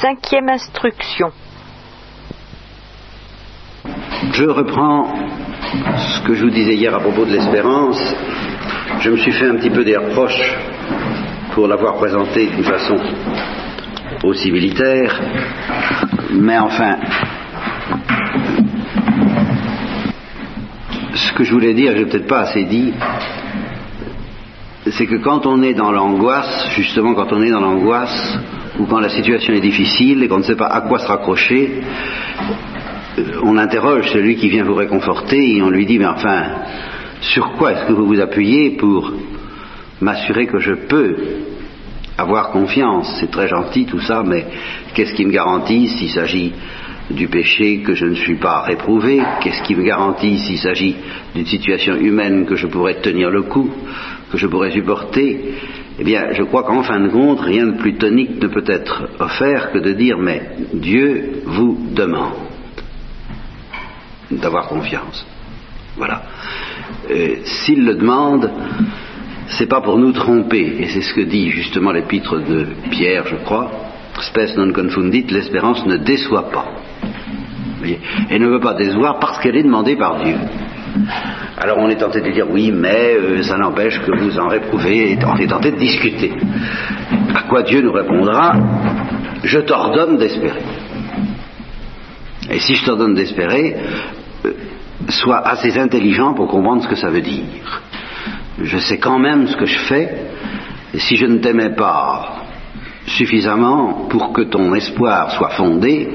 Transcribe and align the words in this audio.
Cinquième 0.00 0.48
instruction. 0.48 1.30
Je 4.32 4.44
reprends 4.44 5.12
ce 5.98 6.22
que 6.22 6.32
je 6.32 6.44
vous 6.44 6.50
disais 6.50 6.74
hier 6.74 6.94
à 6.94 7.00
propos 7.00 7.26
de 7.26 7.32
l'espérance. 7.32 8.00
Je 9.00 9.10
me 9.10 9.18
suis 9.18 9.32
fait 9.32 9.48
un 9.50 9.56
petit 9.56 9.68
peu 9.68 9.84
des 9.84 9.98
reproches 9.98 10.54
pour 11.52 11.68
l'avoir 11.68 11.96
présenté 11.96 12.46
d'une 12.46 12.64
façon 12.64 12.96
aussi 14.24 14.50
militaire, 14.50 15.20
mais 16.30 16.58
enfin, 16.58 16.96
ce 21.12 21.32
que 21.34 21.44
je 21.44 21.52
voulais 21.52 21.74
dire, 21.74 21.92
je 21.92 21.98
n'ai 21.98 22.06
peut-être 22.06 22.26
pas 22.26 22.40
assez 22.40 22.64
dit, 22.64 22.94
c'est 24.86 25.06
que 25.06 25.16
quand 25.16 25.44
on 25.44 25.62
est 25.62 25.74
dans 25.74 25.92
l'angoisse, 25.92 26.70
justement 26.74 27.12
quand 27.12 27.34
on 27.34 27.42
est 27.42 27.50
dans 27.50 27.60
l'angoisse, 27.60 28.38
ou 28.80 28.86
quand 28.86 29.00
la 29.00 29.10
situation 29.10 29.52
est 29.52 29.60
difficile 29.60 30.22
et 30.22 30.28
qu'on 30.28 30.38
ne 30.38 30.42
sait 30.42 30.56
pas 30.56 30.68
à 30.68 30.80
quoi 30.80 30.98
se 30.98 31.06
raccrocher, 31.06 31.82
euh, 33.18 33.22
on 33.42 33.58
interroge 33.58 34.10
celui 34.10 34.36
qui 34.36 34.48
vient 34.48 34.64
vous 34.64 34.74
réconforter 34.74 35.56
et 35.56 35.62
on 35.62 35.68
lui 35.68 35.84
dit, 35.84 35.98
mais 35.98 36.06
enfin, 36.06 36.44
sur 37.20 37.52
quoi 37.52 37.72
est-ce 37.72 37.86
que 37.86 37.92
vous 37.92 38.06
vous 38.06 38.20
appuyez 38.20 38.70
pour 38.70 39.12
m'assurer 40.00 40.46
que 40.46 40.58
je 40.58 40.72
peux 40.72 41.16
avoir 42.16 42.50
confiance? 42.50 43.18
C'est 43.20 43.30
très 43.30 43.48
gentil 43.48 43.84
tout 43.84 44.00
ça, 44.00 44.22
mais 44.26 44.46
qu'est-ce 44.94 45.12
qui 45.12 45.26
me 45.26 45.32
garantit 45.32 45.88
s'il 45.88 46.10
s'agit 46.10 46.52
du 47.10 47.28
péché 47.28 47.80
que 47.80 47.94
je 47.94 48.06
ne 48.06 48.14
suis 48.14 48.36
pas 48.36 48.62
réprouvé 48.62 49.20
Qu'est-ce 49.42 49.62
qui 49.62 49.74
me 49.74 49.82
garantit 49.82 50.38
s'il 50.38 50.58
s'agit 50.58 50.96
d'une 51.34 51.46
situation 51.46 51.96
humaine 51.96 52.46
que 52.46 52.56
je 52.56 52.66
pourrais 52.68 53.00
tenir 53.02 53.30
le 53.30 53.42
coup, 53.42 53.68
que 54.30 54.38
je 54.38 54.46
pourrais 54.46 54.70
supporter? 54.70 55.54
Eh 56.00 56.04
bien, 56.04 56.32
je 56.32 56.42
crois 56.44 56.62
qu'en 56.62 56.82
fin 56.82 56.98
de 56.98 57.08
compte, 57.08 57.40
rien 57.40 57.66
de 57.66 57.76
plus 57.76 57.96
tonique 57.96 58.42
ne 58.42 58.48
peut 58.48 58.64
être 58.66 59.10
offert 59.18 59.70
que 59.70 59.78
de 59.78 59.92
dire, 59.92 60.16
mais 60.16 60.40
Dieu 60.72 61.42
vous 61.44 61.78
demande 61.90 62.32
d'avoir 64.30 64.68
confiance. 64.68 65.26
Voilà. 65.98 66.22
Euh, 67.10 67.36
s'il 67.44 67.84
le 67.84 67.96
demande, 67.96 68.50
c'est 69.48 69.68
pas 69.68 69.82
pour 69.82 69.98
nous 69.98 70.12
tromper, 70.12 70.76
et 70.78 70.88
c'est 70.88 71.02
ce 71.02 71.12
que 71.12 71.20
dit 71.20 71.50
justement 71.50 71.92
l'épître 71.92 72.38
de 72.38 72.68
Pierre, 72.90 73.26
je 73.26 73.36
crois, 73.36 73.70
spes 74.22 74.56
non 74.56 74.72
confundit, 74.72 75.26
l'espérance 75.28 75.84
ne 75.84 75.98
déçoit 75.98 76.50
pas. 76.50 76.66
Elle 78.30 78.40
ne 78.40 78.48
veut 78.48 78.60
pas 78.60 78.72
décevoir 78.72 79.18
parce 79.18 79.38
qu'elle 79.40 79.56
est 79.56 79.62
demandée 79.62 79.96
par 79.96 80.24
Dieu. 80.24 80.36
Alors 81.60 81.76
on 81.76 81.90
est 81.90 81.96
tenté 81.96 82.22
de 82.22 82.30
dire 82.30 82.46
oui, 82.50 82.72
mais 82.72 83.14
euh, 83.16 83.42
ça 83.42 83.58
n'empêche 83.58 84.00
que 84.00 84.18
vous 84.18 84.38
en 84.38 84.48
réprouvez, 84.48 85.18
on 85.26 85.36
est 85.36 85.46
tenté 85.46 85.70
de 85.72 85.76
discuter. 85.76 86.32
À 87.34 87.42
quoi 87.42 87.62
Dieu 87.62 87.82
nous 87.82 87.92
répondra 87.92 88.54
Je 89.44 89.58
t'ordonne 89.58 90.16
d'espérer. 90.16 90.62
Et 92.50 92.60
si 92.60 92.74
je 92.76 92.84
t'ordonne 92.86 93.14
d'espérer, 93.14 93.76
euh, 94.46 94.52
sois 95.10 95.46
assez 95.46 95.78
intelligent 95.78 96.32
pour 96.32 96.48
comprendre 96.48 96.82
ce 96.82 96.88
que 96.88 96.96
ça 96.96 97.10
veut 97.10 97.20
dire. 97.20 97.82
Je 98.62 98.78
sais 98.78 98.96
quand 98.98 99.18
même 99.18 99.46
ce 99.46 99.56
que 99.56 99.66
je 99.66 99.78
fais, 99.80 100.14
et 100.94 100.98
si 100.98 101.16
je 101.16 101.26
ne 101.26 101.38
t'aimais 101.38 101.74
pas 101.74 102.36
suffisamment 103.06 104.06
pour 104.08 104.32
que 104.32 104.42
ton 104.42 104.74
espoir 104.74 105.30
soit 105.32 105.50
fondé, 105.50 106.08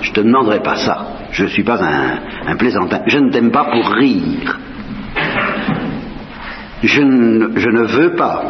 je 0.00 0.10
ne 0.10 0.14
te 0.14 0.20
demanderai 0.20 0.64
pas 0.64 0.76
ça. 0.76 1.23
Je 1.34 1.42
ne 1.42 1.48
suis 1.48 1.64
pas 1.64 1.80
un, 1.82 2.56
plaisantin. 2.56 3.00
Je 3.06 3.18
ne 3.18 3.30
t'aime 3.30 3.50
pas 3.50 3.64
pour 3.64 3.92
rire. 3.92 4.60
Je 6.82 7.02
ne, 7.02 7.86
veux 7.86 8.14
pas, 8.14 8.42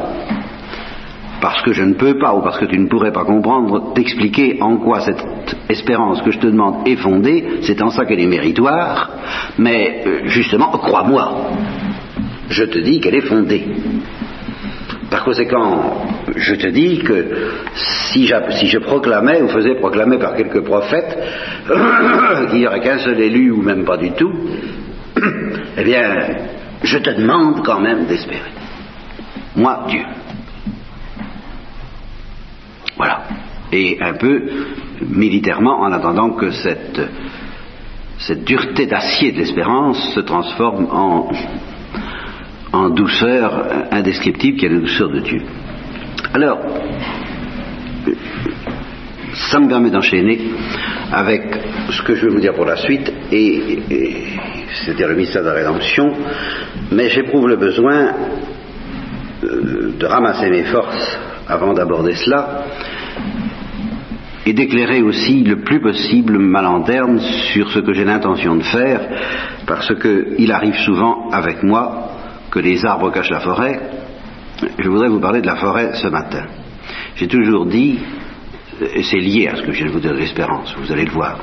parce 1.41 1.63
que 1.63 1.73
je 1.73 1.83
ne 1.83 1.95
peux 1.95 2.19
pas 2.19 2.35
ou 2.35 2.43
parce 2.43 2.59
que 2.59 2.67
tu 2.67 2.79
ne 2.79 2.87
pourrais 2.87 3.13
pas 3.13 3.25
comprendre, 3.25 3.95
t'expliquer 3.95 4.59
en 4.61 4.77
quoi 4.79 5.01
cette 5.01 5.25
espérance 5.71 6.21
que 6.21 6.31
je 6.31 6.39
te 6.39 6.47
demande 6.47 6.87
est 6.87 6.97
fondée. 6.97 7.61
C'est 7.63 7.81
en 7.81 7.89
ça 7.89 8.05
qu'elle 8.05 8.21
est 8.21 8.27
méritoire. 8.27 9.11
Mais 9.57 10.03
euh, 10.07 10.21
justement, 10.27 10.69
crois-moi, 10.69 11.53
je 12.51 12.65
te 12.65 12.79
dis 12.81 13.01
qu'elle 13.01 13.15
est 13.15 13.27
fondée. 13.27 13.67
Par 15.11 15.25
conséquent, 15.25 16.07
je 16.37 16.55
te 16.55 16.67
dis 16.69 16.99
que 16.99 17.27
si, 17.75 18.27
je 18.27 18.79
proclamais 18.79 19.43
ou 19.43 19.49
faisais 19.49 19.75
proclamer 19.75 20.19
par 20.19 20.35
quelques 20.35 20.63
prophètes 20.63 21.19
qu'il 22.51 22.61
n'y 22.61 22.67
aurait 22.67 22.81
qu'un 22.81 22.99
seul 22.99 23.21
élu 23.21 23.51
ou 23.51 23.63
même 23.63 23.85
pas 23.85 23.97
du 23.97 24.13
tout, 24.13 24.33
eh 25.77 25.85
bien, 25.85 26.27
je 26.83 26.99
te 26.99 27.11
demande 27.11 27.65
quand 27.65 27.81
même 27.81 28.07
d'espérer. 28.07 28.53
Moi, 29.57 29.87
Dieu. 29.89 30.03
Voilà. 32.97 33.23
Et 33.73 33.99
un 34.01 34.15
peu 34.15 34.43
militairement 35.01 35.81
en 35.81 35.93
attendant 35.93 36.31
que 36.31 36.51
cette, 36.51 37.01
cette 38.19 38.45
dureté 38.45 38.87
d'acier 38.87 39.33
de 39.33 39.39
l'espérance 39.39 40.15
se 40.15 40.21
transforme 40.21 40.87
en 40.91 41.31
en 42.75 42.91
douceur 42.91 43.67
indescriptible 43.93 44.59
qui 44.59 44.67
est 44.67 44.69
la 44.69 44.81
douceur 44.81 45.09
de 45.09 45.21
Dieu. 45.21 45.43
Alors, 46.33 46.59
ça 49.51 49.61
me 49.61 49.69
permet 49.69 49.91
d'enchaîner 49.91 50.41
avec 51.13 51.43
ce 51.91 52.03
que 52.03 52.17
je 52.17 52.27
vais 52.27 52.33
vous 52.33 52.41
dire 52.41 52.55
pour 52.55 52.65
la 52.65 52.77
suite, 52.77 53.13
et, 53.31 53.79
c'est-à-dire 54.73 55.09
le 55.09 55.15
mystère 55.15 55.43
de 55.43 55.49
la 55.49 55.55
rédemption, 55.55 56.13
mais 56.91 57.09
j'éprouve 57.11 57.47
le 57.47 57.57
besoin 57.57 58.13
euh, 59.45 59.93
de 59.97 60.07
ramasser 60.07 60.51
mes 60.51 60.65
forces 60.65 61.19
avant 61.49 61.75
d'aborder 61.75 62.15
cela, 62.15 62.65
et 64.47 64.53
d'éclairer 64.53 65.01
aussi 65.03 65.45
le 65.45 65.61
plus 65.61 65.81
possible 65.81 66.39
ma 66.39 66.61
lanterne 66.61 67.21
sur 67.53 67.71
ce 67.71 67.79
que 67.79 67.93
j'ai 67.93 68.05
l'intention 68.05 68.57
de 68.57 68.65
faire, 68.65 69.01
parce 69.67 69.95
qu'il 69.95 70.51
arrive 70.51 70.77
souvent 70.79 71.31
avec 71.31 71.63
moi 71.63 72.14
que 72.55 72.61
les 72.61 72.87
arbres 72.87 73.11
cachent 73.11 73.31
la 73.31 73.41
forêt, 73.41 73.81
je 74.79 74.89
voudrais 74.89 75.09
vous 75.09 75.19
parler 75.19 75.41
de 75.41 75.47
la 75.47 75.57
forêt 75.57 75.91
ce 75.95 76.07
matin. 76.07 76.45
J'ai 77.17 77.27
toujours 77.27 77.67
dit, 77.67 77.99
et 78.95 79.03
c'est 79.03 79.19
lié 79.19 79.49
à 79.49 79.57
ce 79.57 79.63
que 79.63 79.73
je 79.73 79.79
viens 79.79 79.87
de 79.89 79.93
vous 79.93 79.99
dire 79.99 80.13
de 80.13 80.19
l'espérance, 80.19 80.73
vous 80.79 80.93
allez 80.93 81.05
le 81.05 81.11
voir, 81.11 81.41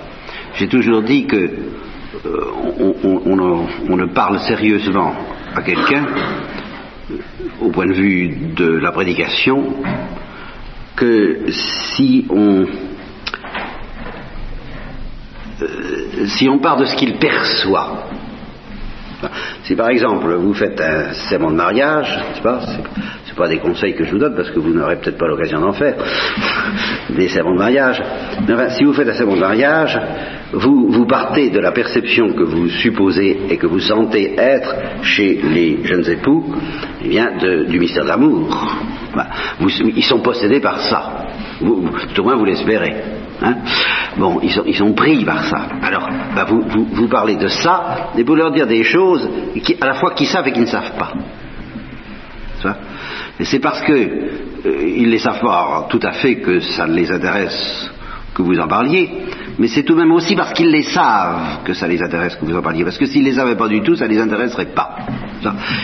j'ai 0.56 0.70
toujours 0.70 1.02
dit 1.02 1.28
que 1.28 1.36
euh, 1.36 2.46
on, 3.26 3.98
ne 3.98 4.06
parle 4.14 4.40
sérieusement 4.40 5.14
à 5.54 5.62
quelqu'un, 5.62 6.06
au 7.60 7.72
point 7.72 7.88
de 7.88 7.94
vue 7.94 8.54
de 8.56 8.70
la 8.78 8.94
prédication, 8.94 9.76
que 10.96 11.52
si 11.52 12.26
on 12.30 12.66
euh, 15.62 16.26
si 16.28 16.48
on 16.48 16.60
part 16.60 16.78
de 16.78 16.86
ce 16.86 16.96
qu'il 16.96 17.18
perçoit, 17.18 18.08
si 19.64 19.76
par 19.76 19.90
exemple 19.90 20.34
vous 20.34 20.54
faites 20.54 20.80
un 20.80 21.14
serment 21.14 21.52
de 21.52 21.56
mariage, 21.56 22.20
c'est 22.34 22.44
pas, 22.44 22.62
c'est 23.26 23.36
pas 23.36 23.48
des 23.48 23.60
conseils 23.60 23.96
que 23.96 24.04
je 24.04 24.12
vous 24.12 24.18
donne 24.18 24.36
parce 24.36 24.52
que 24.52 24.60
vous 24.60 24.74
n'aurez 24.74 24.98
peut-être 24.98 25.18
pas 25.18 25.28
l'occasion 25.28 25.60
d'en 25.60 25.74
faire, 25.74 25.96
des 27.10 27.30
serments 27.30 27.54
de 27.54 27.60
mariage. 27.60 28.02
Mais 28.48 28.54
enfin, 28.54 28.70
si 28.70 28.84
vous 28.84 28.94
faites 28.94 29.08
un 29.08 29.14
serment 29.14 29.36
de 29.36 29.40
mariage, 29.40 30.00
vous, 30.54 31.06
partez 31.06 31.50
de 31.50 31.60
la 31.60 31.72
perception 31.72 32.34
que 32.34 32.44
vous 32.44 32.68
supposez 32.70 33.40
et 33.50 33.58
que 33.58 33.68
vous 33.68 33.80
sentez 33.80 34.36
être 34.38 34.76
chez 35.02 35.40
les 35.42 35.84
jeunes 35.84 36.10
époux, 36.10 36.54
eh 37.04 37.08
bien, 37.08 37.32
du 37.68 37.80
mystère 37.80 38.04
de 38.04 38.10
l'amour. 38.10 38.78
ils 39.96 40.04
sont 40.04 40.20
possédés 40.20 40.60
par 40.60 40.80
ça. 40.82 41.26
Tout 41.60 42.22
au 42.22 42.24
moins 42.24 42.36
vous 42.36 42.46
l'espérez. 42.46 43.11
Hein 43.42 43.56
bon, 44.18 44.40
ils 44.44 44.52
sont, 44.52 44.64
ils 44.66 44.76
sont, 44.76 44.94
pris 44.94 45.26
par 45.26 45.44
ça. 45.46 45.68
Alors, 45.82 46.08
bah, 46.36 46.46
vous, 46.48 46.62
vous, 46.62 46.88
vous, 46.92 47.08
parlez 47.08 47.36
de 47.36 47.48
ça, 47.48 48.12
et 48.16 48.24
vous 48.24 48.36
leur 48.36 48.52
dire 48.52 48.68
des 48.68 48.84
choses 48.84 49.28
qui, 49.64 49.76
à 49.82 49.86
la 49.88 49.94
fois 49.96 50.12
qu'ils 50.12 50.28
savent 50.28 50.48
et 50.48 50.52
qu'ils 50.52 50.62
ne 50.62 50.68
savent 50.68 50.98
pas. 50.98 51.14
Et 53.40 53.46
c'est 53.46 53.60
parce 53.60 53.82
que 53.82 53.94
euh, 53.94 54.36
ne 54.66 55.08
les 55.08 55.18
savent 55.18 55.42
pas 55.42 55.88
tout 55.90 56.00
à 56.04 56.12
fait 56.12 56.36
que 56.36 56.60
ça 56.60 56.86
les 56.86 57.12
intéresse 57.12 57.92
que 58.36 58.44
vous 58.44 58.60
en 58.60 58.68
parliez, 58.68 59.10
mais 59.58 59.68
c'est 59.68 59.84
tout 59.84 59.94
de 59.94 60.00
même 60.00 60.12
aussi 60.12 60.36
parce 60.36 60.54
qu'ils 60.54 60.70
les 60.70 60.84
savent 60.84 61.64
que 61.66 61.74
ça 61.74 61.88
les 61.88 62.02
intéresse 62.02 62.36
que 62.36 62.46
vous 62.46 62.56
en 62.56 62.62
parliez. 62.62 62.84
Parce 62.84 62.98
que 62.98 63.06
s'ils 63.06 63.24
ne 63.24 63.30
les 63.30 63.40
avaient 63.40 63.58
pas 63.58 63.68
du 63.68 63.82
tout, 63.82 63.96
ça 63.96 64.06
ne 64.06 64.14
les 64.14 64.20
intéresserait 64.20 64.74
pas. 64.74 64.96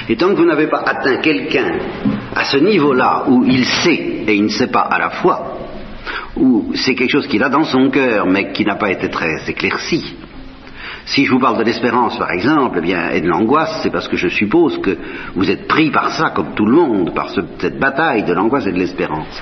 Et 0.08 0.16
tant 0.16 0.30
que 0.30 0.36
vous 0.36 0.46
n'avez 0.46 0.68
pas 0.68 0.84
atteint 0.86 1.18
quelqu'un 1.18 1.80
à 2.36 2.44
ce 2.46 2.58
niveau-là 2.58 3.24
où 3.28 3.44
il 3.44 3.66
sait 3.66 4.24
et 4.28 4.36
il 4.36 4.44
ne 4.44 4.50
sait 4.50 4.68
pas 4.68 4.82
à 4.82 5.00
la 5.00 5.10
fois, 5.10 5.58
ou 6.40 6.72
c'est 6.76 6.96
quelque 6.96 7.12
chose 7.12 7.28
qu'il 7.28 7.44
a 7.44 7.50
dans 7.50 7.64
son 7.64 7.90
cœur, 7.90 8.26
mais 8.26 8.52
qui 8.52 8.66
n'a 8.66 8.76
pas 8.76 8.92
été 8.92 9.10
très 9.10 9.50
éclairci. 9.50 10.16
Si 11.06 11.26
je 11.26 11.32
vous 11.32 11.40
parle 11.40 11.58
de 11.58 11.64
l'espérance, 11.64 12.18
par 12.18 12.32
exemple, 12.32 12.82
eh 12.84 13.18
et 13.18 13.22
de 13.22 13.28
l'angoisse, 13.28 13.80
c'est 13.82 13.90
parce 13.90 14.10
que 14.10 14.18
je 14.18 14.28
suppose 14.28 14.78
que 14.80 14.98
vous 15.36 15.50
êtes 15.50 15.68
pris 15.68 15.90
par 15.90 16.12
ça, 16.12 16.32
comme 16.32 16.54
tout 16.54 16.66
le 16.66 16.74
monde, 16.74 17.14
par 17.14 17.30
cette 17.30 17.80
bataille 17.80 18.24
de 18.24 18.34
l'angoisse 18.34 18.68
et 18.68 18.74
de 18.74 18.78
l'espérance. 18.78 19.42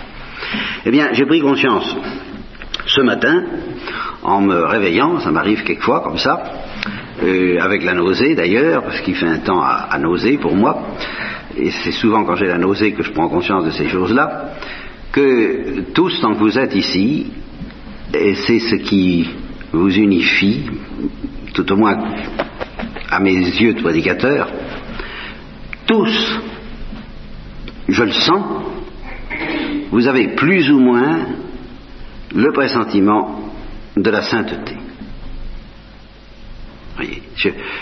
Eh 0.86 0.92
bien, 0.92 1.10
j'ai 1.14 1.26
pris 1.26 1.42
conscience 1.42 1.96
ce 2.86 3.02
matin, 3.02 3.44
en 4.22 4.42
me 4.42 4.64
réveillant, 4.64 5.20
ça 5.20 5.32
m'arrive 5.32 5.64
quelquefois 5.64 6.02
comme 6.02 6.20
ça, 6.20 6.44
euh, 7.24 7.58
avec 7.60 7.84
la 7.84 7.94
nausée 7.94 8.36
d'ailleurs, 8.36 8.84
parce 8.84 9.02
qu'il 9.02 9.16
fait 9.16 9.28
un 9.28 9.40
temps 9.40 9.62
à, 9.62 9.88
à 9.90 9.98
nauser 9.98 10.38
pour 10.38 10.56
moi, 10.56 10.84
et 11.58 11.72
c'est 11.72 11.94
souvent 11.94 12.24
quand 12.26 12.36
j'ai 12.36 12.48
la 12.48 12.60
nausée 12.60 12.92
que 12.94 13.02
je 13.02 13.12
prends 13.12 13.28
conscience 13.28 13.66
de 13.66 13.72
ces 13.72 13.88
choses-là, 13.88 14.52
que 15.12 15.82
tous, 15.94 16.20
tant 16.22 16.34
que 16.34 16.40
vous 16.40 16.58
êtes 16.58 16.76
ici, 16.76 17.32
et 18.14 18.36
c'est 18.36 18.60
ce 18.60 18.76
qui 18.76 19.30
vous 19.72 19.94
unifie, 19.96 20.66
tout 21.54 21.72
au 21.72 21.76
moins 21.76 21.98
à 23.10 23.20
mes 23.20 23.36
yeux 23.36 23.74
de 23.74 23.82
prédicateur, 23.82 24.50
tous, 25.86 26.40
je 27.88 28.04
le 28.04 28.12
sens, 28.12 28.64
vous 29.92 30.08
avez 30.08 30.30
plus 30.36 30.72
ou 30.72 30.80
moins 30.80 31.26
le 32.34 32.52
pressentiment 32.52 33.54
de 33.96 34.10
la 34.10 34.24
sainteté. 34.24 34.76
Voyez, 36.96 37.24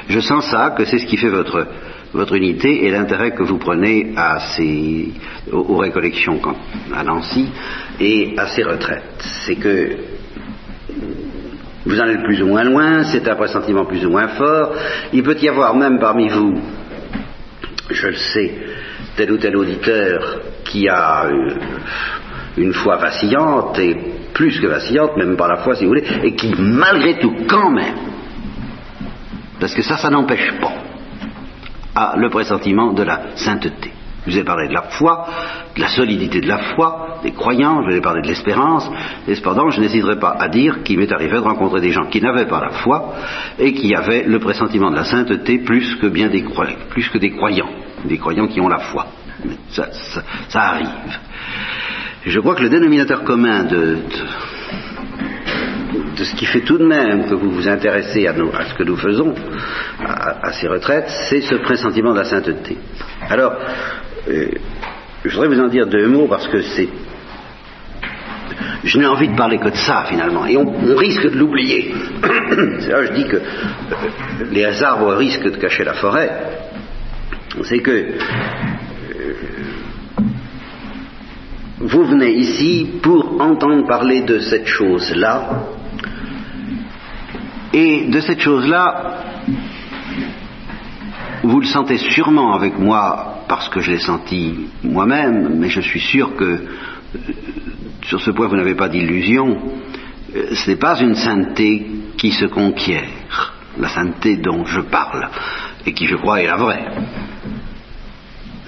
je, 0.07 0.19
sens 0.19 0.45
ça, 0.49 0.71
que 0.77 0.85
c'est 0.85 0.99
ce 0.99 1.05
qui 1.05 1.17
fait 1.17 1.29
votre, 1.29 1.67
votre 2.13 2.35
unité 2.35 2.85
et 2.85 2.91
l'intérêt 2.91 3.31
que 3.31 3.43
vous 3.43 3.57
prenez 3.57 4.13
à 4.15 4.39
ces, 4.55 5.11
aux, 5.51 5.77
récollections 5.77 6.39
à 6.93 7.03
Nancy 7.03 7.49
et 7.99 8.35
à 8.37 8.47
ces 8.47 8.63
retraites. 8.63 9.23
C'est 9.45 9.55
que 9.55 9.97
vous 11.85 11.99
en 11.99 12.05
êtes 12.05 12.23
plus 12.23 12.41
ou 12.41 12.47
moins 12.47 12.63
loin, 12.63 13.03
c'est 13.03 13.27
un 13.27 13.35
pressentiment 13.35 13.85
plus 13.85 14.05
ou 14.05 14.09
moins 14.09 14.29
fort. 14.29 14.73
Il 15.11 15.23
peut 15.23 15.37
y 15.41 15.49
avoir 15.49 15.75
même 15.75 15.99
parmi 15.99 16.29
vous, 16.29 16.53
je 17.89 18.07
le 18.07 18.15
sais, 18.15 18.53
tel 19.17 19.31
ou 19.31 19.37
tel 19.37 19.55
auditeur 19.57 20.41
qui 20.65 20.87
a 20.87 21.25
euh, 21.25 21.55
une 22.57 22.73
foi 22.73 22.97
vacillante 22.97 23.77
et 23.79 23.97
plus 24.33 24.59
que 24.59 24.67
vacillante, 24.67 25.17
même 25.17 25.35
par 25.35 25.47
la 25.47 25.57
foi 25.57 25.75
si 25.75 25.83
vous 25.83 25.89
voulez, 25.89 26.05
et 26.23 26.35
qui 26.35 26.53
malgré 26.57 27.19
tout 27.19 27.33
quand 27.47 27.71
même, 27.71 27.95
parce 29.59 29.73
que 29.73 29.81
ça, 29.81 29.97
ça 29.97 30.09
n'empêche 30.09 30.53
pas, 30.59 30.73
a 31.95 32.15
le 32.17 32.29
pressentiment 32.29 32.93
de 32.93 33.03
la 33.03 33.35
sainteté. 33.35 33.91
Je 34.25 34.31
vous 34.31 34.37
ai 34.37 34.43
parlé 34.43 34.69
de 34.69 34.73
la 34.73 34.83
foi, 34.83 35.27
de 35.75 35.81
la 35.81 35.89
solidité 35.89 36.39
de 36.39 36.47
la 36.47 36.57
foi, 36.75 37.19
des 37.23 37.31
croyants, 37.31 37.81
je 37.83 37.89
vous 37.89 37.97
ai 37.97 38.01
parlé 38.01 38.21
de 38.21 38.27
l'espérance, 38.27 38.89
et 39.27 39.35
cependant 39.35 39.69
je 39.69 39.81
n'hésiterai 39.81 40.17
pas 40.17 40.35
à 40.39 40.47
dire 40.47 40.81
qu'il 40.83 40.97
m'est 40.97 41.11
arrivé 41.11 41.33
de 41.33 41.43
rencontrer 41.43 41.81
des 41.81 41.91
gens 41.91 42.05
qui 42.05 42.21
n'avaient 42.21 42.47
pas 42.47 42.61
la 42.61 42.69
foi 42.69 43.15
et 43.59 43.73
qui 43.73 43.93
avaient 43.93 44.23
le 44.23 44.39
pressentiment 44.39 44.91
de 44.91 44.95
la 44.95 45.03
sainteté 45.03 45.59
plus 45.59 45.95
que 45.95 46.07
bien 46.07 46.29
des 46.29 46.43
croyants, 46.43 46.77
plus 46.89 47.09
que 47.09 47.17
des 47.17 47.31
croyants, 47.31 47.69
des 48.05 48.17
croyants 48.17 48.47
qui 48.47 48.61
ont 48.61 48.69
la 48.69 48.79
foi. 48.79 49.07
Ça, 49.71 49.89
ça 50.47 50.61
arrive. 50.61 50.87
Je 52.25 52.39
crois 52.39 52.55
que 52.55 52.63
le 52.63 52.69
dénominateur 52.69 53.25
commun 53.25 53.63
de, 53.65 53.75
de, 53.75 53.99
ce 56.17 56.35
qui 56.35 56.45
fait 56.45 56.61
tout 56.61 56.77
de 56.77 56.85
même 56.85 57.29
que 57.29 57.35
vous 57.35 57.51
vous 57.51 57.67
intéressez 57.67 58.27
à, 58.27 58.33
ce 58.33 58.73
que 58.75 58.83
nous 58.83 58.97
faisons, 58.97 59.33
à, 60.05 60.51
ces 60.53 60.67
retraites, 60.67 61.09
c'est 61.29 61.41
ce 61.41 61.55
pressentiment 61.55 62.13
de 62.13 62.19
la 62.19 62.25
sainteté. 62.25 62.77
Alors, 63.29 63.53
euh, 64.29 64.47
je 65.23 65.31
voudrais 65.35 65.55
vous 65.55 65.61
en 65.61 65.67
dire 65.67 65.87
deux 65.87 66.07
mots 66.07 66.27
parce 66.27 66.47
que 66.47 66.61
c'est. 66.61 66.89
Je 68.83 68.97
n'ai 68.97 69.05
envie 69.05 69.29
de 69.29 69.35
parler 69.35 69.57
que 69.57 69.69
de 69.69 69.75
ça 69.75 70.05
finalement, 70.07 70.45
et 70.45 70.57
on, 70.57 70.95
risque 70.95 71.31
de 71.31 71.37
l'oublier. 71.37 71.93
là 72.21 73.05
je 73.05 73.13
dis 73.13 73.27
que 73.27 73.37
euh, 73.37 73.41
les 74.51 74.83
arbres 74.83 75.13
risquent 75.15 75.51
de 75.51 75.57
cacher 75.57 75.83
la 75.83 75.93
forêt. 75.93 76.29
C'est 77.63 77.79
que 77.79 78.17
vous 81.79 82.05
venez 82.05 82.31
ici 82.31 82.87
pour 83.01 83.41
entendre 83.41 83.85
parler 83.85 84.21
de 84.21 84.39
cette 84.39 84.67
chose-là. 84.67 85.63
Et 87.73 88.05
de 88.05 88.19
cette 88.19 88.39
chose-là, 88.39 89.23
vous 91.43 91.59
le 91.59 91.65
sentez 91.65 91.97
sûrement 91.97 92.53
avec 92.53 92.77
moi 92.77 93.43
parce 93.47 93.67
que 93.69 93.81
je 93.81 93.91
l'ai 93.91 93.99
senti 93.99 94.67
moi-même, 94.83 95.55
mais 95.57 95.69
je 95.69 95.81
suis 95.81 95.99
sûr 95.99 96.35
que 96.35 96.43
euh, 96.43 96.59
sur 98.03 98.21
ce 98.21 98.31
point 98.31 98.47
vous 98.47 98.55
n'avez 98.55 98.75
pas 98.75 98.89
d'illusion. 98.89 99.57
Euh, 100.35 100.53
ce 100.53 100.69
n'est 100.69 100.77
pas 100.77 100.99
une 101.01 101.15
sainteté 101.15 101.87
qui 102.17 102.31
se 102.31 102.45
conquiert, 102.45 103.53
la 103.79 103.89
sainteté 103.89 104.37
dont 104.37 104.65
je 104.65 104.81
parle, 104.81 105.27
et 105.85 105.93
qui 105.93 106.05
je 106.05 106.15
crois 106.15 106.41
est 106.41 106.47
la 106.47 106.57
vraie, 106.57 106.85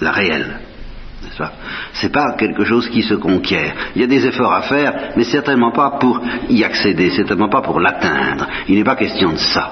la 0.02 0.12
réelle. 0.12 0.60
Ce 1.94 2.06
n'est 2.06 2.12
pas 2.12 2.34
quelque 2.38 2.64
chose 2.64 2.90
qui 2.90 3.02
se 3.02 3.16
conquiert. 3.16 3.74
Il 3.96 4.02
y 4.02 4.04
a 4.04 4.08
des 4.08 4.26
efforts 4.26 4.54
à 4.54 4.62
faire, 4.62 5.12
mais 5.16 5.24
certainement 5.24 5.72
pas 5.72 5.92
pour 6.00 6.22
y 6.50 6.64
accéder, 6.64 7.10
certainement 7.10 7.50
pas 7.50 7.62
pour 7.62 7.80
l'atteindre. 7.80 8.48
Il 8.68 8.76
n'est 8.76 8.84
pas 8.84 8.96
question 8.96 9.34
de 9.34 9.38
ça. 9.38 9.72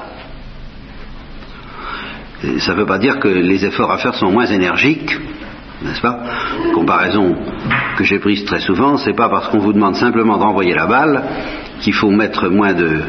Ça 2.58 2.74
ne 2.74 2.78
veut 2.78 2.86
pas 2.86 2.98
dire 2.98 3.20
que 3.20 3.30
les 3.30 3.66
efforts 3.66 3.92
à 3.92 3.98
faire 3.98 4.16
sont 4.16 4.32
moins 4.32 4.46
énergiques, 4.48 5.18
n'est-ce 5.82 6.02
pas? 6.02 6.20
Comparaison 6.74 7.36
que 7.96 8.04
j'ai 8.04 8.20
prise 8.20 8.44
très 8.44 8.60
souvent, 8.60 8.98
c'est 8.98 9.16
pas 9.16 9.30
parce 9.30 9.48
qu'on 9.48 9.60
vous 9.60 9.72
demande 9.74 9.96
simplement 9.96 10.38
d'envoyer 10.38 10.74
la 10.74 10.86
balle 10.86 11.24
qu'il 11.80 11.94
faut 11.94 12.12
mettre 12.12 12.50
moins 12.50 12.74
de, 12.74 13.00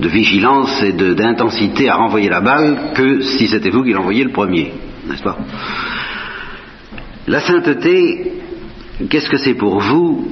de 0.00 0.08
vigilance 0.08 0.82
et 0.82 0.92
d'intensité 0.92 1.88
à 1.88 1.96
renvoyer 1.96 2.28
la 2.28 2.40
balle 2.40 2.92
que 2.94 3.20
si 3.20 3.46
c'était 3.46 3.70
vous 3.70 3.84
qui 3.84 3.92
l'envoyiez 3.92 4.24
le 4.24 4.32
premier, 4.32 4.72
n'est-ce 5.08 5.22
pas? 5.22 5.36
La 7.32 7.40
sainteté, 7.40 8.30
qu'est-ce 9.08 9.30
que 9.30 9.38
c'est 9.38 9.54
pour 9.54 9.80
vous? 9.80 10.28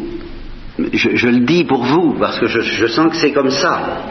Je, 0.92 1.28
le 1.28 1.40
dis 1.46 1.64
pour 1.64 1.82
vous 1.82 2.16
parce 2.18 2.38
que 2.38 2.46
je, 2.46 2.86
sens 2.88 3.10
que 3.10 3.16
c'est 3.16 3.32
comme 3.32 3.50
ça. 3.50 4.02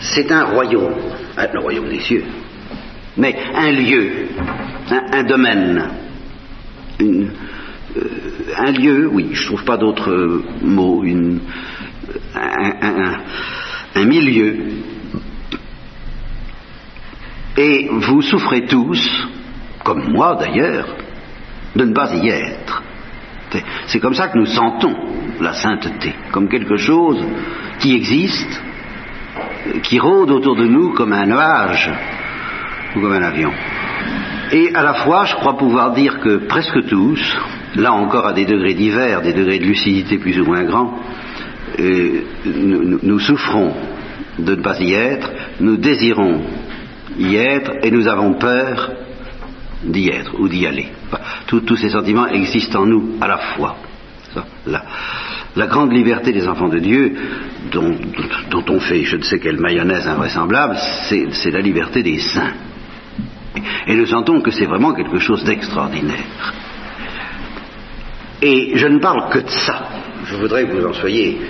C'est 0.00 0.30
un 0.30 0.44
royaume, 0.44 0.94
le 1.36 1.60
royaume 1.60 1.88
des 1.88 2.00
cieux, 2.00 2.24
mais 3.16 3.34
un 3.54 3.72
lieu, 3.72 4.28
un, 4.90 5.22
domaine, 5.24 5.88
euh, 7.00 7.26
un 8.58 8.70
lieu, 8.70 9.08
oui, 9.10 9.30
je 9.32 9.40
ne 9.40 9.46
trouve 9.46 9.64
pas 9.64 9.78
d'autre 9.78 10.42
mot, 10.60 11.02
un, 12.34 13.12
un 13.94 14.04
milieu. 14.04 14.56
Et 17.56 17.88
vous 17.90 18.20
souffrez 18.20 18.66
tous, 18.66 19.26
comme 19.84 20.12
moi 20.12 20.36
d'ailleurs, 20.38 20.86
de 21.76 21.84
ne 21.84 21.92
pas 21.92 22.14
y 22.14 22.28
être. 22.28 22.82
C'est 23.86 24.00
comme 24.00 24.14
ça 24.14 24.28
que 24.28 24.38
nous 24.38 24.46
sentons 24.46 24.94
la 25.40 25.52
sainteté, 25.52 26.14
comme 26.32 26.48
quelque 26.48 26.76
chose 26.76 27.24
qui 27.78 27.94
existe, 27.94 28.60
qui 29.82 29.98
rôde 29.98 30.30
autour 30.30 30.56
de 30.56 30.66
nous 30.66 30.92
comme 30.92 31.12
un 31.12 31.26
nuage 31.26 31.90
ou 32.94 33.00
comme 33.00 33.12
un 33.12 33.22
avion. 33.22 33.52
Et 34.52 34.74
à 34.74 34.82
la 34.82 34.94
fois, 34.94 35.24
je 35.24 35.34
crois 35.34 35.56
pouvoir 35.56 35.92
dire 35.92 36.20
que 36.20 36.46
presque 36.46 36.86
tous, 36.88 37.36
là 37.76 37.92
encore 37.92 38.26
à 38.26 38.32
des 38.32 38.46
degrés 38.46 38.74
divers, 38.74 39.22
des 39.22 39.32
degrés 39.32 39.58
de 39.58 39.64
lucidité 39.64 40.18
plus 40.18 40.38
ou 40.40 40.44
moins 40.44 40.64
grands, 40.64 40.98
euh, 41.80 42.22
nous 42.44 43.18
souffrons 43.18 43.74
de 44.38 44.54
ne 44.54 44.62
pas 44.62 44.80
y 44.80 44.94
être, 44.94 45.30
nous 45.60 45.76
désirons 45.76 46.40
y 47.18 47.36
être 47.36 47.72
et 47.82 47.90
nous 47.90 48.08
avons 48.08 48.34
peur 48.34 48.90
d'y 49.82 50.08
être 50.08 50.38
ou 50.38 50.48
d'y 50.48 50.66
aller. 50.66 50.88
tous 51.46 51.76
ces 51.76 51.90
sentiments 51.90 52.26
existent 52.28 52.82
en 52.82 52.86
nous 52.86 53.16
à 53.20 53.28
la 53.28 53.38
fois. 53.38 53.76
La, 55.56 55.66
grande 55.66 55.92
liberté 55.92 56.32
des 56.32 56.46
enfants 56.46 56.68
de 56.68 56.78
Dieu, 56.78 57.16
dont, 57.72 57.96
on 58.68 58.80
fait 58.80 59.02
je 59.04 59.16
ne 59.16 59.22
sais 59.22 59.38
quelle 59.38 59.58
mayonnaise 59.58 60.06
invraisemblable, 60.06 60.76
c'est 61.08 61.50
la 61.50 61.60
liberté 61.60 62.02
des 62.02 62.18
saints. 62.18 62.52
Et 63.86 63.96
nous 63.96 64.06
sentons 64.06 64.40
que 64.40 64.50
c'est 64.50 64.66
vraiment 64.66 64.92
quelque 64.92 65.18
chose 65.18 65.42
d'extraordinaire. 65.44 66.54
Et 68.40 68.72
je 68.76 68.86
ne 68.86 69.00
parle 69.00 69.30
que 69.30 69.38
de 69.38 69.50
ça. 69.50 69.88
Je 70.26 70.36
voudrais 70.36 70.66
que 70.66 70.72
vous 70.72 70.86
en 70.86 70.92
soyez. 70.92 71.40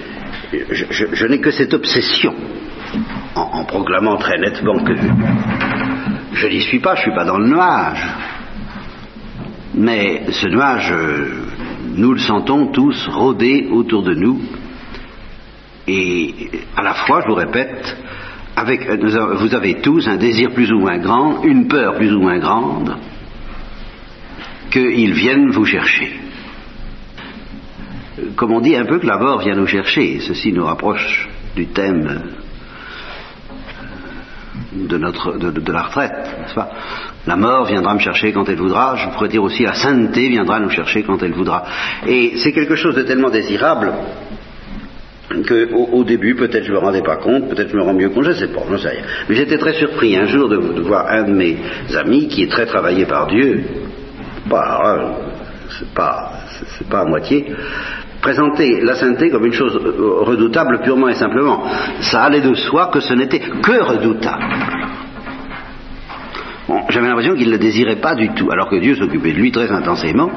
Je, 0.52 1.26
n'ai 1.26 1.40
que 1.40 1.50
cette 1.50 1.74
obsession, 1.74 2.34
en, 3.34 3.42
en 3.42 3.64
proclamant 3.64 4.16
très 4.16 4.38
nettement 4.38 4.78
que 4.78 4.94
je 6.38 6.46
n'y 6.46 6.60
suis 6.60 6.78
pas, 6.78 6.94
je 6.94 7.00
ne 7.00 7.02
suis 7.02 7.14
pas 7.14 7.24
dans 7.24 7.38
le 7.38 7.48
nuage. 7.48 8.02
Mais 9.74 10.24
ce 10.30 10.46
nuage, 10.48 10.94
nous 11.94 12.12
le 12.12 12.18
sentons 12.18 12.68
tous 12.68 13.08
rôder 13.08 13.68
autour 13.70 14.02
de 14.02 14.14
nous. 14.14 14.40
Et 15.86 16.50
à 16.76 16.82
la 16.82 16.94
fois, 16.94 17.22
je 17.22 17.28
vous 17.28 17.34
répète, 17.34 17.96
avec, 18.54 18.88
vous 19.02 19.54
avez 19.54 19.80
tous 19.80 20.06
un 20.06 20.16
désir 20.16 20.50
plus 20.50 20.70
ou 20.72 20.78
moins 20.78 20.98
grand, 20.98 21.42
une 21.42 21.66
peur 21.66 21.94
plus 21.96 22.12
ou 22.12 22.20
moins 22.20 22.38
grande, 22.38 22.96
qu'ils 24.70 25.14
viennent 25.14 25.50
vous 25.50 25.64
chercher. 25.64 26.20
Comme 28.36 28.52
on 28.52 28.60
dit 28.60 28.76
un 28.76 28.84
peu 28.84 28.98
que 28.98 29.06
la 29.06 29.18
mort 29.18 29.40
vient 29.40 29.54
nous 29.54 29.66
chercher, 29.66 30.20
ceci 30.20 30.52
nous 30.52 30.64
rapproche 30.64 31.28
du 31.56 31.66
thème 31.66 32.37
de, 34.86 34.98
notre, 34.98 35.38
de, 35.38 35.72
la 35.72 35.82
retraite, 35.82 36.12
n'est-ce 36.12 36.60
La 37.26 37.36
mort 37.36 37.64
viendra 37.66 37.94
me 37.94 37.98
chercher 37.98 38.32
quand 38.32 38.48
elle 38.48 38.58
voudra, 38.58 38.96
je 38.96 39.08
pourrais 39.10 39.28
dire 39.28 39.42
aussi 39.42 39.64
la 39.64 39.74
sainteté 39.74 40.28
viendra 40.28 40.60
nous 40.60 40.70
chercher 40.70 41.02
quand 41.02 41.22
elle 41.22 41.32
voudra. 41.32 41.64
Et 42.06 42.34
c'est 42.36 42.52
quelque 42.52 42.76
chose 42.76 42.94
de 42.94 43.02
tellement 43.02 43.30
désirable 43.30 43.92
qu'au 45.46 45.88
au 45.92 46.04
début, 46.04 46.34
peut-être 46.34 46.64
je 46.64 46.70
ne 46.70 46.76
me 46.76 46.80
rendais 46.80 47.02
pas 47.02 47.16
compte, 47.16 47.48
peut-être 47.48 47.70
je 47.70 47.76
me 47.76 47.82
rends 47.82 47.94
mieux 47.94 48.08
compte, 48.10 48.24
je 48.24 48.30
ne 48.30 48.34
sais 48.34 48.48
pas, 48.48 48.62
je 48.68 48.72
ne 48.72 48.78
sais 48.78 48.88
rien. 48.88 49.02
Mais 49.28 49.34
j'étais 49.34 49.58
très 49.58 49.74
surpris 49.74 50.16
un 50.16 50.26
jour 50.26 50.48
de, 50.48 50.56
voir 50.80 51.06
un 51.08 51.24
de 51.24 51.32
mes 51.32 51.58
amis 51.96 52.28
qui 52.28 52.42
est 52.42 52.50
très 52.50 52.66
travaillé 52.66 53.04
par 53.04 53.26
Dieu, 53.26 53.62
pas, 54.48 55.18
c'est 55.78 55.92
pas, 55.92 56.32
c'est 56.78 56.88
pas 56.88 57.00
à 57.00 57.04
moitié, 57.04 57.46
présenter 58.20 58.80
la 58.80 58.94
sainteté 58.94 59.30
comme 59.30 59.46
une 59.46 59.52
chose 59.52 59.76
redoutable 59.76 60.80
purement 60.82 61.08
et 61.08 61.14
simplement. 61.14 61.64
Ça 62.00 62.24
allait 62.24 62.40
de 62.40 62.54
soi 62.54 62.90
que 62.92 63.00
ce 63.00 63.14
n'était 63.14 63.40
que 63.40 63.82
redoutable. 63.82 64.44
J'avais 66.90 67.08
l'impression 67.08 67.34
qu'il 67.34 67.46
ne 67.46 67.52
le 67.52 67.58
désirait 67.58 67.96
pas 67.96 68.14
du 68.14 68.30
tout, 68.30 68.50
alors 68.50 68.68
que 68.68 68.76
Dieu 68.76 68.94
s'occupait 68.96 69.32
de 69.32 69.38
lui 69.38 69.52
très 69.52 69.70
intensément. 69.70 70.30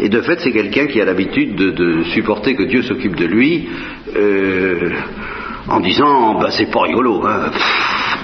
Et 0.00 0.08
de 0.08 0.20
fait, 0.22 0.40
c'est 0.40 0.52
quelqu'un 0.52 0.86
qui 0.86 1.00
a 1.00 1.04
l'habitude 1.04 1.56
de, 1.56 2.02
supporter 2.04 2.54
que 2.54 2.62
Dieu 2.62 2.82
s'occupe 2.82 3.16
de 3.16 3.26
lui 3.26 3.68
euh, 4.16 4.90
en 5.68 5.80
disant 5.80 6.38
bah, 6.38 6.48
c'est 6.50 6.70
pas 6.70 6.82
rigolo, 6.82 7.22
hein, 7.26 7.50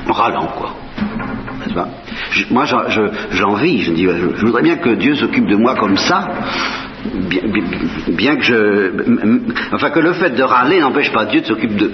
en 0.08 0.12
râlant 0.12 0.48
quoi. 0.56 0.74
Je, 2.30 2.44
moi 2.50 2.64
j'envie, 2.64 3.78
je, 3.78 3.90
je, 3.90 3.92
dis 3.92 4.04
je, 4.04 4.36
je 4.36 4.46
voudrais 4.46 4.62
bien 4.62 4.76
que 4.76 4.90
Dieu 4.90 5.14
s'occupe 5.14 5.46
de 5.46 5.56
moi 5.56 5.74
comme 5.76 5.96
ça, 5.96 6.26
Bien, 8.08 8.36
que 8.36 8.42
je. 8.42 8.90
Enfin, 9.72 9.90
que 9.90 10.00
le 10.00 10.12
fait 10.12 10.30
de 10.30 10.42
râler 10.42 10.80
n'empêche 10.80 11.12
pas 11.12 11.24
Dieu 11.24 11.40
de 11.40 11.46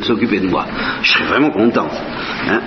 s'occuper 0.02 0.40
de, 0.40 0.46
de, 0.46 0.50
moi. 0.50 0.66
Je 1.02 1.12
serais 1.12 1.26
vraiment 1.26 1.50
content. 1.50 1.88
Hein 2.48 2.60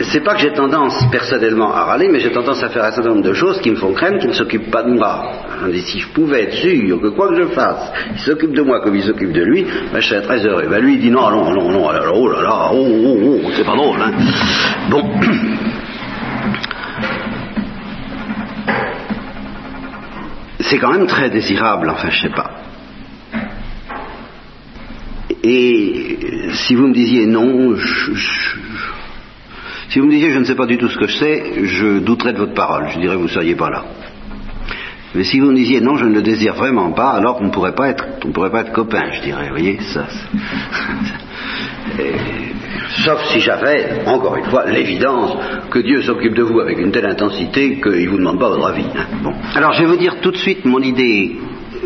c'est 0.00 0.20
pas 0.20 0.34
que 0.34 0.40
j'ai 0.40 0.52
tendance 0.52 1.04
personnellement 1.10 1.74
à 1.74 1.84
râler, 1.84 2.08
mais 2.08 2.20
j'ai 2.20 2.30
tendance 2.30 2.62
à 2.62 2.68
faire 2.68 2.84
un 2.84 2.92
certain 2.92 3.10
nombre 3.10 3.22
de 3.22 3.32
choses 3.32 3.60
qui 3.60 3.70
me 3.70 3.76
font 3.76 3.92
craindre 3.92 4.18
qu'il 4.18 4.28
ne 4.28 4.34
s'occupe 4.34 4.70
pas 4.70 4.82
de 4.82 4.90
moi. 4.90 5.32
Et 5.72 5.80
si 5.80 6.00
je 6.00 6.08
pouvais 6.08 6.44
être 6.44 6.54
sûr 6.54 7.00
que 7.00 7.08
quoi 7.08 7.28
que 7.28 7.36
je 7.36 7.48
fasse, 7.48 7.92
il 8.12 8.20
s'occupe 8.20 8.52
de 8.52 8.62
moi 8.62 8.80
comme 8.80 8.94
il 8.94 9.02
s'occupe 9.02 9.32
de 9.32 9.42
lui, 9.42 9.66
ben, 9.92 10.00
je 10.00 10.08
serais 10.08 10.22
très 10.22 10.44
heureux. 10.46 10.66
Ben, 10.70 10.80
lui, 10.80 10.94
il 10.94 11.00
dit 11.00 11.10
non, 11.10 11.30
non, 11.30 11.52
non, 11.52 11.70
non, 11.70 11.88
oh 11.88 12.28
là 12.28 12.42
là, 12.42 12.70
oh, 12.72 12.86
oh, 13.04 13.40
oh, 13.44 13.50
c'est 13.54 13.64
pas 13.64 13.76
drôle. 13.76 14.00
Hein. 14.00 14.12
Bon. 14.90 15.02
c'est 20.68 20.78
quand 20.78 20.92
même 20.92 21.06
très 21.06 21.30
désirable, 21.30 21.88
enfin, 21.90 22.10
je 22.10 22.20
sais 22.20 22.34
pas. 22.34 22.50
Et 25.42 26.18
si 26.52 26.74
vous 26.74 26.88
me 26.88 26.94
disiez 26.94 27.26
non, 27.26 27.76
si 29.88 29.98
vous 29.98 30.06
me 30.06 30.10
disiez 30.10 30.30
je 30.30 30.38
ne 30.38 30.44
sais 30.44 30.54
pas 30.54 30.66
du 30.66 30.76
tout 30.76 30.88
ce 30.88 30.98
que 30.98 31.06
je 31.06 31.16
sais, 31.16 31.52
je 31.64 32.00
douterais 32.00 32.32
de 32.32 32.38
votre 32.38 32.54
parole, 32.54 32.88
je 32.92 32.98
dirais 32.98 33.16
vous 33.16 33.24
ne 33.24 33.28
seriez 33.28 33.54
pas 33.54 33.70
là. 33.70 33.84
Mais 35.14 35.24
si 35.24 35.40
vous 35.40 35.50
me 35.50 35.56
disiez 35.56 35.80
non, 35.80 35.96
je 35.96 36.04
ne 36.04 36.14
le 36.14 36.22
désire 36.22 36.54
vraiment 36.54 36.92
pas, 36.92 37.10
alors 37.10 37.38
on 37.40 37.44
ne 37.44 37.50
pourrait 37.50 37.74
pas 37.74 37.88
être, 37.88 38.04
on 38.26 38.32
pourrait 38.32 38.50
pas 38.50 38.60
être 38.60 38.72
copains, 38.72 39.10
je 39.12 39.22
dirais. 39.22 39.44
Vous 39.44 39.56
voyez, 39.56 39.78
ça. 39.80 40.06
Sauf 43.04 43.24
si 43.26 43.40
j'avais, 43.40 44.04
encore 44.06 44.36
une 44.36 44.44
fois, 44.46 44.64
l'évidence 44.66 45.36
que 45.70 45.78
Dieu 45.80 46.02
s'occupe 46.02 46.34
de 46.34 46.42
vous 46.42 46.60
avec 46.60 46.78
une 46.78 46.90
telle 46.90 47.06
intensité 47.06 47.80
qu'il 47.80 48.04
ne 48.04 48.10
vous 48.10 48.18
demande 48.18 48.38
pas 48.38 48.48
votre 48.48 48.66
avis. 48.66 48.86
Hein. 48.96 49.06
Bon. 49.22 49.34
Alors 49.54 49.72
je 49.72 49.82
vais 49.82 49.88
vous 49.88 49.96
dire 49.96 50.20
tout 50.20 50.30
de 50.30 50.36
suite 50.36 50.64
mon 50.64 50.80
idée. 50.80 51.36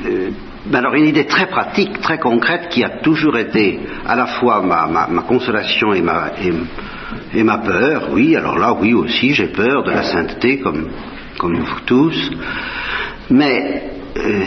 Euh, 0.06 0.30
alors 0.72 0.94
une 0.94 1.06
idée 1.06 1.26
très 1.26 1.46
pratique, 1.46 2.00
très 2.00 2.18
concrète, 2.18 2.68
qui 2.70 2.84
a 2.84 2.88
toujours 3.02 3.36
été 3.36 3.80
à 4.06 4.14
la 4.14 4.26
fois 4.26 4.62
ma, 4.62 5.22
consolation 5.22 5.92
et 5.92 6.00
ma, 6.00 6.32
et, 6.42 7.38
et 7.38 7.42
ma 7.42 7.58
peur, 7.58 8.08
oui, 8.12 8.36
alors 8.36 8.58
là, 8.58 8.72
oui 8.72 8.94
aussi, 8.94 9.34
j'ai 9.34 9.48
peur 9.48 9.82
de 9.82 9.90
la 9.90 10.02
sainteté 10.04 10.60
comme, 10.60 10.88
comme 11.38 11.58
vous 11.58 11.80
tous. 11.84 12.30
Mais 13.30 13.90
euh, 14.16 14.44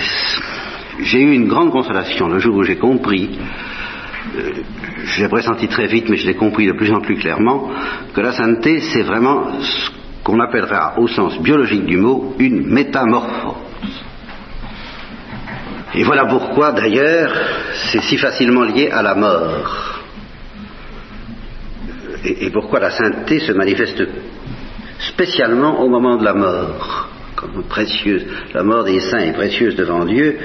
j'ai 0.99 1.19
eu 1.19 1.33
une 1.33 1.47
grande 1.47 1.71
consolation 1.71 2.27
le 2.27 2.39
jour 2.39 2.55
où 2.55 2.63
j'ai 2.63 2.77
compris, 2.77 3.37
euh, 4.35 4.51
je 5.03 5.21
l'ai 5.21 5.29
pressenti 5.29 5.67
très 5.67 5.87
vite, 5.87 6.09
mais 6.09 6.17
je 6.17 6.27
l'ai 6.27 6.35
compris 6.35 6.67
de 6.67 6.73
plus 6.73 6.91
en 6.91 7.01
plus 7.01 7.15
clairement, 7.17 7.69
que 8.13 8.21
la 8.21 8.31
sainteté, 8.31 8.79
c'est 8.79 9.03
vraiment 9.03 9.59
ce 9.61 9.91
qu'on 10.23 10.39
appellera 10.39 10.99
au 10.99 11.07
sens 11.07 11.39
biologique 11.39 11.85
du 11.85 11.97
mot 11.97 12.35
une 12.39 12.65
métamorphose. 12.67 13.53
Et 15.93 16.03
voilà 16.03 16.25
pourquoi, 16.25 16.73
d'ailleurs, 16.73 17.31
c'est 17.91 18.01
si 18.01 18.17
facilement 18.17 18.63
lié 18.63 18.89
à 18.91 19.01
la 19.01 19.15
mort 19.15 20.01
et, 22.25 22.45
et, 22.45 22.49
pourquoi 22.49 22.79
la 22.79 22.89
sainteté 22.89 23.39
se 23.39 23.51
manifeste 23.51 24.03
spécialement 24.99 25.81
au 25.81 25.89
moment 25.89 26.17
de 26.17 26.25
la 26.25 26.33
mort, 26.33 27.09
La 28.53 28.63
mort 28.63 28.83
des 28.83 28.99
saints 28.99 29.19
est 29.19 29.33
précieuse 29.33 29.75
devant 29.75 30.05
Dieu, 30.05 30.37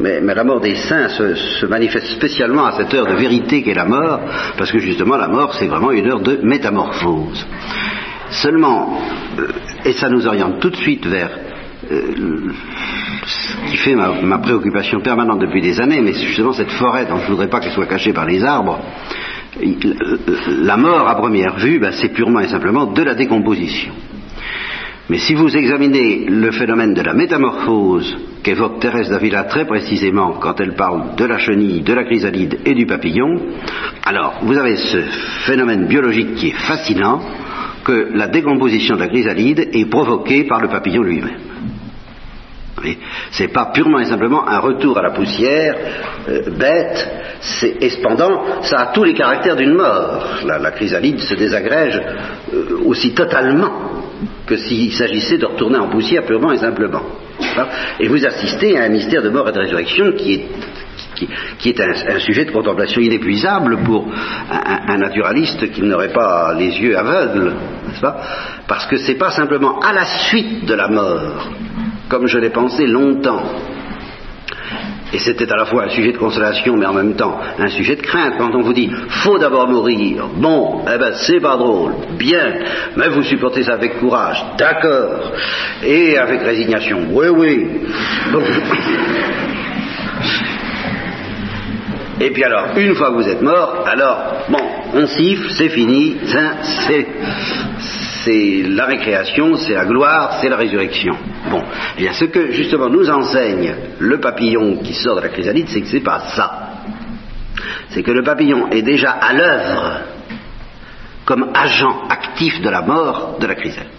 mais, 0.00 0.20
la 0.20 0.44
mort 0.44 0.60
des 0.60 0.76
saints 0.76 1.08
se, 1.08 1.66
manifeste 1.66 2.06
spécialement 2.08 2.66
à 2.66 2.72
cette 2.72 2.92
heure 2.94 3.06
de 3.06 3.14
vérité 3.14 3.62
qu'est 3.62 3.74
la 3.74 3.84
mort, 3.84 4.20
parce 4.56 4.70
que 4.70 4.78
justement 4.78 5.16
la 5.16 5.28
mort 5.28 5.54
c'est 5.54 5.66
vraiment 5.66 5.92
une 5.92 6.10
heure 6.10 6.20
de 6.20 6.38
métamorphose. 6.42 7.46
Seulement, 8.30 9.00
euh, 9.38 9.48
et 9.84 9.92
ça 9.92 10.08
nous 10.08 10.26
oriente 10.26 10.60
tout 10.60 10.70
de 10.70 10.76
suite 10.76 11.06
vers 11.06 11.30
euh, 11.90 12.52
ce 13.26 13.70
qui 13.70 13.76
fait 13.76 13.94
ma, 13.94 14.38
préoccupation 14.38 15.00
permanente 15.00 15.40
depuis 15.40 15.60
des 15.60 15.80
années, 15.80 16.00
mais 16.00 16.12
justement 16.12 16.52
cette 16.52 16.70
forêt 16.72 17.06
dont 17.06 17.18
je 17.18 17.24
ne 17.24 17.30
voudrais 17.30 17.48
pas 17.48 17.60
qu'elle 17.60 17.72
soit 17.72 17.86
cachée 17.86 18.12
par 18.12 18.26
les 18.26 18.42
arbres, 18.42 18.80
la 20.48 20.76
mort 20.76 21.08
à 21.08 21.14
première 21.14 21.56
vue, 21.56 21.78
ben, 21.78 21.92
c'est 21.92 22.08
purement 22.08 22.40
et 22.40 22.48
simplement 22.48 22.86
de 22.86 23.02
la 23.02 23.14
décomposition. 23.14 23.92
Mais 25.10 25.18
si 25.18 25.34
vous 25.34 25.54
examinez 25.54 26.24
le 26.28 26.50
phénomène 26.50 26.94
de 26.94 27.02
la 27.02 27.12
métamorphose 27.12 28.16
qu'évoque 28.42 28.80
Thérèse 28.80 29.10
d'Avila 29.10 29.44
très 29.44 29.66
précisément 29.66 30.32
quand 30.40 30.58
elle 30.60 30.74
parle 30.74 31.14
de 31.14 31.24
la 31.26 31.38
chenille, 31.38 31.82
de 31.82 31.92
la 31.92 32.04
chrysalide 32.04 32.60
et 32.64 32.74
du 32.74 32.86
papillon, 32.86 33.38
alors 34.06 34.40
vous 34.42 34.56
avez 34.56 34.76
ce 34.76 35.02
phénomène 35.46 35.86
biologique 35.86 36.36
qui 36.36 36.48
est 36.48 36.66
fascinant, 36.66 37.20
que 37.84 38.12
la 38.14 38.28
décomposition 38.28 38.94
de 38.94 39.00
la 39.00 39.08
chrysalide 39.08 39.68
est 39.74 39.90
provoquée 39.90 40.44
par 40.44 40.62
le 40.62 40.68
papillon 40.68 41.02
lui-même. 41.02 41.38
C'est 43.30 43.48
pas 43.48 43.66
purement 43.72 44.00
et 44.00 44.04
simplement 44.04 44.46
un 44.46 44.58
retour 44.58 44.98
à 44.98 45.02
la 45.02 45.10
poussière 45.10 45.74
euh, 46.28 46.50
bête, 46.50 47.08
et 47.80 47.88
cependant, 47.88 48.62
ça 48.62 48.78
a 48.80 48.86
tous 48.86 49.04
les 49.04 49.14
caractères 49.14 49.56
d'une 49.56 49.74
mort. 49.74 50.40
La, 50.44 50.58
la, 50.58 50.70
chrysalide 50.70 51.20
se 51.20 51.34
désagrège 51.34 52.00
euh, 52.52 52.80
aussi 52.84 53.14
totalement 53.14 54.03
que 54.46 54.56
s'il 54.56 54.92
s'agissait 54.92 55.38
de 55.38 55.46
retourner 55.46 55.78
en 55.78 55.88
poussière 55.88 56.24
purement 56.24 56.52
et 56.52 56.58
simplement. 56.58 57.02
Et 58.00 58.08
vous 58.08 58.24
assistez 58.24 58.78
à 58.78 58.84
un 58.84 58.88
mystère 58.88 59.22
de 59.22 59.28
mort 59.28 59.48
et 59.48 59.52
de 59.52 59.58
résurrection 59.58 60.12
qui 60.12 60.42
est 61.64 61.80
un, 61.80 62.18
sujet 62.18 62.44
de 62.44 62.50
contemplation 62.50 63.00
inépuisable 63.00 63.78
pour 63.84 64.06
un, 64.50 64.98
naturaliste 64.98 65.70
qui 65.72 65.82
n'aurait 65.82 66.12
pas 66.12 66.54
les 66.54 66.70
yeux 66.78 66.96
aveugles, 66.96 67.52
n'est-ce 67.88 68.00
pas? 68.00 68.20
Parce 68.66 68.86
que 68.86 68.96
c'est 68.96 69.16
pas 69.16 69.30
simplement 69.30 69.80
à 69.80 69.92
la 69.92 70.04
suite 70.04 70.64
de 70.64 70.74
la 70.74 70.88
mort 70.88 71.50
comme 72.08 72.26
je 72.26 72.38
l'ai 72.38 72.50
pensé 72.50 72.86
longtemps. 72.86 73.42
Et 75.14 75.18
c'était 75.20 75.50
à 75.52 75.56
la 75.56 75.64
fois 75.66 75.84
un 75.84 75.90
sujet 75.90 76.10
de 76.10 76.18
consolation, 76.18 76.76
mais 76.76 76.86
en 76.86 76.92
même 76.92 77.14
temps 77.14 77.38
un 77.56 77.68
sujet 77.68 77.94
de 77.94 78.02
crainte. 78.02 78.34
Quand 78.36 78.52
on 78.52 78.62
vous 78.62 78.72
dit 78.72 78.90
faut 79.08 79.38
d'abord 79.38 79.68
mourir, 79.68 80.26
bon, 80.34 80.80
eh 80.92 80.98
ben 80.98 81.12
c'est 81.14 81.38
pas 81.38 81.56
drôle, 81.56 81.92
bien, 82.18 82.54
mais 82.96 83.08
vous 83.08 83.22
supportez 83.22 83.62
ça 83.62 83.74
avec 83.74 84.00
courage, 84.00 84.44
d'accord, 84.58 85.32
et 85.84 86.18
avec 86.18 86.42
résignation, 86.42 87.06
oui, 87.12 87.28
oui. 87.28 87.66
Bon. 88.32 88.42
Et 92.20 92.30
puis 92.30 92.42
alors, 92.42 92.76
une 92.76 92.94
fois 92.96 93.10
que 93.10 93.14
vous 93.14 93.28
êtes 93.28 93.42
mort, 93.42 93.84
alors, 93.86 94.46
bon, 94.48 94.62
on 94.94 95.06
siffle, 95.06 95.48
c'est 95.50 95.68
fini, 95.68 96.16
c'est, 96.86 97.06
c'est 98.24 98.62
la 98.66 98.86
récréation, 98.86 99.56
c'est 99.56 99.74
la 99.74 99.84
gloire, 99.84 100.38
c'est 100.40 100.48
la 100.48 100.56
résurrection. 100.56 101.16
Bon, 101.50 101.62
eh 101.96 102.00
bien 102.00 102.12
ce 102.12 102.24
que 102.24 102.52
justement 102.52 102.88
nous 102.88 103.08
enseigne 103.10 103.74
le 103.98 104.20
papillon 104.20 104.78
qui 104.78 104.94
sort 104.94 105.16
de 105.16 105.22
la 105.22 105.28
chrysalide, 105.28 105.68
c'est 105.68 105.80
que 105.80 105.88
c'est 105.88 106.00
pas 106.00 106.20
ça. 106.34 106.70
C'est 107.90 108.02
que 108.02 108.10
le 108.10 108.22
papillon 108.22 108.68
est 108.70 108.82
déjà 108.82 109.10
à 109.10 109.32
l'œuvre 109.32 110.00
comme 111.24 111.50
agent 111.54 112.08
actif 112.08 112.60
de 112.60 112.68
la 112.68 112.82
mort 112.82 113.38
de 113.40 113.46
la 113.46 113.54
chrysalide. 113.54 113.90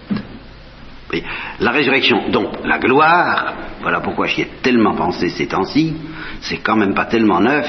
La 1.59 1.71
résurrection, 1.71 2.29
donc 2.29 2.55
la 2.65 2.77
gloire, 2.77 3.53
voilà 3.81 4.01
pourquoi 4.01 4.27
j'y 4.27 4.41
ai 4.41 4.49
tellement 4.61 4.95
pensé 4.95 5.29
ces 5.29 5.47
temps-ci, 5.47 5.95
c'est 6.41 6.57
quand 6.57 6.75
même 6.75 6.93
pas 6.93 7.05
tellement 7.05 7.39
neuf, 7.39 7.67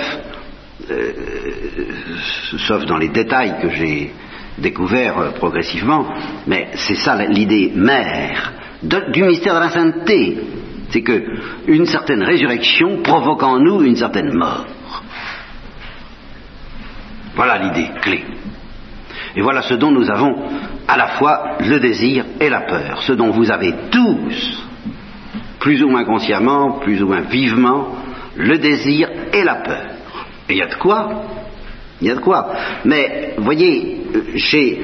euh, 0.90 1.12
sauf 2.66 2.84
dans 2.86 2.96
les 2.96 3.08
détails 3.08 3.56
que 3.62 3.70
j'ai 3.70 4.12
découvert 4.58 5.18
euh, 5.18 5.30
progressivement, 5.32 6.06
mais 6.46 6.68
c'est 6.74 6.96
ça 6.96 7.16
l'idée 7.26 7.72
mère 7.74 8.52
du 8.82 9.22
mystère 9.22 9.54
de 9.54 9.60
la 9.60 9.70
sainteté. 9.70 10.38
C'est 10.90 11.02
que 11.02 11.22
une 11.66 11.86
certaine 11.86 12.22
résurrection 12.22 13.02
provoque 13.02 13.42
en 13.42 13.58
nous 13.58 13.82
une 13.82 13.96
certaine 13.96 14.32
mort. 14.32 14.66
Voilà 17.34 17.58
l'idée 17.58 17.90
clé. 18.00 18.24
Et 19.34 19.42
voilà 19.42 19.62
ce 19.62 19.74
dont 19.74 19.90
nous 19.90 20.08
avons 20.08 20.34
à 20.88 20.96
la 20.96 21.08
fois 21.08 21.56
le 21.60 21.78
désir 21.80 22.24
et 22.40 22.48
la 22.48 22.62
peur, 22.62 23.02
ce 23.02 23.12
dont 23.12 23.30
vous 23.30 23.50
avez 23.50 23.74
tous, 23.90 24.64
plus 25.58 25.82
ou 25.82 25.88
moins 25.88 26.04
consciemment, 26.04 26.78
plus 26.78 27.02
ou 27.02 27.08
moins 27.08 27.22
vivement, 27.22 27.96
le 28.36 28.56
désir 28.58 29.08
et 29.32 29.42
la 29.42 29.56
peur. 29.56 29.96
Et 30.48 30.52
il 30.52 30.58
y 30.58 30.62
a 30.62 30.68
de 30.68 30.76
quoi 30.76 31.24
il 32.00 32.08
y 32.08 32.10
a 32.10 32.14
de 32.14 32.20
quoi. 32.20 32.52
Mais, 32.84 33.34
voyez, 33.38 34.02
chez 34.36 34.80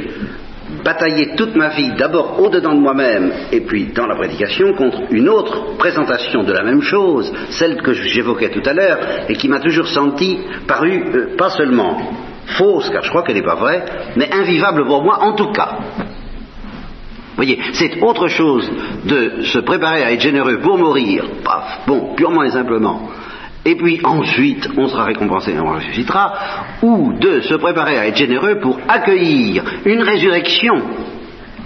bataillé 0.85 1.35
toute 1.37 1.54
ma 1.54 1.69
vie, 1.69 1.92
d'abord 1.97 2.40
au-dedans 2.40 2.75
de 2.75 2.81
moi-même 2.81 3.33
et 3.52 3.61
puis 3.61 3.87
dans 3.95 4.07
la 4.07 4.16
prédication, 4.16 4.73
contre 4.75 5.02
une 5.11 5.28
autre 5.28 5.76
présentation 5.76 6.42
de 6.42 6.52
la 6.52 6.62
même 6.62 6.83
chose, 6.83 7.33
celle 7.50 7.81
que 7.83 7.92
j'évoquais 7.92 8.50
tout 8.50 8.62
à 8.64 8.73
l'heure, 8.73 8.99
et 9.28 9.35
qui 9.35 9.49
m'a 9.49 9.61
toujours 9.61 9.87
senti 9.87 10.38
paru 10.66 11.04
euh, 11.14 11.37
pas 11.37 11.50
seulement 11.50 11.99
fausse, 12.47 12.88
car 12.90 13.02
je 13.02 13.11
crois 13.11 13.23
qu'elle 13.23 13.37
n'est 13.37 13.42
pas 13.42 13.54
vraie, 13.54 13.85
mais 14.16 14.33
invivable 14.33 14.87
pour 14.87 15.02
moi 15.02 15.19
en 15.23 15.35
tout 15.35 15.52
cas. 15.52 15.78
Voyez, 17.37 17.59
c'est 17.73 18.02
autre 18.02 18.28
chose 18.28 18.71
de 19.04 19.42
se 19.42 19.59
préparer 19.59 20.04
à 20.04 20.12
être 20.12 20.21
généreux 20.21 20.59
pour 20.61 20.76
mourir, 20.76 21.25
paf, 21.42 21.81
bon, 21.87 22.14
purement 22.14 22.45
et 22.45 22.50
simplement, 22.50 23.09
et 23.64 23.76
puis 23.76 24.00
ensuite 24.04 24.69
on 24.76 24.88
sera 24.88 25.04
récompensé 25.04 25.54
on 25.59 25.75
ressuscitera, 25.75 26.35
ou 26.83 27.12
de 27.19 27.40
se 27.40 27.54
préparer 27.54 27.99
à 27.99 28.07
être 28.07 28.16
généreux 28.16 28.59
pour 28.61 28.78
accueillir 28.88 29.64
une 29.85 30.02
résurrection, 30.02 30.83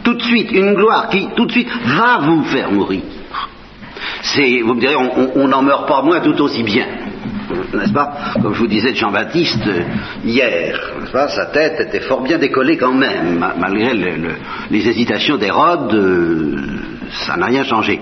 tout 0.03 0.15
de 0.15 0.23
suite, 0.23 0.53
une 0.53 0.75
gloire 0.75 1.09
qui 1.09 1.29
tout 1.37 1.47
de 1.47 1.53
suite 1.53 1.71
va 1.85 2.19
vous 2.19 2.45
faire 2.45 2.71
mourir. 2.71 3.03
C'est, 4.23 4.61
vous 4.61 4.75
me 4.75 4.81
direz, 4.81 4.97
on 4.97 5.49
n'en 5.49 5.63
meurt 5.63 5.89
pas 5.89 6.03
moins 6.03 6.21
tout 6.21 6.41
aussi 6.43 6.63
bien, 6.63 6.87
n'est-ce 7.75 7.93
pas? 7.93 8.13
Comme 8.43 8.55
je 8.55 8.61
vous 8.61 8.67
disais 8.67 8.93
de 8.93 8.97
Jean-Baptiste 8.97 9.67
euh, 9.67 9.83
hier, 10.25 10.79
pas 11.13 11.29
Sa 11.29 11.47
tête 11.47 11.81
était 11.81 12.01
fort 12.01 12.23
bien 12.23 12.39
décollée 12.39 12.77
quand 12.77 12.93
même, 12.93 13.45
malgré 13.59 13.95
les 14.71 14.89
hésitations 14.89 15.37
d'Hérode, 15.37 15.95
euh, 15.95 16.57
ça 17.27 17.37
n'a 17.37 17.47
rien 17.47 17.65
changé. 17.65 18.01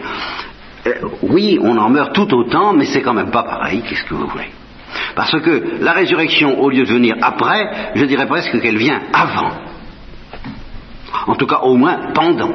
Euh, 0.86 0.92
oui, 1.22 1.58
on 1.62 1.76
en 1.78 1.88
meurt 1.88 2.14
tout 2.14 2.32
autant, 2.34 2.72
mais 2.72 2.84
c'est 2.86 3.02
quand 3.02 3.14
même 3.14 3.30
pas 3.30 3.42
pareil, 3.42 3.82
qu'est-ce 3.88 4.04
que 4.04 4.14
vous 4.14 4.26
voulez 4.26 4.50
Parce 5.14 5.40
que 5.40 5.78
la 5.80 5.92
résurrection, 5.92 6.60
au 6.60 6.70
lieu 6.70 6.84
de 6.84 6.92
venir 6.92 7.16
après, 7.22 7.92
je 7.94 8.04
dirais 8.04 8.26
presque 8.26 8.60
qu'elle 8.60 8.76
vient 8.76 9.00
avant. 9.12 9.52
En 11.26 11.34
tout 11.36 11.46
cas, 11.46 11.60
au 11.62 11.74
moins 11.76 12.12
pendant. 12.12 12.52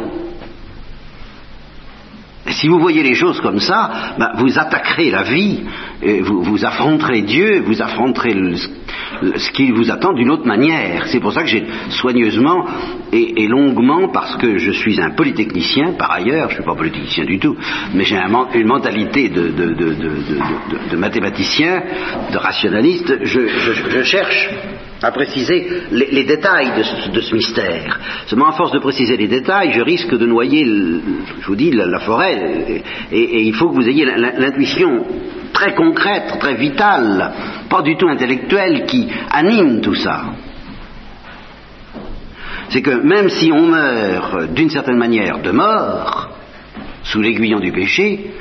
Si 2.50 2.68
vous 2.68 2.80
voyez 2.80 3.04
les 3.04 3.16
choses 3.16 3.40
comme 3.42 3.60
ça, 3.60 4.16
ben, 4.18 4.32
vous 4.38 4.58
attaquerez 4.58 5.12
la 5.12 5.24
vie, 5.24 5.62
vous, 6.22 6.66
affronterez 6.66 7.22
Dieu, 7.22 7.62
vous 7.66 7.82
affronterez 7.82 8.36
ce 9.36 9.52
qui 9.52 9.72
vous 9.72 9.92
attend 9.92 10.14
d'une 10.14 10.32
autre 10.32 10.46
manière. 10.46 11.08
C'est 11.08 11.20
pour 11.20 11.34
ça 11.34 11.42
que 11.42 11.48
j'ai 11.48 11.66
soigneusement 11.90 12.66
et, 13.12 13.48
longuement, 13.48 14.10
parce 14.10 14.38
que 14.38 14.58
je 14.58 14.72
suis 14.72 15.02
un 15.02 15.12
polytechnicien 15.12 15.94
par 15.94 16.12
ailleurs, 16.12 16.50
je 16.50 16.56
ne 16.56 16.62
suis 16.62 16.64
pas 16.64 16.76
polytechnicien 16.76 17.26
du 17.26 17.40
tout, 17.40 17.56
mais 17.94 18.04
j'ai 18.04 18.18
un, 18.18 18.30
une 18.54 18.68
mentalité 18.68 19.30
de, 19.30 20.96
mathématicien, 20.96 21.84
de 22.32 22.38
rationaliste, 22.38 23.24
je 23.24 24.04
cherche 24.04 24.50
à 25.02 25.12
préciser 25.12 25.84
les, 25.92 26.24
détails 26.24 26.72
de 27.14 27.22
ce, 27.22 27.34
mystère. 27.34 28.00
Seulement, 28.26 28.50
à 28.50 28.54
force 28.54 28.72
de 28.72 28.80
préciser 28.80 29.16
les 29.18 29.28
détails, 29.28 29.72
je 29.74 29.82
risque 29.82 30.16
de 30.16 30.26
noyer, 30.26 30.66
je 30.66 31.48
vous 31.48 31.56
dis, 31.56 31.72
la, 31.72 32.00
forêt, 32.00 32.84
et, 33.12 33.18
et, 33.18 33.42
il 33.44 33.54
faut 33.54 33.70
que 33.70 33.76
vous 33.76 33.88
ayez 33.88 34.06
l'intuition 34.06 35.06
très 35.54 35.74
concrète, 35.74 36.38
très 36.40 36.56
vitale, 36.56 37.34
pas 37.70 37.82
du 37.82 37.96
tout 37.96 38.10
intellectuelle, 38.10 38.86
qui 38.86 39.08
anime 39.32 39.82
tout 39.82 39.96
ça. 39.96 40.26
C'est 42.70 42.82
que 42.82 43.02
même 43.02 43.30
si 43.30 43.52
on 43.52 43.68
meurt 43.68 44.54
d'une 44.54 44.70
certaine 44.70 44.98
manière 44.98 45.40
de 45.40 45.52
mort, 45.52 46.30
sous 47.04 47.22
l'aiguillon 47.22 47.60
du 47.60 47.72
péché, 47.72 48.32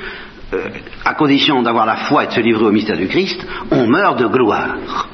euh, 0.52 0.68
à 1.04 1.14
condition 1.14 1.62
d'avoir 1.62 1.86
la 1.86 1.96
foi 1.96 2.24
et 2.24 2.26
de 2.26 2.32
se 2.32 2.40
livrer 2.40 2.64
au 2.64 2.72
mystère 2.72 2.96
du 2.96 3.08
Christ, 3.08 3.46
on 3.70 3.86
meurt 3.86 4.18
de 4.18 4.26
gloire. 4.26 5.08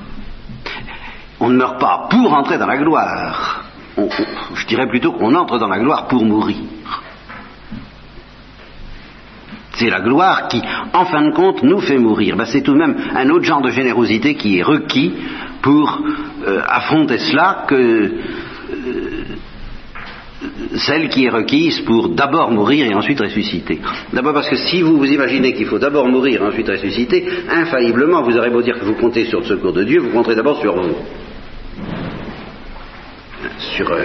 On 1.44 1.50
ne 1.50 1.58
meurt 1.58 1.78
pas 1.78 2.08
pour 2.10 2.32
entrer 2.32 2.56
dans 2.56 2.66
la 2.66 2.78
gloire. 2.78 3.64
Je 3.98 4.66
dirais 4.66 4.88
plutôt 4.88 5.12
qu'on 5.12 5.34
entre 5.34 5.58
dans 5.58 5.68
la 5.68 5.78
gloire 5.78 6.08
pour 6.08 6.24
mourir. 6.24 6.56
C'est 9.72 9.90
la 9.90 10.00
gloire 10.00 10.48
qui, 10.48 10.62
en 10.94 11.04
fin 11.04 11.20
de 11.20 11.34
compte, 11.34 11.62
nous 11.62 11.80
fait 11.80 11.98
mourir. 11.98 12.36
Ben, 12.38 12.46
c'est 12.46 12.62
tout 12.62 12.72
de 12.72 12.78
même 12.78 12.96
un 13.14 13.28
autre 13.28 13.44
genre 13.44 13.60
de 13.60 13.68
générosité 13.68 14.36
qui 14.36 14.58
est 14.58 14.62
requis 14.62 15.12
pour 15.60 16.00
euh, 16.46 16.62
affronter 16.66 17.18
cela 17.18 17.66
que 17.68 17.74
euh, 17.74 19.24
celle 20.76 21.10
qui 21.10 21.26
est 21.26 21.30
requise 21.30 21.80
pour 21.82 22.08
d'abord 22.08 22.50
mourir 22.52 22.86
et 22.86 22.94
ensuite 22.94 23.20
ressusciter. 23.20 23.82
D'abord 24.14 24.32
parce 24.32 24.48
que 24.48 24.56
si 24.56 24.80
vous 24.80 24.96
vous 24.96 25.12
imaginez 25.12 25.52
qu'il 25.52 25.66
faut 25.66 25.78
d'abord 25.78 26.08
mourir 26.08 26.40
et 26.40 26.46
ensuite 26.46 26.70
ressusciter, 26.70 27.26
infailliblement, 27.50 28.22
vous 28.22 28.34
aurez 28.34 28.48
beau 28.48 28.62
dire 28.62 28.78
que 28.78 28.84
vous 28.86 28.94
comptez 28.94 29.26
sur 29.26 29.40
le 29.40 29.44
secours 29.44 29.74
de 29.74 29.84
Dieu, 29.84 30.00
vous 30.00 30.10
compterez 30.10 30.36
d'abord 30.36 30.58
sur 30.58 30.74
vous 30.74 30.94
sur 33.58 33.90
euh, 33.90 34.00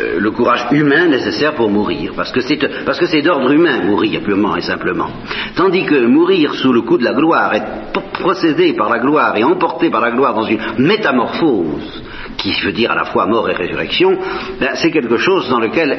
euh, 0.00 0.18
le 0.18 0.30
courage 0.30 0.66
humain 0.72 1.06
nécessaire 1.06 1.54
pour 1.54 1.70
mourir, 1.70 2.12
parce 2.16 2.32
que 2.32 2.40
c'est 2.40 3.22
d'ordre 3.22 3.50
humain 3.50 3.82
mourir 3.84 4.22
purement 4.22 4.56
et 4.56 4.62
simplement. 4.62 5.10
Tandis 5.56 5.84
que 5.84 6.06
mourir 6.06 6.54
sous 6.54 6.72
le 6.72 6.82
coup 6.82 6.98
de 6.98 7.04
la 7.04 7.14
gloire, 7.14 7.54
être 7.54 8.02
procédé 8.12 8.72
par 8.74 8.88
la 8.90 8.98
gloire 8.98 9.36
et 9.36 9.44
emporté 9.44 9.90
par 9.90 10.00
la 10.00 10.10
gloire 10.10 10.34
dans 10.34 10.44
une 10.44 10.60
métamorphose 10.78 12.02
qui 12.36 12.52
veut 12.62 12.72
dire 12.72 12.90
à 12.90 12.94
la 12.94 13.04
fois 13.04 13.26
mort 13.26 13.48
et 13.48 13.54
résurrection, 13.54 14.18
ben, 14.60 14.70
c'est 14.74 14.90
quelque 14.90 15.16
chose 15.16 15.48
dans 15.48 15.60
lequel 15.60 15.92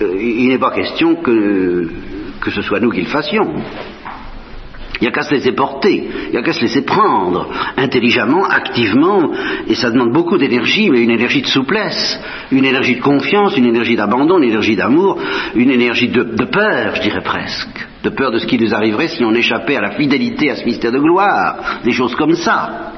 euh, 0.00 0.16
il 0.20 0.48
n'est 0.48 0.58
pas 0.58 0.70
question 0.70 1.16
que, 1.16 1.88
que 2.40 2.50
ce 2.50 2.62
soit 2.62 2.80
nous 2.80 2.90
qui 2.90 3.02
le 3.02 3.08
fassions. 3.08 3.54
Il 5.02 5.06
n'y 5.06 5.08
a 5.08 5.10
qu'à 5.10 5.24
se 5.24 5.34
laisser 5.34 5.50
porter, 5.50 6.08
il 6.26 6.30
n'y 6.30 6.36
a 6.36 6.42
qu'à 6.42 6.52
se 6.52 6.60
laisser 6.60 6.82
prendre, 6.82 7.48
intelligemment, 7.76 8.44
activement, 8.44 9.32
et 9.66 9.74
ça 9.74 9.90
demande 9.90 10.12
beaucoup 10.12 10.38
d'énergie, 10.38 10.90
mais 10.90 11.02
une 11.02 11.10
énergie 11.10 11.42
de 11.42 11.48
souplesse, 11.48 12.20
une 12.52 12.64
énergie 12.64 12.94
de 12.94 13.00
confiance, 13.00 13.56
une 13.56 13.66
énergie 13.66 13.96
d'abandon, 13.96 14.38
une 14.38 14.50
énergie 14.50 14.76
d'amour, 14.76 15.18
une 15.56 15.72
énergie 15.72 16.06
de, 16.06 16.44
peur, 16.44 16.94
je 16.94 17.02
dirais 17.02 17.20
presque, 17.20 17.84
de 18.04 18.10
peur 18.10 18.30
de 18.30 18.38
ce 18.38 18.46
qui 18.46 18.56
nous 18.56 18.72
arriverait 18.72 19.08
si 19.08 19.24
on 19.24 19.34
échappait 19.34 19.74
à 19.74 19.80
la 19.80 19.90
fidélité 19.90 20.52
à 20.52 20.54
ce 20.54 20.64
mystère 20.64 20.92
de 20.92 21.00
gloire, 21.00 21.80
des 21.82 21.90
choses 21.90 22.14
comme 22.14 22.36
ça. 22.36 22.92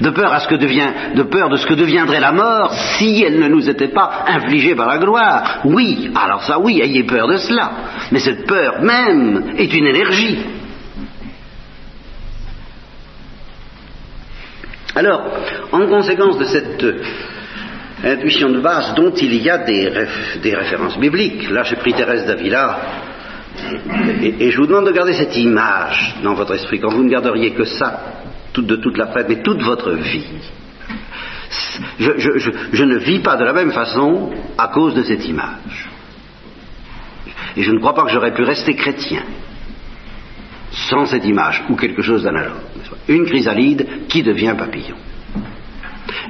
De 0.00 0.08
peur, 0.08 0.32
à 0.32 0.40
ce 0.40 0.48
que 0.48 0.54
devient, 0.54 0.90
de 1.16 1.22
peur 1.24 1.50
de 1.50 1.56
ce 1.56 1.66
que 1.66 1.74
deviendrait 1.74 2.20
la 2.20 2.32
mort 2.32 2.72
si 2.96 3.22
elle 3.22 3.38
ne 3.38 3.48
nous 3.48 3.68
était 3.68 3.88
pas 3.88 4.24
infligée 4.26 4.74
par 4.74 4.88
la 4.88 4.96
gloire. 4.96 5.58
Oui, 5.66 6.10
alors 6.14 6.42
ça 6.44 6.58
oui, 6.58 6.80
ayez 6.80 7.04
peur 7.04 7.28
de 7.28 7.36
cela. 7.36 7.72
Mais 8.10 8.20
cette 8.20 8.46
peur 8.46 8.80
même 8.80 9.52
est 9.58 9.74
une 9.74 9.84
énergie. 9.84 10.38
Alors, 15.00 15.22
en 15.72 15.86
conséquence 15.86 16.36
de 16.36 16.44
cette 16.44 16.84
intuition 18.04 18.50
de 18.50 18.60
base 18.60 18.94
dont 18.94 19.10
il 19.14 19.34
y 19.36 19.48
a 19.48 19.56
des, 19.56 19.88
réf 19.88 20.38
des 20.42 20.54
références 20.54 20.98
bibliques, 20.98 21.48
là 21.48 21.62
j'ai 21.62 21.76
pris 21.76 21.94
Thérèse 21.94 22.26
d'Avila, 22.26 22.80
et, 24.20 24.50
je 24.50 24.56
vous 24.58 24.66
demande 24.66 24.84
de 24.84 24.92
garder 24.92 25.14
cette 25.14 25.34
image 25.38 26.16
dans 26.22 26.34
votre 26.34 26.54
esprit, 26.54 26.80
quand 26.80 26.90
vous 26.90 27.02
ne 27.02 27.08
garderiez 27.08 27.52
que 27.52 27.64
ça 27.64 27.98
de 28.54 28.76
toute 28.76 28.98
la 28.98 29.06
fête, 29.06 29.26
mais 29.26 29.42
toute 29.42 29.62
votre 29.62 29.92
vie. 29.92 30.26
Je, 31.98 32.10
je 32.70 32.84
ne 32.84 32.98
vis 32.98 33.20
pas 33.20 33.36
de 33.36 33.44
la 33.44 33.54
même 33.54 33.72
façon 33.72 34.32
à 34.58 34.68
cause 34.68 34.94
de 34.94 35.02
cette 35.02 35.26
image. 35.26 35.88
Et 37.56 37.62
je 37.62 37.72
ne 37.72 37.78
crois 37.78 37.94
pas 37.94 38.02
que 38.02 38.10
j'aurais 38.10 38.34
pu 38.34 38.42
rester 38.42 38.74
chrétien 38.74 39.22
sans 40.72 41.06
cette 41.06 41.24
image, 41.24 41.64
ou 41.70 41.76
quelque 41.76 42.02
chose 42.02 42.22
d'analogue. 42.22 42.69
Une 43.08 43.26
chrysalide 43.26 44.06
qui 44.08 44.22
devient 44.22 44.54
papillon. 44.56 44.96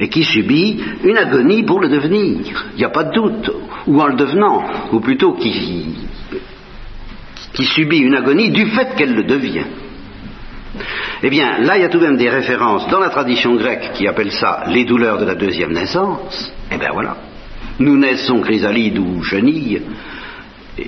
Et 0.00 0.08
qui 0.08 0.24
subit 0.24 0.82
une 1.04 1.16
agonie 1.16 1.62
pour 1.62 1.80
le 1.80 1.88
devenir. 1.88 2.68
Il 2.74 2.78
n'y 2.78 2.84
a 2.84 2.90
pas 2.90 3.04
de 3.04 3.12
doute. 3.12 3.50
Ou 3.86 4.00
en 4.00 4.08
le 4.08 4.14
devenant, 4.14 4.64
ou 4.92 5.00
plutôt 5.00 5.32
qui, 5.34 5.86
subit 7.54 7.98
une 7.98 8.14
agonie 8.14 8.50
du 8.50 8.66
fait 8.66 8.94
qu'elle 8.96 9.14
le 9.14 9.24
devient. 9.24 9.66
Eh 11.22 11.28
bien, 11.28 11.58
là, 11.58 11.76
il 11.76 11.82
y 11.82 11.84
a 11.84 11.88
tout 11.88 11.98
de 11.98 12.06
même 12.06 12.16
des 12.16 12.30
références 12.30 12.88
dans 12.88 13.00
la 13.00 13.10
tradition 13.10 13.54
grecque 13.54 13.92
qui 13.94 14.06
appelle 14.06 14.32
ça 14.32 14.64
les 14.68 14.84
douleurs 14.84 15.18
de 15.18 15.26
la 15.26 15.34
deuxième 15.34 15.72
naissance. 15.72 16.52
Eh 16.70 16.78
bien 16.78 16.90
voilà. 16.92 17.16
Nous 17.78 17.96
naissons 17.96 18.40
chrysalide 18.40 18.98
ou 18.98 19.22
chenille, 19.22 19.82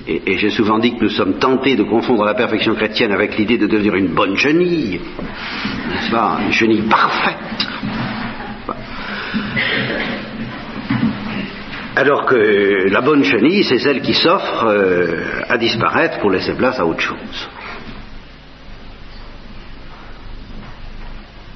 et, 0.07 0.37
j'ai 0.37 0.49
souvent 0.49 0.79
dit 0.79 0.95
que 0.95 1.03
nous 1.03 1.09
sommes 1.09 1.39
tentés 1.39 1.75
de 1.75 1.83
confondre 1.83 2.25
la 2.25 2.33
perfection 2.33 2.75
chrétienne 2.75 3.11
avec 3.11 3.37
l'idée 3.37 3.57
de 3.57 3.67
devenir 3.67 3.95
une 3.95 4.13
bonne 4.13 4.35
chenille, 4.35 4.99
n'est-ce 5.89 6.11
pas? 6.11 6.39
Une 6.45 6.51
chenille 6.51 6.83
parfaite. 6.83 7.67
Alors 11.95 12.25
que 12.25 12.89
la 12.89 13.01
bonne 13.01 13.23
chenille, 13.23 13.63
c'est 13.63 13.77
celle 13.77 14.01
qui 14.01 14.15
s'offre 14.15 14.65
euh, 14.65 15.43
à 15.47 15.57
disparaître 15.57 16.19
pour 16.19 16.31
laisser 16.31 16.53
place 16.55 16.79
à 16.79 16.85
autre 16.85 17.01
chose. 17.01 17.49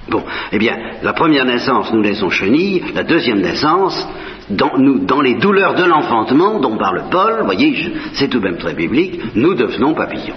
Bon, 0.10 0.24
eh 0.52 0.58
bien, 0.58 0.78
la 1.04 1.14
première 1.14 1.46
naissance, 1.46 1.92
nous 1.92 2.02
laissons 2.02 2.30
chenille, 2.30 2.82
la 2.96 3.04
deuxième 3.04 3.42
naissance, 3.42 4.08
dans, 4.50 5.22
les 5.22 5.36
douleurs 5.36 5.76
de 5.76 5.84
l'enfantement 5.84 6.60
dont 6.60 6.78
parle 6.78 7.04
Paul, 7.12 7.42
voyez, 7.44 7.92
c'est 8.14 8.30
tout 8.30 8.40
de 8.40 8.46
même 8.46 8.58
très 8.58 8.74
biblique, 8.74 9.20
nous 9.36 9.54
devenons 9.54 9.94
papillons. 9.94 10.36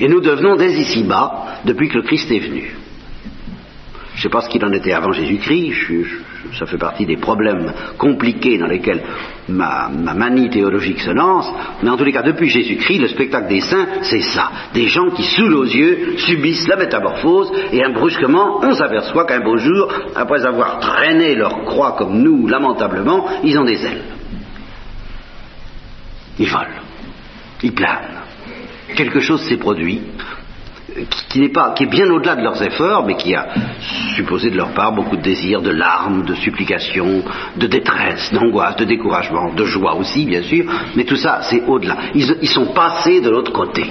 Et 0.00 0.08
nous 0.08 0.20
devenons 0.20 0.56
dès 0.56 0.72
ici-bas, 0.72 1.60
depuis 1.64 1.88
que 1.88 1.96
le 1.96 2.02
Christ 2.02 2.30
est 2.30 2.38
venu. 2.38 2.76
Je 4.14 4.18
ne 4.18 4.22
sais 4.22 4.28
pas 4.28 4.42
ce 4.42 4.48
qu'il 4.48 4.64
en 4.64 4.72
était 4.72 4.92
avant 4.92 5.12
Jésus-Christ, 5.12 5.72
ça 6.58 6.66
fait 6.66 6.78
partie 6.78 7.04
des 7.04 7.16
problèmes 7.16 7.72
compliqués 7.98 8.58
dans 8.58 8.66
lesquels 8.66 9.02
ma, 9.48 9.88
manie 9.88 10.50
théologique 10.50 11.00
se 11.00 11.10
lance, 11.10 11.50
mais 11.82 11.90
en 11.90 11.96
tous 11.96 12.04
les 12.04 12.12
cas, 12.12 12.22
depuis 12.22 12.48
Jésus-Christ, 12.48 13.00
le 13.00 13.08
spectacle 13.08 13.48
des 13.48 13.60
saints, 13.60 13.86
c'est 14.02 14.22
ça. 14.22 14.50
Des 14.72 14.86
gens 14.86 15.10
qui, 15.10 15.24
sous 15.24 15.48
nos 15.48 15.64
yeux, 15.64 16.16
subissent 16.18 16.68
la 16.68 16.76
métamorphose, 16.76 17.52
et 17.72 17.82
brusquement, 17.92 18.60
on 18.62 18.72
s'aperçoit 18.72 19.26
qu'un 19.26 19.40
beau 19.40 19.56
jour, 19.56 19.92
après 20.14 20.44
avoir 20.46 20.80
traîné 20.80 21.34
leur 21.34 21.64
croix 21.64 21.96
comme 21.98 22.22
nous, 22.22 22.46
lamentablement, 22.46 23.26
ils 23.44 23.58
ont 23.58 23.64
des 23.64 23.84
ailes. 23.84 24.04
Ils 26.38 26.48
volent, 26.48 26.82
ils 27.62 27.72
planent. 27.72 28.22
Quelque 28.94 29.20
chose 29.20 29.42
s'est 29.42 29.56
produit, 29.56 30.02
qui, 31.28 31.40
n'est 31.40 31.48
pas, 31.48 31.72
qui 31.74 31.84
est 31.84 31.90
bien 31.90 32.08
au-delà 32.10 32.36
de 32.36 32.42
leurs 32.42 32.62
efforts, 32.62 33.04
mais 33.06 33.16
qui 33.16 33.34
a 33.34 33.48
supposé 34.16 34.50
de 34.50 34.56
leur 34.56 34.72
part 34.72 34.92
beaucoup 34.92 35.16
de 35.16 35.22
désirs, 35.22 35.62
de 35.62 35.70
larmes, 35.70 36.24
de 36.24 36.34
supplications, 36.34 37.22
de 37.56 37.66
détresse, 37.66 38.32
d'angoisse, 38.32 38.76
de 38.76 38.84
découragement, 38.84 39.52
de 39.54 39.64
joie 39.64 39.94
aussi, 39.96 40.24
bien 40.24 40.42
sûr, 40.42 40.64
mais 40.96 41.04
tout 41.04 41.16
ça, 41.16 41.40
c'est 41.42 41.62
au-delà. 41.66 41.96
Ils, 42.14 42.48
sont 42.48 42.72
passés 42.72 43.20
de 43.20 43.30
l'autre 43.30 43.52
côté. 43.52 43.84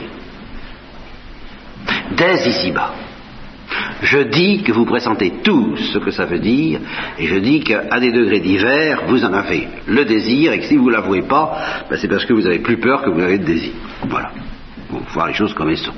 Dès 2.15 2.47
ici-bas. 2.47 2.93
Je 4.01 4.19
dis 4.19 4.63
que 4.63 4.71
vous 4.71 4.85
pressentez 4.85 5.33
tous 5.43 5.75
ce 5.93 5.97
que 5.97 6.11
ça 6.11 6.25
veut 6.25 6.39
dire, 6.39 6.79
et 7.17 7.25
je 7.25 7.35
dis 7.37 7.61
qu'à 7.61 7.99
des 7.99 8.11
degrés 8.11 8.39
divers, 8.39 9.03
vous 9.07 9.23
en 9.25 9.33
avez 9.33 9.67
le 9.87 10.05
désir, 10.05 10.53
et 10.53 10.59
que 10.59 10.65
si 10.65 10.77
vous 10.77 10.87
ne 10.87 10.93
l'avouez 10.93 11.23
pas, 11.23 11.85
ben 11.89 11.97
c'est 11.97 12.07
parce 12.07 12.25
que 12.25 12.33
vous 12.33 12.45
avez 12.45 12.59
plus 12.59 12.77
peur 12.77 13.01
que 13.01 13.09
vous 13.09 13.21
avez 13.21 13.39
de 13.39 13.45
désir. 13.45 13.71
Voilà. 14.07 14.31
Pour 14.89 15.01
voir 15.13 15.27
les 15.27 15.33
choses 15.33 15.53
comme 15.53 15.69
elles 15.69 15.77
sont. 15.77 15.93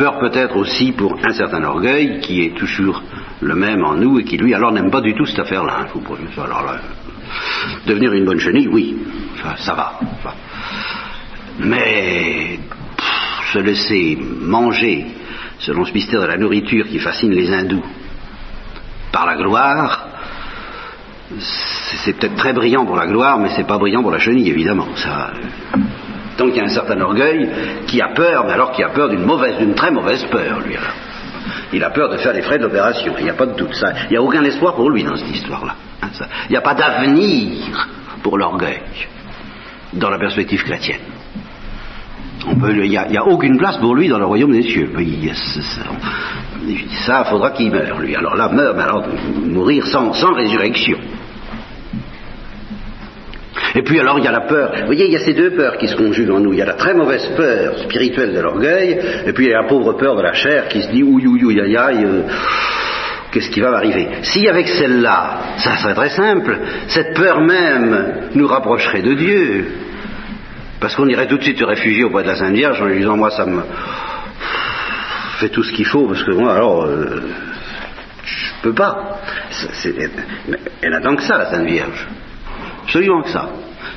Peur 0.00 0.18
peut-être 0.18 0.56
aussi 0.56 0.92
pour 0.92 1.18
un 1.22 1.34
certain 1.34 1.62
orgueil 1.62 2.20
qui 2.20 2.40
est 2.40 2.56
toujours 2.56 3.02
le 3.42 3.54
même 3.54 3.84
en 3.84 3.96
nous 3.96 4.18
et 4.18 4.24
qui 4.24 4.38
lui 4.38 4.54
alors 4.54 4.72
n'aime 4.72 4.90
pas 4.90 5.02
du 5.02 5.14
tout 5.14 5.26
cette 5.26 5.40
affaire-là. 5.40 5.80
Hein, 5.80 6.42
alors 6.42 6.64
là, 6.64 6.80
devenir 7.86 8.10
une 8.14 8.24
bonne 8.24 8.40
chenille, 8.40 8.66
oui, 8.68 8.96
ça, 9.58 9.74
va. 9.74 10.00
Mais 11.58 12.60
se 13.52 13.58
laisser 13.58 14.16
manger 14.40 15.04
selon 15.58 15.84
ce 15.84 15.92
mystère 15.92 16.22
de 16.22 16.28
la 16.28 16.38
nourriture 16.38 16.88
qui 16.88 16.98
fascine 16.98 17.32
les 17.32 17.52
hindous 17.52 17.84
par 19.12 19.26
la 19.26 19.36
gloire, 19.36 20.08
c'est 21.38 22.14
peut-être 22.14 22.36
très 22.36 22.54
brillant 22.54 22.86
pour 22.86 22.96
la 22.96 23.06
gloire, 23.06 23.38
mais 23.38 23.50
c'est 23.54 23.66
pas 23.66 23.76
brillant 23.76 24.00
pour 24.00 24.12
la 24.12 24.18
chenille, 24.18 24.48
évidemment. 24.48 24.88
Ça, 24.96 25.32
donc 26.40 26.50
il 26.54 26.56
y 26.56 26.60
a 26.60 26.64
un 26.64 26.68
certain 26.68 26.98
orgueil 27.00 27.48
qui 27.86 28.00
a 28.00 28.08
peur, 28.08 28.44
mais 28.46 28.52
alors 28.54 28.72
qui 28.72 28.82
a 28.82 28.88
peur 28.88 29.10
d'une 29.10 29.24
mauvaise, 29.24 29.58
d'une 29.58 29.74
très 29.74 29.90
mauvaise 29.90 30.24
peur, 30.24 30.60
lui 30.60 30.74
alors. 30.74 30.94
Il 31.72 31.84
a 31.84 31.90
peur 31.90 32.08
de 32.08 32.16
faire 32.16 32.32
les 32.32 32.42
frais 32.42 32.58
de 32.58 32.64
l'opération, 32.64 33.14
il 33.18 33.24
n'y 33.24 33.30
a 33.30 33.34
pas 33.34 33.46
de 33.46 33.54
doute. 33.54 33.74
Ça. 33.74 33.92
Il 34.04 34.12
n'y 34.12 34.16
a 34.16 34.22
aucun 34.22 34.42
espoir 34.42 34.74
pour 34.74 34.90
lui 34.90 35.04
dans 35.04 35.16
cette 35.16 35.30
histoire-là. 35.30 35.74
Hein, 36.02 36.08
il 36.48 36.52
n'y 36.52 36.56
a 36.56 36.62
pas 36.62 36.74
d'avenir 36.74 37.88
pour 38.22 38.38
l'orgueil 38.38 38.80
dans 39.92 40.10
la 40.10 40.18
perspective 40.18 40.62
chrétienne. 40.64 41.00
il 42.46 42.88
n'y 42.88 42.96
a, 42.96 43.26
aucune 43.26 43.58
place 43.58 43.76
pour 43.76 43.94
lui 43.94 44.08
dans 44.08 44.18
le 44.18 44.26
royaume 44.26 44.52
des 44.52 44.62
cieux. 44.62 44.90
ça, 47.06 47.22
il 47.24 47.30
faudra 47.30 47.50
qu'il 47.50 47.70
meure, 47.70 48.00
lui. 48.00 48.16
Alors 48.16 48.34
là, 48.34 48.48
meurt, 48.48 48.76
mais 48.76 48.82
alors 48.82 49.06
mourir 49.44 49.86
sans 49.86 50.32
résurrection. 50.32 50.98
Et 53.74 53.82
puis 53.82 54.00
alors 54.00 54.18
il 54.18 54.24
y 54.24 54.28
a 54.28 54.32
la 54.32 54.40
peur. 54.40 54.72
Vous 54.80 54.86
voyez, 54.86 55.06
il 55.06 55.12
y 55.12 55.16
a 55.16 55.20
ces 55.20 55.34
deux 55.34 55.50
peurs 55.50 55.76
qui 55.78 55.88
se 55.88 55.96
conjuguent 55.96 56.30
en 56.30 56.40
nous. 56.40 56.52
Il 56.52 56.58
y 56.58 56.62
a 56.62 56.66
la 56.66 56.74
très 56.74 56.94
mauvaise 56.94 57.26
peur 57.36 57.78
spirituelle 57.78 58.34
de 58.34 58.40
l'orgueil, 58.40 58.98
et 59.26 59.32
puis 59.32 59.46
il 59.46 59.50
y 59.50 59.54
a 59.54 59.62
la 59.62 59.68
pauvre 59.68 59.92
peur 59.94 60.16
de 60.16 60.22
la 60.22 60.32
chair 60.32 60.68
qui 60.68 60.82
se 60.82 60.90
dit 60.90 61.02
ouïe, 61.02 61.60
aïe, 61.60 61.76
aïe, 61.76 62.04
euh, 62.04 62.22
qu'est-ce 63.30 63.50
qui 63.50 63.60
va 63.60 63.70
m'arriver? 63.70 64.08
Si 64.22 64.48
avec 64.48 64.68
celle-là, 64.68 65.38
ça 65.58 65.76
serait 65.76 65.94
très 65.94 66.10
simple, 66.10 66.58
cette 66.88 67.14
peur 67.14 67.40
même 67.40 68.30
nous 68.34 68.46
rapprocherait 68.46 69.02
de 69.02 69.14
Dieu. 69.14 69.66
Parce 70.80 70.94
qu'on 70.96 71.08
irait 71.08 71.26
tout 71.26 71.36
de 71.36 71.42
suite 71.42 71.58
se 71.58 71.64
réfugier 71.64 72.04
auprès 72.04 72.22
de 72.22 72.28
la 72.28 72.36
Sainte 72.36 72.54
Vierge 72.54 72.80
en 72.80 72.86
lui 72.86 72.98
disant, 72.98 73.16
moi 73.16 73.30
ça 73.30 73.44
me 73.44 73.62
fait 75.38 75.50
tout 75.50 75.62
ce 75.62 75.72
qu'il 75.72 75.86
faut, 75.86 76.06
parce 76.06 76.22
que 76.22 76.32
moi 76.32 76.54
alors... 76.54 76.84
Euh, 76.84 77.22
je 78.22 78.62
peux 78.62 78.74
pas. 78.74 79.18
elle 80.82 80.94
attend 80.94 81.16
que 81.16 81.22
ça, 81.22 81.38
la 81.38 81.50
Sainte 81.50 81.66
Vierge. 81.66 82.06
Absolument 82.90 83.22
que 83.22 83.30
ça. 83.30 83.48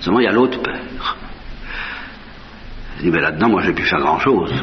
Seulement, 0.01 0.19
il 0.19 0.25
y 0.25 0.27
a 0.27 0.32
l'autre 0.32 0.62
peur. 0.62 1.17
Je 2.97 3.01
dis, 3.01 3.10
mais 3.10 3.21
là-dedans, 3.21 3.49
moi, 3.49 3.63
j'ai 3.63 3.73
pu 3.73 3.82
faire 3.82 3.99
grand-chose. 3.99 4.53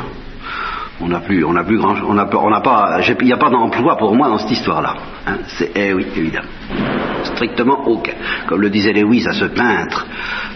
On 1.02 1.08
n'a 1.08 1.20
plus, 1.20 1.44
on 1.44 1.52
n'a 1.54 1.64
plus 1.64 1.78
grand, 1.78 1.94
on 2.06 2.14
n'a 2.14 2.26
pas, 2.60 3.00
il 3.00 3.26
n'y 3.26 3.32
a 3.32 3.38
pas 3.38 3.48
d'emploi 3.48 3.96
pour 3.96 4.14
moi 4.14 4.28
dans 4.28 4.38
cette 4.38 4.50
histoire-là. 4.50 4.94
Hein. 5.26 5.38
c'est, 5.46 5.70
eh 5.74 5.94
oui, 5.94 6.06
évidemment, 6.14 6.48
strictement 7.24 7.86
aucun. 7.86 8.12
Comme 8.46 8.60
le 8.60 8.68
disait 8.68 8.92
Lewis 8.92 9.26
à 9.26 9.32
ce 9.32 9.46
peintre 9.46 10.06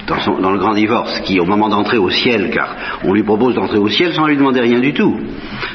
dans, 0.07 0.51
le 0.51 0.59
grand 0.59 0.75
divorce, 0.75 1.21
qui 1.21 1.41
au 1.41 1.47
moment 1.47 1.69
d'entrer 1.69 1.97
au 1.97 2.11
ciel, 2.11 2.51
car 2.51 2.77
on 3.05 3.15
lui 3.15 3.23
propose 3.23 3.55
d'entrer 3.55 3.79
au 3.79 3.89
ciel 3.89 4.13
sans 4.13 4.27
lui 4.27 4.37
demander 4.37 4.61
rien 4.61 4.81
du 4.81 4.93
tout. 4.93 5.19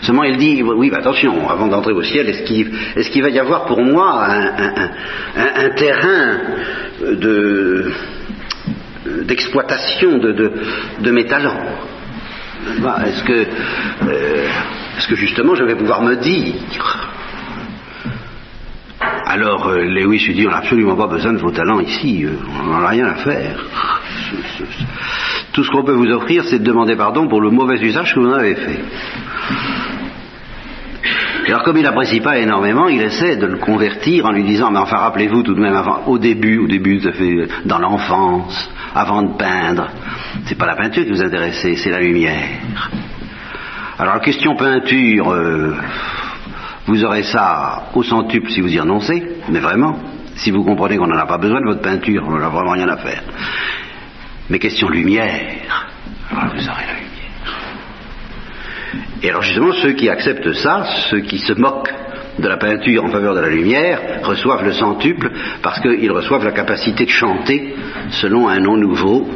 Seulement, 0.01 0.23
il 0.23 0.37
dit, 0.37 0.61
oui, 0.61 0.91
attention, 0.93 1.49
avant 1.49 1.67
d'entrer 1.67 1.93
au 1.93 2.03
ciel, 2.03 2.29
est-ce 2.29 2.43
qu'il, 2.43 3.23
va 3.23 3.29
y 3.29 3.39
avoir 3.39 3.65
pour 3.65 3.81
moi 3.81 4.27
un, 5.35 5.69
terrain 5.75 6.37
de 7.01 7.91
d'exploitation 9.23 10.17
de, 10.19 10.53
de, 10.99 11.11
mes 11.11 11.25
talents? 11.25 11.57
Bah, 12.81 12.97
Est-ce 13.05 13.23
que, 13.23 13.47
euh, 14.07 14.47
que 15.09 15.15
justement 15.15 15.55
je 15.55 15.63
vais 15.63 15.75
pouvoir 15.75 16.01
me 16.01 16.15
dire 16.15 16.55
alors 19.25 19.67
euh, 19.67 19.83
Lewis 19.83 20.25
lui 20.25 20.33
dit 20.33 20.47
on 20.47 20.51
n'a 20.51 20.57
absolument 20.57 20.95
pas 20.95 21.07
besoin 21.07 21.33
de 21.33 21.37
vos 21.37 21.51
talents 21.51 21.79
ici, 21.79 22.25
euh, 22.25 22.31
on 22.61 22.65
n'en 22.65 22.81
a 22.81 22.89
rien 22.89 23.05
à 23.05 23.15
faire. 23.15 23.63
Tout 25.53 25.63
ce 25.63 25.69
qu'on 25.71 25.83
peut 25.83 25.93
vous 25.93 26.09
offrir, 26.11 26.43
c'est 26.45 26.59
de 26.59 26.63
demander 26.63 26.95
pardon 26.95 27.27
pour 27.27 27.39
le 27.39 27.51
mauvais 27.51 27.79
usage 27.79 28.13
que 28.13 28.19
vous 28.19 28.27
en 28.27 28.33
avez 28.33 28.55
fait. 28.55 28.79
Alors 31.47 31.63
comme 31.63 31.77
il 31.77 31.83
n'apprécie 31.83 32.21
pas 32.21 32.37
énormément, 32.39 32.87
il 32.87 33.01
essaie 33.01 33.37
de 33.37 33.45
le 33.45 33.57
convertir 33.57 34.25
en 34.25 34.31
lui 34.31 34.43
disant, 34.43 34.71
mais 34.71 34.79
enfin 34.79 34.97
rappelez-vous 34.97 35.43
tout 35.43 35.53
de 35.53 35.61
même 35.61 35.79
au 36.07 36.17
début, 36.17 36.59
au 36.59 36.67
début, 36.67 36.99
ça 36.99 37.11
fait 37.11 37.47
dans 37.65 37.79
l'enfance, 37.79 38.69
avant 38.95 39.21
de 39.21 39.37
peindre, 39.37 39.87
c'est 40.45 40.57
pas 40.57 40.65
la 40.65 40.75
peinture 40.75 41.03
qui 41.03 41.11
vous 41.11 41.21
intéressait, 41.21 41.75
c'est 41.75 41.89
la 41.89 41.99
lumière. 41.99 42.59
Alors 43.97 44.21
question 44.21 44.55
peinture, 44.55 45.31
euh, 45.31 45.75
vous 46.85 47.03
aurez 47.03 47.23
ça 47.23 47.89
au 47.93 48.03
centuple 48.03 48.49
si 48.49 48.61
vous 48.61 48.73
y 48.73 48.79
renoncez, 48.79 49.23
mais 49.49 49.59
vraiment, 49.59 49.99
si 50.35 50.51
vous 50.51 50.63
comprenez 50.63 50.97
qu'on 50.97 51.07
n'en 51.07 51.17
a 51.17 51.25
pas 51.25 51.37
besoin 51.37 51.61
de 51.61 51.65
votre 51.65 51.81
peinture, 51.81 52.23
on 52.25 52.31
n'en 52.31 52.45
a 52.45 52.49
vraiment 52.49 52.71
rien 52.71 52.87
à 52.87 52.97
faire. 52.97 53.21
Mais 54.49 54.57
question 54.57 54.89
lumière, 54.89 55.41
alors 56.31 56.53
vous 56.55 56.69
aurez 56.69 56.85
la 56.87 56.93
lumière. 56.93 57.09
Et 59.21 59.29
alors 59.29 59.41
justement, 59.41 59.73
ceux 59.73 59.93
qui 59.93 60.09
acceptent 60.09 60.53
ça, 60.53 60.85
ceux 61.09 61.19
qui 61.19 61.39
se 61.39 61.53
moquent 61.53 61.93
de 62.39 62.47
la 62.47 62.57
peinture 62.57 63.05
en 63.05 63.09
faveur 63.09 63.35
de 63.35 63.41
la 63.41 63.49
lumière, 63.49 64.21
reçoivent 64.23 64.63
le 64.63 64.73
centuple 64.73 65.31
parce 65.61 65.79
qu'ils 65.79 66.11
reçoivent 66.11 66.45
la 66.45 66.51
capacité 66.51 67.05
de 67.05 67.09
chanter 67.09 67.75
selon 68.11 68.47
un 68.47 68.59
nom 68.59 68.77
nouveau 68.77 69.27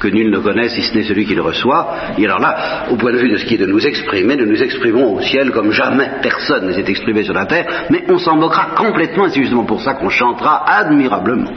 que 0.00 0.08
nul 0.08 0.30
ne 0.30 0.38
connaît 0.38 0.68
si 0.68 0.82
ce 0.82 0.94
n'est 0.94 1.04
celui 1.04 1.24
qui 1.24 1.34
le 1.34 1.42
reçoit. 1.42 1.94
Et 2.18 2.24
alors 2.24 2.40
là, 2.40 2.86
au 2.90 2.96
point 2.96 3.12
de 3.12 3.18
vue 3.18 3.30
de 3.30 3.36
ce 3.36 3.44
qui 3.44 3.54
est 3.54 3.58
de 3.58 3.66
nous 3.66 3.86
exprimer, 3.86 4.36
nous 4.36 4.46
nous 4.46 4.62
exprimons 4.62 5.14
au 5.14 5.20
ciel 5.20 5.50
comme 5.50 5.72
jamais 5.72 6.10
personne 6.22 6.66
ne 6.66 6.72
s'est 6.72 6.88
exprimé 6.88 7.22
sur 7.22 7.34
la 7.34 7.46
terre, 7.46 7.86
mais 7.90 8.04
on 8.08 8.18
s'en 8.18 8.36
moquera 8.36 8.70
complètement 8.76 9.26
et 9.26 9.30
c'est 9.30 9.40
justement 9.40 9.64
pour 9.64 9.80
ça 9.80 9.94
qu'on 9.94 10.10
chantera 10.10 10.64
admirablement 10.66 11.52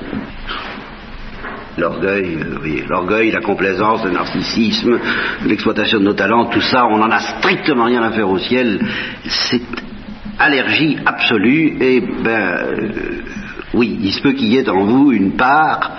l'orgueil, 1.77 2.37
euh, 2.41 2.85
l'orgueil, 2.89 3.31
la 3.31 3.41
complaisance, 3.41 4.03
le 4.03 4.11
narcissisme, 4.11 4.99
l'exploitation 5.45 5.99
de 5.99 6.05
nos 6.05 6.13
talents, 6.13 6.45
tout 6.45 6.61
ça, 6.61 6.85
on 6.85 6.97
n'en 6.97 7.11
a 7.11 7.19
strictement 7.19 7.85
rien 7.85 8.03
à 8.03 8.11
faire 8.11 8.29
au 8.29 8.39
ciel. 8.39 8.79
C'est 9.25 9.61
allergie 10.39 10.97
absolue 11.05 11.77
et 11.81 12.01
ben 12.01 12.29
euh, 12.29 13.21
oui, 13.73 13.99
il 14.01 14.11
se 14.11 14.21
peut 14.21 14.33
qu'il 14.33 14.47
y 14.47 14.57
ait 14.57 14.69
en 14.69 14.85
vous 14.85 15.11
une 15.11 15.33
part, 15.33 15.91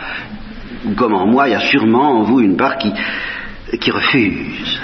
comme 0.96 1.14
en 1.14 1.26
moi, 1.26 1.48
il 1.48 1.52
y 1.52 1.54
a 1.54 1.60
sûrement 1.60 2.20
en 2.20 2.22
vous 2.22 2.40
une 2.40 2.56
part 2.56 2.78
qui, 2.78 2.92
refuse. 3.90 4.80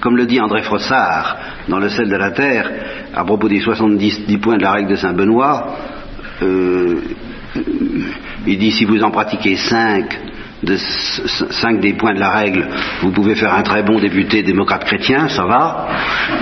comme 0.00 0.16
le 0.16 0.26
dit 0.26 0.40
André 0.40 0.62
Frossard 0.62 1.36
dans 1.68 1.78
Le 1.78 1.88
sel 1.88 2.08
de 2.08 2.16
la 2.16 2.30
terre, 2.30 2.70
à 3.14 3.24
propos 3.24 3.48
des 3.48 3.60
70 3.60 4.38
points 4.38 4.56
de 4.56 4.62
la 4.62 4.72
règle 4.72 4.90
de 4.90 4.96
Saint-Benoît, 4.96 5.76
euh, 6.42 7.00
il 8.46 8.58
dit 8.58 8.70
si 8.70 8.84
vous 8.84 9.02
en 9.02 9.10
pratiquez 9.10 9.56
cinq, 9.56 10.18
de 10.62 10.76
cinq 10.76 11.80
des 11.80 11.94
points 11.94 12.14
de 12.14 12.20
la 12.20 12.30
règle, 12.30 12.66
vous 13.02 13.10
pouvez 13.10 13.34
faire 13.34 13.52
un 13.54 13.62
très 13.62 13.82
bon 13.82 13.98
député 13.98 14.42
démocrate 14.42 14.84
chrétien, 14.84 15.28
ça 15.28 15.44
va. 15.44 15.88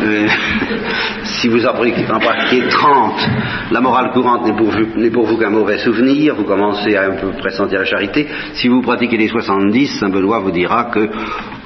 Euh, 0.03 0.29
si 1.25 1.49
vous 1.49 1.65
en 1.67 1.73
pratiquez 1.73 2.69
30, 2.69 3.31
la 3.71 3.81
morale 3.81 4.13
courante 4.13 4.47
n'est 4.47 5.11
pour, 5.11 5.27
vous 5.27 5.37
qu'un 5.37 5.51
mauvais 5.51 5.79
souvenir, 5.79 6.35
vous 6.35 6.45
commencez 6.45 6.97
à 6.97 7.07
un 7.07 7.17
peu 7.17 7.33
pressentir 7.39 7.81
la 7.81 7.85
charité. 7.85 8.29
Si 8.55 8.69
vous 8.69 8.83
pratiquez 8.83 9.17
les 9.17 9.29
70, 9.29 9.99
Saint 9.99 10.09
Benoît 10.09 10.41
vous 10.41 10.53
dira 10.53 10.85
que 10.85 11.09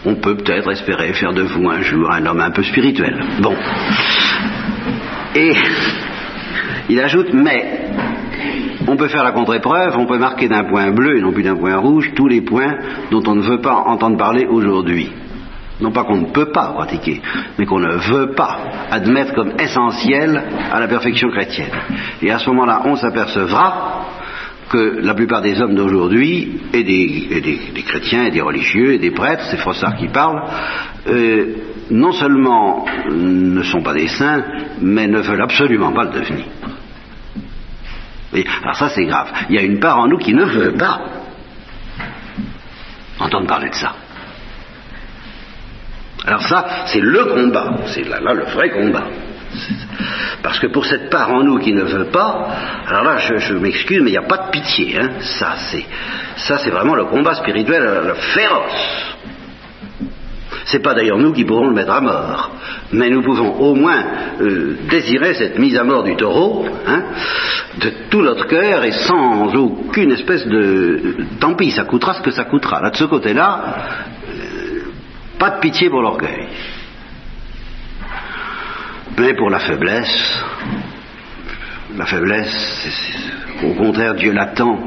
on 0.04 0.14
peut 0.14 0.36
peut-être 0.36 0.70
espérer 0.70 1.12
faire 1.12 1.32
de 1.32 1.42
vous 1.42 1.68
un 1.68 1.82
jour 1.82 2.10
un 2.10 2.24
homme 2.26 2.40
un 2.40 2.50
peu 2.50 2.62
spirituel. 2.62 3.22
Bon. 3.40 3.54
Et 5.34 5.52
Il 6.88 7.00
ajoute, 7.00 7.32
mais 7.32 7.80
on 8.86 8.96
peut 8.96 9.08
faire 9.08 9.24
la 9.24 9.32
contre-épreuve, 9.32 9.96
on 9.98 10.06
peut 10.06 10.18
marquer 10.18 10.48
d'un 10.48 10.64
point 10.64 10.90
bleu 10.90 11.18
et 11.18 11.20
non 11.20 11.32
plus 11.32 11.42
d'un 11.42 11.56
point 11.56 11.76
rouge 11.76 12.12
tous 12.14 12.28
les 12.28 12.40
points 12.40 12.76
dont 13.10 13.22
on 13.26 13.34
ne 13.34 13.42
veut 13.42 13.60
pas 13.60 13.74
entendre 13.74 14.16
parler 14.16 14.46
aujourd'hui. 14.46 15.10
Non 15.80 15.92
pas 15.92 16.04
qu'on 16.04 16.16
ne 16.16 16.26
peut 16.26 16.52
pas 16.52 16.72
pratiquer, 16.72 17.20
mais 17.58 17.66
qu'on 17.66 17.80
ne 17.80 17.96
veut 17.96 18.30
pas 18.30 18.58
admettre 18.90 19.34
comme 19.34 19.52
essentiel 19.58 20.42
à 20.72 20.80
la 20.80 20.88
perfection 20.88 21.28
chrétienne. 21.28 21.70
Et 22.22 22.30
à 22.30 22.38
ce 22.38 22.48
moment-là, 22.48 22.82
on 22.86 22.96
s'apercevra 22.96 24.06
que 24.70 25.00
la 25.00 25.14
plupart 25.14 25.42
des 25.42 25.60
hommes 25.60 25.74
d'aujourd'hui, 25.74 26.60
et, 26.72 26.82
des, 26.82 27.82
chrétiens, 27.86 28.24
et 28.24 28.30
des 28.30 28.40
religieux, 28.40 28.94
et 28.94 28.98
des 28.98 29.10
prêtres, 29.10 29.44
c'est 29.50 29.58
Frossard 29.58 29.96
qui 29.96 30.08
parle, 30.08 30.42
euh, 31.08 31.54
non 31.90 32.12
seulement 32.12 32.84
ne 33.10 33.62
sont 33.62 33.82
pas 33.82 33.94
des 33.94 34.08
saints, 34.08 34.42
mais 34.80 35.06
ne 35.06 35.20
veulent 35.20 35.42
absolument 35.42 35.92
pas 35.92 36.04
le 36.04 36.20
devenir. 36.20 36.46
Alors 38.62 38.76
ça 38.76 38.88
c'est 38.88 39.04
grave. 39.04 39.32
Il 39.48 39.54
y 39.54 39.58
a 39.58 39.62
une 39.62 39.80
part 39.80 39.98
en 39.98 40.08
nous 40.08 40.18
qui 40.18 40.34
ne 40.34 40.44
veut 40.44 40.72
pas 40.72 41.00
entendre 43.18 43.46
parler 43.46 43.70
de 43.70 43.74
ça. 43.74 43.94
Alors 46.26 46.42
ça, 46.42 46.66
c'est 46.86 47.00
le 47.00 47.24
combat, 47.26 47.78
c'est 47.86 48.02
là, 48.08 48.20
là 48.20 48.32
le 48.32 48.44
vrai 48.44 48.70
combat. 48.70 49.04
Parce 50.42 50.58
que 50.58 50.66
pour 50.66 50.84
cette 50.84 51.08
part 51.08 51.30
en 51.30 51.42
nous 51.42 51.58
qui 51.58 51.72
ne 51.72 51.82
veut 51.82 52.06
pas, 52.06 52.48
alors 52.88 53.04
là, 53.04 53.18
je, 53.18 53.54
m'excuse, 53.54 54.00
mais 54.02 54.10
il 54.10 54.12
n'y 54.12 54.18
a 54.18 54.22
pas 54.22 54.46
de 54.46 54.50
pitié. 54.50 54.98
Hein. 54.98 55.10
Ça, 55.20 55.54
c'est, 55.56 55.84
ça, 56.36 56.58
c'est 56.58 56.70
vraiment 56.70 56.94
le 56.94 57.04
combat 57.04 57.34
spirituel 57.34 58.14
féroce. 58.34 59.15
C'est 60.66 60.80
pas 60.80 60.94
d'ailleurs 60.94 61.18
nous 61.18 61.32
qui 61.32 61.44
pourrons 61.44 61.68
le 61.68 61.74
mettre 61.74 61.92
à 61.92 62.00
mort, 62.00 62.50
mais 62.92 63.08
nous 63.08 63.22
pouvons 63.22 63.54
au 63.54 63.76
moins 63.76 64.02
euh, 64.40 64.76
désirer 64.90 65.34
cette 65.34 65.60
mise 65.60 65.76
à 65.76 65.84
mort 65.84 66.02
du 66.02 66.16
taureau 66.16 66.66
hein, 66.86 67.02
de 67.80 67.92
tout 68.10 68.20
notre 68.20 68.48
cœur 68.48 68.84
et 68.84 68.90
sans 68.90 69.54
aucune 69.54 70.10
espèce 70.10 70.44
de 70.44 71.18
tant 71.38 71.54
pis, 71.54 71.70
ça 71.70 71.84
coûtera 71.84 72.14
ce 72.14 72.20
que 72.20 72.32
ça 72.32 72.44
coûtera. 72.44 72.80
Là, 72.80 72.90
de 72.90 72.96
ce 72.96 73.04
côté-là, 73.04 73.76
euh, 74.28 74.80
pas 75.38 75.50
de 75.50 75.60
pitié 75.60 75.88
pour 75.88 76.02
l'orgueil. 76.02 76.48
Mais 79.18 79.34
pour 79.34 79.50
la 79.50 79.60
faiblesse, 79.60 80.42
la 81.96 82.06
faiblesse, 82.06 83.62
au 83.62 83.74
contraire, 83.74 84.14
Dieu 84.16 84.32
l'attend. 84.32 84.80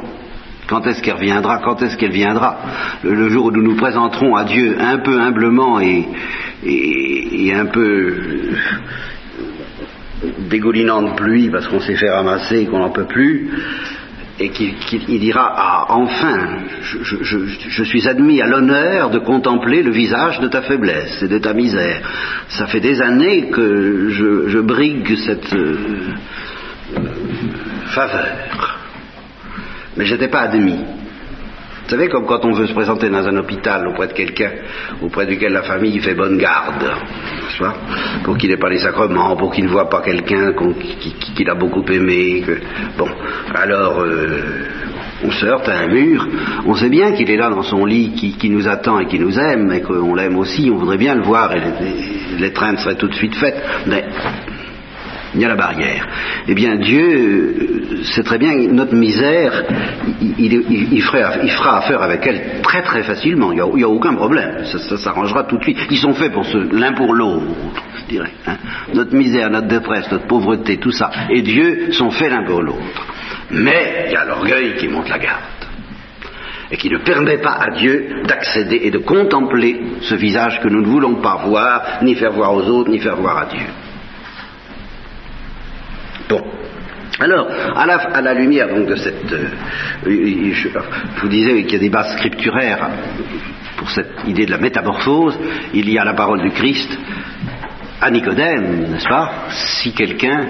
Quand 0.70 0.86
est-ce 0.86 1.02
qu'elle 1.02 1.16
reviendra 1.16 1.58
Quand 1.58 1.82
est-ce 1.82 1.98
qu'elle 1.98 2.12
viendra 2.12 2.58
le, 3.04 3.28
jour 3.30 3.46
où 3.46 3.52
nous 3.52 3.64
nous 3.64 3.76
présenterons 3.76 4.36
à 4.36 4.44
Dieu 4.44 4.78
un 4.80 5.00
peu 5.00 5.20
humblement 5.20 5.80
et, 5.80 6.06
un 7.52 7.66
peu 7.66 8.14
dégoulinant 10.50 11.02
de 11.02 11.16
pluie 11.16 11.50
parce 11.50 11.68
qu'on 11.68 11.80
s'est 11.80 11.96
fait 11.96 12.12
ramasser 12.12 12.60
et 12.60 12.66
qu'on 12.68 12.80
n'en 12.80 12.92
peut 12.92 13.08
plus, 13.08 13.50
et 14.40 14.50
qu'il 14.50 15.20
dira 15.20 15.54
Ah, 15.58 15.86
enfin, 15.90 16.60
je, 16.82 17.84
suis 17.84 18.08
admis 18.08 18.40
à 18.42 18.48
l'honneur 18.48 19.10
de 19.10 19.20
contempler 19.20 19.82
le 19.82 19.92
visage 19.92 20.40
de 20.40 20.48
ta 20.48 20.62
faiblesse 20.62 21.24
et 21.24 21.28
de 21.28 21.40
ta 21.40 21.54
misère. 21.54 22.02
Ça 22.50 22.68
fait 22.68 22.80
des 22.80 23.02
années 23.02 23.50
que 23.50 24.10
je, 24.10 24.60
brigue 24.60 25.18
cette 25.18 25.54
euh, 25.54 25.78
faveur, 27.88 28.79
mais 30.00 30.06
je 30.06 30.14
n'étais 30.14 30.30
pas 30.30 30.44
admis. 30.44 30.80
Vous 31.84 31.90
savez, 31.90 32.08
comme 32.08 32.26
quand 32.26 32.46
on 32.46 32.54
veut 32.54 32.68
se 32.68 32.74
présenter 32.74 33.10
dans 33.10 33.28
un 33.28 33.36
hôpital 33.36 33.86
auprès 33.86 34.08
de 34.08 34.14
quelqu'un 34.14 34.52
auprès 35.02 35.26
duquel 35.26 35.52
la 35.52 35.64
famille 35.64 36.00
fait 36.00 36.14
bonne 36.14 36.38
garde, 36.38 36.90
pour 38.24 38.38
qu'il 38.38 38.50
n'ait 38.50 38.58
pas 38.58 38.70
les 38.70 38.78
sacrements, 38.78 39.36
pour 39.36 39.52
qu'il 39.52 39.66
ne 39.66 39.70
voit 39.70 39.90
pas 39.90 40.02
quelqu'un 40.02 40.54
qu'il 41.36 41.50
a 41.50 41.56
beaucoup 41.56 41.84
aimé. 41.92 42.46
Bon, 42.98 43.10
alors 43.54 44.00
euh, 44.00 44.68
on 45.26 45.32
se 45.32 45.46
heurte 45.46 45.68
à 45.68 45.80
un 45.80 45.88
mur, 45.88 46.26
on 46.66 46.76
sait 46.76 46.90
bien 46.90 47.12
qu'il 47.12 47.30
est 47.30 47.36
là 47.36 47.50
dans 47.50 47.64
son 47.64 47.84
lit, 47.84 48.12
qui, 48.40 48.50
nous 48.50 48.70
attend 48.70 49.00
et 49.02 49.08
qui 49.08 49.20
nous 49.20 49.38
aime, 49.38 49.70
et 49.74 49.82
qu'on 49.82 50.16
l'aime 50.16 50.38
aussi, 50.38 50.70
on 50.74 50.78
voudrait 50.78 50.98
bien 50.98 51.16
le 51.16 51.24
voir, 51.24 51.52
et 51.54 51.62
l'étreinte 52.40 52.80
serait 52.80 52.96
tout 52.96 53.10
de 53.10 53.16
suite 53.16 53.36
faite, 53.36 53.62
mais 53.86 54.06
il 55.36 55.42
y 55.42 55.46
a 55.46 55.48
la 55.48 55.56
barrière. 55.56 56.08
Eh 56.48 56.56
bien, 56.56 56.78
Dieu 56.78 58.04
sait 58.04 58.24
très 58.24 58.38
bien 58.38 58.54
notre 58.72 58.96
misère, 58.96 59.64
il, 60.22 61.02
fera, 61.02 61.78
affaire 61.78 62.02
avec 62.02 62.26
elle 62.26 62.62
très 62.62 62.82
très 62.82 63.04
facilement. 63.04 63.52
Il 63.52 63.62
n'y 63.76 63.84
a, 63.84 63.90
aucun 63.90 64.16
problème. 64.16 64.66
Ça, 64.66 64.98
s'arrangera 64.98 65.44
tout 65.44 65.58
de 65.58 65.64
suite. 65.64 65.78
Ils 65.90 65.98
sont 65.98 66.14
faits 66.14 66.32
pour 66.32 66.46
l'un 66.72 66.94
pour 66.94 67.14
l'autre, 67.14 67.44
je 68.02 68.14
dirais. 68.14 68.32
Hein. 68.48 68.58
Notre 68.94 69.16
misère, 69.16 69.50
notre 69.50 69.68
détresse, 69.68 70.12
notre 70.12 70.28
pauvreté, 70.28 70.78
tout 70.78 70.92
ça. 70.92 71.12
Et 71.30 71.42
Dieu 71.42 71.92
sont 71.92 72.12
faits 72.12 72.32
l'un 72.32 72.44
pour 72.46 72.62
l'autre. 72.62 73.06
Mais 73.52 74.06
il 74.08 74.14
y 74.14 74.16
a 74.16 74.26
l'orgueil 74.26 74.76
qui 74.78 74.88
monte 74.88 75.10
la 75.10 75.20
garde 75.20 75.42
et 76.72 76.78
qui 76.78 76.90
ne 76.90 77.00
permet 77.00 77.40
pas 77.40 77.58
à 77.60 77.72
Dieu 77.72 78.22
d'accéder 78.28 78.82
et 78.84 78.92
de 78.92 79.00
contempler 79.00 79.82
ce 80.02 80.16
visage 80.16 80.60
que 80.62 80.68
nous 80.68 80.82
ne 80.82 80.88
voulons 80.88 81.16
pas 81.16 81.42
voir, 81.46 82.00
ni 82.04 82.14
faire 82.16 82.32
voir 82.32 82.54
aux 82.54 82.68
autres, 82.68 82.92
ni 82.92 83.00
faire 83.00 83.16
voir 83.16 83.38
à 83.38 83.46
Dieu. 83.46 83.66
Bon. 86.30 86.44
Alors, 87.20 87.48
à 87.76 88.22
la, 88.22 88.34
lumière 88.34 88.70
donc 88.70 88.88
de 88.88 88.96
cette... 88.96 89.34
Euh, 89.34 89.50
je, 90.54 90.70
vous 91.22 91.28
disais 91.28 91.64
qu'il 91.64 91.74
y 91.74 91.76
a 91.76 91.80
des 91.80 91.90
bases 91.90 92.14
scripturaires 92.14 92.90
pour 93.78 93.90
cette 93.90 94.12
idée 94.28 94.46
de 94.46 94.52
la 94.52 94.58
métamorphose. 94.58 95.38
Il 95.74 95.90
y 95.90 95.98
a 95.98 96.06
la 96.06 96.14
parole 96.14 96.42
du 96.42 96.52
Christ 96.52 96.90
à 98.00 98.10
Nicodème, 98.12 98.92
n'est-ce 98.92 99.10
pas 99.10 99.32
Si 99.50 99.92
quelqu'un 99.92 100.48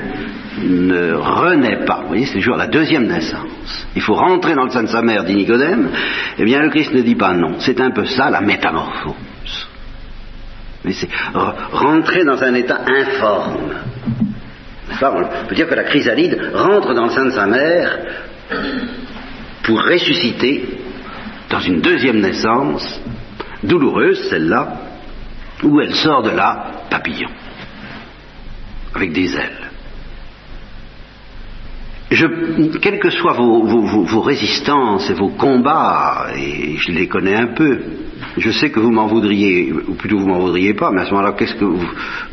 ne 0.61 1.13
renaît 1.13 1.85
pas, 1.85 2.01
vous 2.01 2.09
voyez, 2.09 2.25
c'est 2.25 2.37
toujours 2.37 2.57
la 2.57 2.67
deuxième 2.67 3.07
naissance. 3.07 3.87
Il 3.95 4.01
faut 4.01 4.15
rentrer 4.15 4.53
dans 4.53 4.65
le 4.65 4.69
sein 4.69 4.83
de 4.83 4.89
sa 4.89 5.01
mère, 5.01 5.23
dit 5.23 5.35
Nicodème. 5.35 5.89
Eh 6.37 6.43
bien, 6.43 6.61
le 6.61 6.69
Christ 6.69 6.93
ne 6.93 7.01
dit 7.01 7.15
pas 7.15 7.33
non. 7.33 7.55
C'est 7.59 7.79
un 7.81 7.91
peu 7.91 8.05
ça, 8.05 8.29
la 8.29 8.41
métamorphose. 8.41 9.15
Mais 10.83 10.93
c'est 10.93 11.09
rentrer 11.33 12.23
dans 12.23 12.41
un 12.43 12.53
état 12.53 12.81
informe 12.85 13.73
on 15.01 15.47
peut 15.47 15.55
dire 15.55 15.67
que 15.67 15.75
la 15.75 15.83
chrysalide 15.83 16.51
rentre 16.53 16.93
dans 16.93 17.05
le 17.05 17.11
sein 17.11 17.25
de 17.25 17.31
sa 17.31 17.45
mère 17.45 17.99
pour 19.63 19.81
ressusciter 19.83 20.65
dans 21.49 21.59
une 21.59 21.81
deuxième 21.81 22.19
naissance, 22.19 23.01
douloureuse 23.63 24.29
celle-là, 24.29 24.81
où 25.63 25.81
elle 25.81 25.93
sort 25.95 26.23
de 26.23 26.29
là 26.29 26.85
papillon, 26.89 27.29
avec 28.95 29.11
des 29.11 29.35
ailes. 29.35 29.69
Quelles 32.81 32.99
que 32.99 33.11
soient 33.11 33.33
vos, 33.33 34.21
résistances 34.21 35.09
et 35.11 35.13
vos 35.13 35.29
combats, 35.29 36.27
et 36.35 36.77
je 36.77 36.91
les 36.91 37.07
connais 37.07 37.35
un 37.35 37.53
peu, 37.53 37.79
je 38.37 38.49
sais 38.49 38.71
que 38.71 38.79
vous 38.79 38.91
m'en 38.91 39.05
voudriez, 39.05 39.71
ou 39.71 39.93
plutôt 39.93 40.17
vous 40.17 40.27
m'en 40.27 40.39
voudriez 40.39 40.73
pas, 40.73 40.91
mais 40.91 41.01
à 41.01 41.05
ce 41.05 41.11
moment-là, 41.11 41.33
qu'est-ce 41.33 41.53
que 41.53 41.65
vous, 41.65 41.87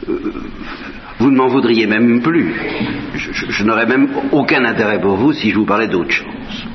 euh, 0.08 0.32
vous 1.18 1.31
ne 1.31 1.37
m'en 1.37 1.48
voudriez 1.48 1.87
même 1.87 2.20
plus. 2.22 2.55
Je, 3.14 3.64
n'aurais 3.64 3.87
même 3.87 4.09
aucun 4.33 4.64
intérêt 4.64 5.00
pour 5.00 5.16
vous 5.16 5.33
si 5.33 5.50
je 5.50 5.57
vous 5.57 5.64
parlais 5.64 5.88
d'autre 5.88 6.11
chose. 6.11 6.66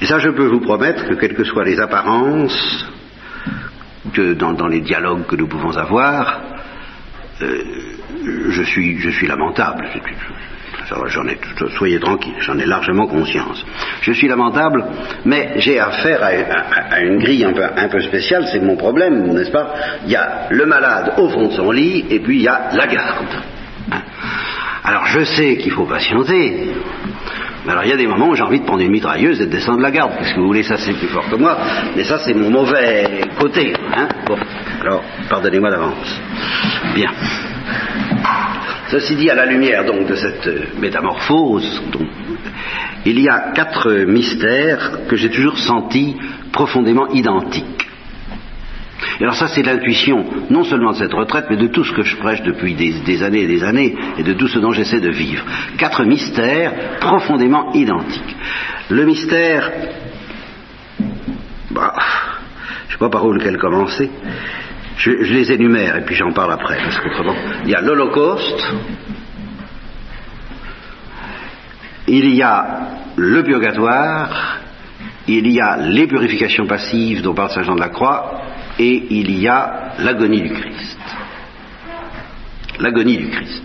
Et 0.00 0.06
ça, 0.06 0.18
je 0.18 0.30
peux 0.30 0.46
vous 0.46 0.60
promettre 0.60 1.08
que 1.08 1.14
quelles 1.14 1.34
que 1.34 1.44
soient 1.44 1.64
les 1.64 1.80
apparences 1.80 2.86
que 4.12 4.34
dans, 4.34 4.68
les 4.68 4.80
dialogues 4.80 5.26
que 5.26 5.36
nous 5.36 5.48
pouvons 5.48 5.76
avoir, 5.76 6.40
euh, 7.42 7.62
je, 8.50 8.62
suis, 8.62 8.98
je 8.98 9.10
suis 9.10 9.26
lamentable 9.26 9.88
j'en 11.06 11.26
ai, 11.26 11.38
soyez 11.76 11.98
tranquille, 11.98 12.34
j'en 12.40 12.58
ai 12.58 12.66
largement 12.66 13.06
conscience. 13.06 13.64
Je 14.02 14.12
suis 14.12 14.28
lamentable, 14.28 14.84
mais 15.24 15.54
j'ai 15.56 15.78
affaire 15.78 16.22
à, 16.22 17.00
une 17.00 17.18
grille 17.18 17.44
un 17.44 17.88
peu, 17.88 18.00
spéciale, 18.00 18.46
c'est 18.52 18.60
mon 18.60 18.76
problème, 18.76 19.32
n'est-ce 19.32 19.50
pas? 19.50 19.74
Il 20.04 20.12
y 20.12 20.16
a 20.16 20.46
le 20.50 20.66
malade 20.66 21.14
au 21.18 21.28
fond 21.28 21.48
de 21.48 21.52
son 21.52 21.70
lit, 21.70 22.04
et 22.10 22.20
puis 22.20 22.36
il 22.36 22.42
y 22.42 22.48
a 22.48 22.68
la 22.72 22.86
garde. 22.86 23.26
Hein. 23.92 24.02
alors 24.82 25.06
je 25.06 25.22
sais 25.24 25.56
qu'il 25.58 25.70
faut 25.70 25.86
patienter, 25.86 26.72
mais 27.64 27.72
alors 27.72 27.84
il 27.84 27.90
y 27.90 27.92
a 27.92 27.96
des 27.96 28.06
moments 28.06 28.30
où 28.30 28.34
j'ai 28.34 28.42
envie 28.42 28.58
de 28.58 28.64
prendre 28.64 28.82
une 28.82 28.90
mitrailleuse 28.90 29.40
et 29.40 29.46
de 29.46 29.50
descendre 29.50 29.80
la 29.80 29.90
garde. 29.90 30.12
Qu'est-ce 30.18 30.34
que 30.34 30.40
vous 30.40 30.46
voulez, 30.48 30.64
ça 30.64 30.76
c'est 30.76 30.92
plus 30.92 31.08
fort 31.08 31.28
que 31.28 31.36
moi, 31.36 31.56
mais 31.96 32.04
ça 32.04 32.18
c'est 32.18 32.34
mon 32.34 32.50
mauvais 32.50 33.22
côté. 33.38 33.74
Hein 33.96 34.08
alors 34.80 35.02
pardonnez-moi 35.28 35.70
d'avance. 35.70 36.20
Bien. 36.94 37.10
Ceci 38.88 39.16
dit, 39.16 39.30
à 39.30 39.34
la 39.34 39.46
lumière 39.46 39.84
donc 39.84 40.06
de 40.06 40.14
cette 40.14 40.78
métamorphose, 40.78 41.82
il 43.04 43.20
y 43.20 43.28
a 43.28 43.52
quatre 43.52 44.04
mystères 44.06 45.06
que 45.08 45.16
j'ai 45.16 45.30
toujours 45.30 45.58
sentis 45.58 46.16
profondément 46.52 47.08
identiques. 47.08 47.88
Et 49.18 49.22
alors 49.22 49.34
ça, 49.34 49.48
c'est 49.48 49.62
l'intuition, 49.62 50.24
non 50.50 50.64
seulement 50.64 50.92
de 50.92 50.96
cette 50.96 51.12
retraite, 51.12 51.46
mais 51.50 51.56
de 51.56 51.68
tout 51.68 51.84
ce 51.84 51.92
que 51.92 52.02
je 52.02 52.16
prêche 52.16 52.42
depuis 52.42 52.74
des, 52.74 53.22
années 53.22 53.42
et 53.42 53.46
des 53.46 53.64
années, 53.64 53.94
et 54.18 54.22
de 54.22 54.32
tout 54.34 54.48
ce 54.48 54.58
dont 54.58 54.72
j'essaie 54.72 55.00
de 55.00 55.10
vivre. 55.10 55.44
Quatre 55.78 56.04
mystères 56.04 56.98
profondément 57.00 57.72
identiques. 57.72 58.36
Le 58.90 59.04
mystère, 59.04 59.70
bah, 61.70 61.94
je 62.88 62.88
ne 62.88 62.92
sais 62.92 62.98
pas 62.98 63.08
par 63.08 63.24
où 63.26 63.32
lequel 63.32 63.58
commencer. 63.58 64.10
Je, 64.96 65.10
les 65.10 65.52
énumère 65.52 65.96
et 65.96 66.04
puis 66.04 66.14
j'en 66.14 66.32
parle 66.32 66.52
après, 66.52 66.78
parce 66.78 66.98
qu'autrement, 66.98 67.34
il 67.64 67.70
y 67.70 67.74
a 67.74 67.80
l'Holocauste, 67.80 68.66
il 72.08 72.34
y 72.34 72.42
a 72.42 72.88
le 73.16 73.42
purgatoire, 73.42 74.60
il 75.28 75.48
y 75.48 75.60
a 75.60 75.76
les 75.76 76.06
purifications 76.06 76.66
passives 76.66 77.22
dont 77.22 77.34
parle 77.34 77.50
Saint 77.50 77.62
Jean 77.62 77.74
de 77.74 77.80
la 77.80 77.88
Croix, 77.88 78.42
et 78.78 79.06
il 79.10 79.38
y 79.38 79.48
a 79.48 79.92
l'agonie 79.98 80.42
du 80.42 80.52
Christ. 80.52 80.98
L'agonie 82.78 83.16
du 83.16 83.28
Christ. 83.28 83.64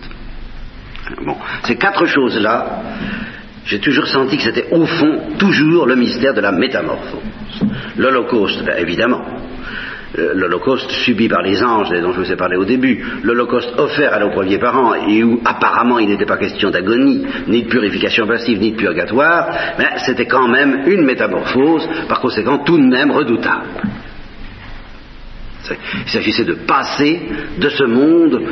Bon, 1.24 1.36
ces 1.64 1.76
quatre 1.76 2.06
choses-là, 2.06 2.82
j'ai 3.64 3.78
toujours 3.78 4.06
senti 4.06 4.36
que 4.36 4.42
c'était 4.42 4.68
au 4.72 4.86
fond 4.86 5.20
toujours 5.38 5.86
le 5.86 5.96
mystère 5.96 6.34
de 6.34 6.40
la 6.40 6.52
métamorphose. 6.52 7.20
L'Holocauste, 7.96 8.64
ben, 8.64 8.76
évidemment. 8.78 9.22
Euh, 10.18 10.32
L'Holocauste 10.34 10.90
subi 10.90 11.28
par 11.28 11.42
les 11.42 11.62
anges, 11.62 11.88
dont 11.88 12.12
je 12.12 12.20
vous 12.20 12.32
ai 12.32 12.36
parlé 12.36 12.56
au 12.56 12.64
début, 12.64 13.02
l'Holocauste 13.22 13.72
offert 13.78 14.12
à 14.12 14.18
nos 14.18 14.30
premiers 14.30 14.58
parents, 14.58 14.94
et 14.94 15.24
où 15.24 15.40
apparemment 15.44 15.98
il 15.98 16.08
n'était 16.08 16.26
pas 16.26 16.36
question 16.36 16.70
d'agonie, 16.70 17.24
ni 17.48 17.62
de 17.62 17.68
purification 17.68 18.26
passive, 18.26 18.58
ni 18.58 18.72
de 18.72 18.76
purgatoire, 18.76 19.48
mais 19.78 19.86
c'était 20.04 20.26
quand 20.26 20.48
même 20.48 20.82
une 20.86 21.04
métamorphose, 21.04 21.88
par 22.08 22.20
conséquent 22.20 22.58
tout 22.58 22.76
de 22.76 22.86
même 22.86 23.10
redoutable. 23.10 23.68
Il 26.04 26.10
s'agissait 26.10 26.44
de 26.44 26.54
passer 26.54 27.20
de 27.58 27.68
ce 27.70 27.84
monde 27.84 28.42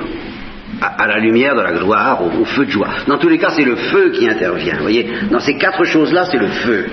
à, 0.80 1.06
la 1.06 1.18
lumière 1.18 1.54
de 1.54 1.60
la 1.60 1.72
gloire, 1.72 2.22
au, 2.24 2.44
feu 2.44 2.64
de 2.64 2.70
joie. 2.70 2.88
Dans 3.06 3.18
tous 3.18 3.28
les 3.28 3.38
cas, 3.38 3.50
c'est 3.50 3.64
le 3.64 3.76
feu 3.76 4.12
qui 4.12 4.28
intervient. 4.28 4.76
Vous 4.76 4.82
voyez, 4.82 5.06
dans 5.30 5.40
ces 5.40 5.56
quatre 5.56 5.84
choses-là, 5.84 6.26
c'est 6.30 6.38
le 6.38 6.46
feu. 6.46 6.86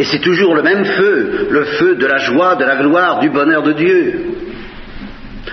Et 0.00 0.04
c'est 0.04 0.20
toujours 0.20 0.54
le 0.54 0.62
même 0.62 0.82
feu, 0.82 1.48
le 1.50 1.64
feu 1.64 1.94
de 1.96 2.06
la 2.06 2.16
joie, 2.16 2.54
de 2.54 2.64
la 2.64 2.76
gloire, 2.76 3.20
du 3.20 3.28
bonheur 3.28 3.62
de 3.62 3.72
Dieu. 3.72 4.20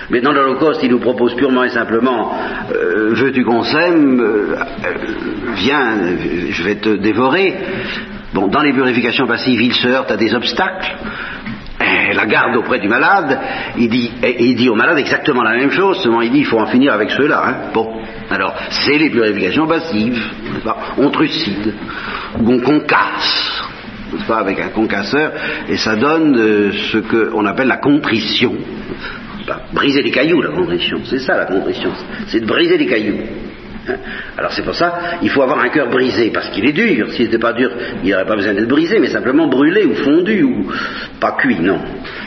Mais 0.08 0.22
dans 0.22 0.32
l'Holocauste, 0.32 0.80
il 0.82 0.90
nous 0.90 1.00
propose 1.00 1.34
purement 1.34 1.64
et 1.64 1.68
simplement 1.68 2.32
euh, 2.74 3.10
Veux-tu 3.12 3.44
qu'on 3.44 3.62
s'aime 3.62 4.18
euh, 4.18 4.56
Viens, 5.54 5.98
je 6.48 6.62
vais 6.62 6.76
te 6.76 6.96
dévorer. 6.96 7.56
Bon, 8.32 8.48
dans 8.48 8.62
les 8.62 8.72
purifications 8.72 9.26
passives, 9.26 9.60
il 9.60 9.74
se 9.74 9.86
heurte 9.86 10.10
à 10.10 10.16
des 10.16 10.34
obstacles 10.34 10.96
la 12.14 12.26
garde 12.26 12.56
auprès 12.56 12.78
du 12.78 12.88
malade, 12.88 13.38
il 13.76 13.88
dit, 13.88 14.10
il 14.38 14.56
dit 14.56 14.68
au 14.68 14.74
malade 14.74 14.98
exactement 14.98 15.42
la 15.42 15.56
même 15.56 15.70
chose, 15.70 16.02
seulement 16.02 16.22
il 16.22 16.32
dit 16.32 16.38
il 16.38 16.46
faut 16.46 16.58
en 16.58 16.66
finir 16.66 16.92
avec 16.92 17.10
ceux-là. 17.10 17.42
Hein. 17.46 17.54
Bon, 17.72 18.00
alors 18.30 18.54
c'est 18.70 18.98
les 18.98 19.10
purifications 19.10 19.66
passives, 19.66 20.20
on 20.96 21.10
trucide, 21.10 21.74
ou 22.40 22.52
on 22.54 22.60
concasse, 22.60 23.67
pas, 24.26 24.38
avec 24.38 24.60
un 24.60 24.68
concasseur, 24.68 25.32
et 25.68 25.76
ça 25.76 25.96
donne 25.96 26.36
euh, 26.36 26.72
ce 26.72 26.98
qu'on 26.98 27.44
appelle 27.46 27.68
la 27.68 27.78
contrition. 27.78 28.54
briser 29.72 30.02
les 30.02 30.10
cailloux, 30.10 30.42
la 30.42 30.50
contrition, 30.50 31.00
c'est 31.04 31.20
ça 31.20 31.36
la 31.36 31.46
contrition, 31.46 31.90
c'est 32.26 32.40
de 32.40 32.46
briser 32.46 32.78
les 32.78 32.86
cailloux. 32.86 33.18
Hein. 33.88 33.96
Alors 34.36 34.52
c'est 34.52 34.62
pour 34.62 34.74
ça, 34.74 35.18
il 35.22 35.30
faut 35.30 35.42
avoir 35.42 35.60
un 35.60 35.68
cœur 35.68 35.88
brisé, 35.88 36.30
parce 36.30 36.48
qu'il 36.50 36.66
est 36.66 36.72
dur. 36.72 37.10
S'il 37.12 37.26
n'était 37.26 37.38
pas 37.38 37.52
dur, 37.52 37.70
il 38.04 38.10
n'aurait 38.10 38.26
pas 38.26 38.36
besoin 38.36 38.54
d'être 38.54 38.68
brisé, 38.68 38.98
mais 38.98 39.08
simplement 39.08 39.48
brûlé 39.48 39.84
ou 39.84 39.94
fondu, 39.94 40.42
ou 40.42 40.66
pas 41.20 41.32
cuit, 41.32 41.60
non. 41.60 41.80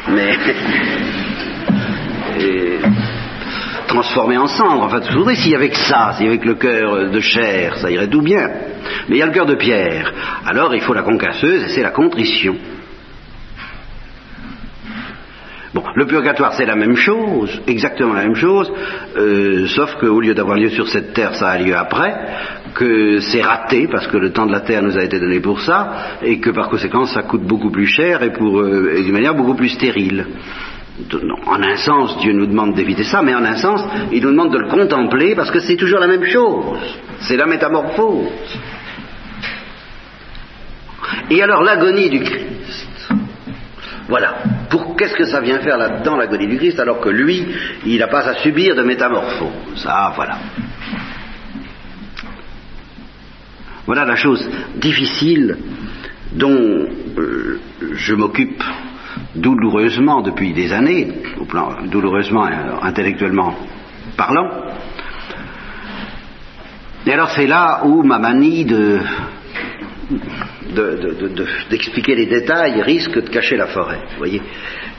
Mais 0.10 0.32
transformé 3.92 4.38
en 4.38 4.48
cendre. 4.48 4.84
Enfin, 4.84 5.02
voudrais 5.14 5.36
s'il 5.36 5.52
y 5.52 5.56
avait 5.56 5.74
ça, 5.74 6.14
s'il 6.14 6.26
y 6.26 6.30
avait 6.30 6.44
le 6.44 6.56
cœur 6.56 7.10
de 7.10 7.20
chair, 7.20 7.78
ça 7.78 7.92
irait 7.92 8.08
tout 8.08 8.22
bien. 8.22 8.50
Mais 9.08 9.18
il 9.18 9.20
y 9.20 9.22
a 9.22 9.26
le 9.26 9.34
cœur 9.34 9.46
de 9.46 9.56
pierre. 9.56 10.12
Alors 10.46 10.74
il 10.74 10.82
faut 10.82 10.94
la 10.94 11.04
concasseuse, 11.04 11.64
et 11.64 11.70
c'est 11.70 11.84
la 11.84 11.92
contrition. 11.92 12.56
Bon, 15.74 15.84
le 15.96 16.06
purgatoire, 16.06 16.54
c'est 16.54 16.66
la 16.66 16.76
même 16.76 16.98
chose, 16.98 17.62
exactement 17.66 18.14
la 18.14 18.24
même 18.24 18.36
chose, 18.36 18.70
euh, 19.16 19.68
sauf 19.68 19.96
qu'au 20.02 20.20
lieu 20.20 20.34
d'avoir 20.34 20.58
lieu 20.58 20.70
sur 20.70 20.90
cette 20.90 21.14
terre, 21.14 21.34
ça 21.36 21.48
a 21.48 21.58
lieu 21.58 21.74
après, 21.78 22.14
que 22.74 23.22
c'est 23.22 23.42
raté, 23.42 23.88
parce 23.90 24.08
que 24.08 24.18
le 24.18 24.34
temps 24.34 24.46
de 24.46 24.52
la 24.52 24.60
terre 24.60 24.84
nous 24.84 24.98
a 24.98 25.04
été 25.04 25.18
donné 25.18 25.40
pour 25.40 25.62
ça, 25.62 26.18
et 26.24 26.42
que 26.42 26.50
par 26.50 26.68
conséquent, 26.68 27.06
ça 27.06 27.22
coûte 27.24 27.44
beaucoup 27.44 27.72
plus 27.72 27.88
cher 27.88 28.22
et, 28.22 28.34
euh, 28.38 29.02
d'une 29.02 29.14
manière 29.14 29.34
beaucoup 29.34 29.56
plus 29.56 29.70
stérile. 29.70 30.26
En 31.46 31.62
un 31.62 31.78
sens, 31.78 32.18
Dieu 32.20 32.34
nous 32.34 32.46
demande 32.46 32.76
d'éviter 32.76 33.04
ça, 33.04 33.22
mais 33.22 33.34
en 33.34 33.44
un 33.44 33.56
sens, 33.56 33.82
il 34.12 34.22
nous 34.22 34.32
demande 34.32 34.54
de 34.54 34.60
le 34.60 34.68
contempler 34.68 35.36
parce 35.36 35.52
que 35.52 35.60
c'est 35.60 35.76
toujours 35.76 36.00
la 36.00 36.08
même 36.08 36.26
chose. 36.26 36.80
C'est 37.22 37.38
la 37.38 37.46
métamorphose. 37.46 38.28
Et 41.30 41.42
alors 41.42 41.64
l'agonie 41.64 42.10
du 42.10 42.22
Christ. 42.22 43.14
Voilà. 44.08 44.36
Pour 44.70 44.96
qu'est-ce 44.96 45.16
que 45.16 45.26
ça 45.26 45.40
vient 45.40 45.60
faire 45.60 45.78
là-dedans, 45.78 46.18
l'agonie 46.18 46.48
du 46.48 46.58
Christ, 46.58 46.80
alors 46.80 47.00
que 47.00 47.10
lui, 47.10 47.46
il 47.86 48.00
n'a 48.00 48.08
pas 48.08 48.28
à 48.28 48.36
subir 48.36 48.76
de 48.76 48.84
métamorphose? 48.84 49.86
Ah, 49.86 50.12
voilà. 50.16 50.38
Voilà 53.86 54.06
la 54.06 54.16
chose 54.16 54.48
difficile 54.76 55.58
dont 56.34 56.88
euh, 57.18 57.60
je 57.94 58.14
m'occupe 58.14 58.64
douloureusement 59.36 60.22
depuis 60.22 60.54
des 60.54 60.74
années, 60.74 61.08
au 61.40 61.46
plan 61.46 61.76
douloureusement 61.86 62.46
euh, 62.46 62.76
intellectuellement 62.82 63.56
parlant. 64.18 64.50
Et 67.06 67.14
alors 67.14 67.32
c'est 67.32 67.48
là 67.48 67.82
où 67.86 68.04
ma 68.04 68.20
manie 68.20 68.66
de 68.66 69.00
d'expliquer 71.70 72.16
les 72.16 72.28
détails 72.28 72.82
risque 72.82 73.16
de 73.16 73.30
cacher 73.30 73.58
la 73.58 73.68
forêt. 73.68 74.00
Vous 74.12 74.18
voyez, 74.18 74.42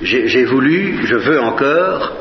j'ai 0.03 0.45
voulu, 0.45 1.01
je 1.05 1.17
veux 1.17 1.41
encore 1.41 2.13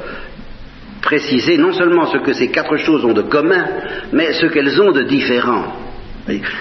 préciser 1.01 1.57
non 1.57 1.73
seulement 1.73 2.05
ce 2.05 2.19
que 2.19 2.33
ces 2.33 2.49
quatre 2.49 2.77
choses 2.77 3.03
ont 3.03 3.13
de 3.13 3.23
commun, 3.23 3.65
mais 4.13 4.33
ce 4.33 4.45
qu'elles 4.47 4.79
ont 4.81 4.91
de 4.91 5.03
différent. 5.03 5.90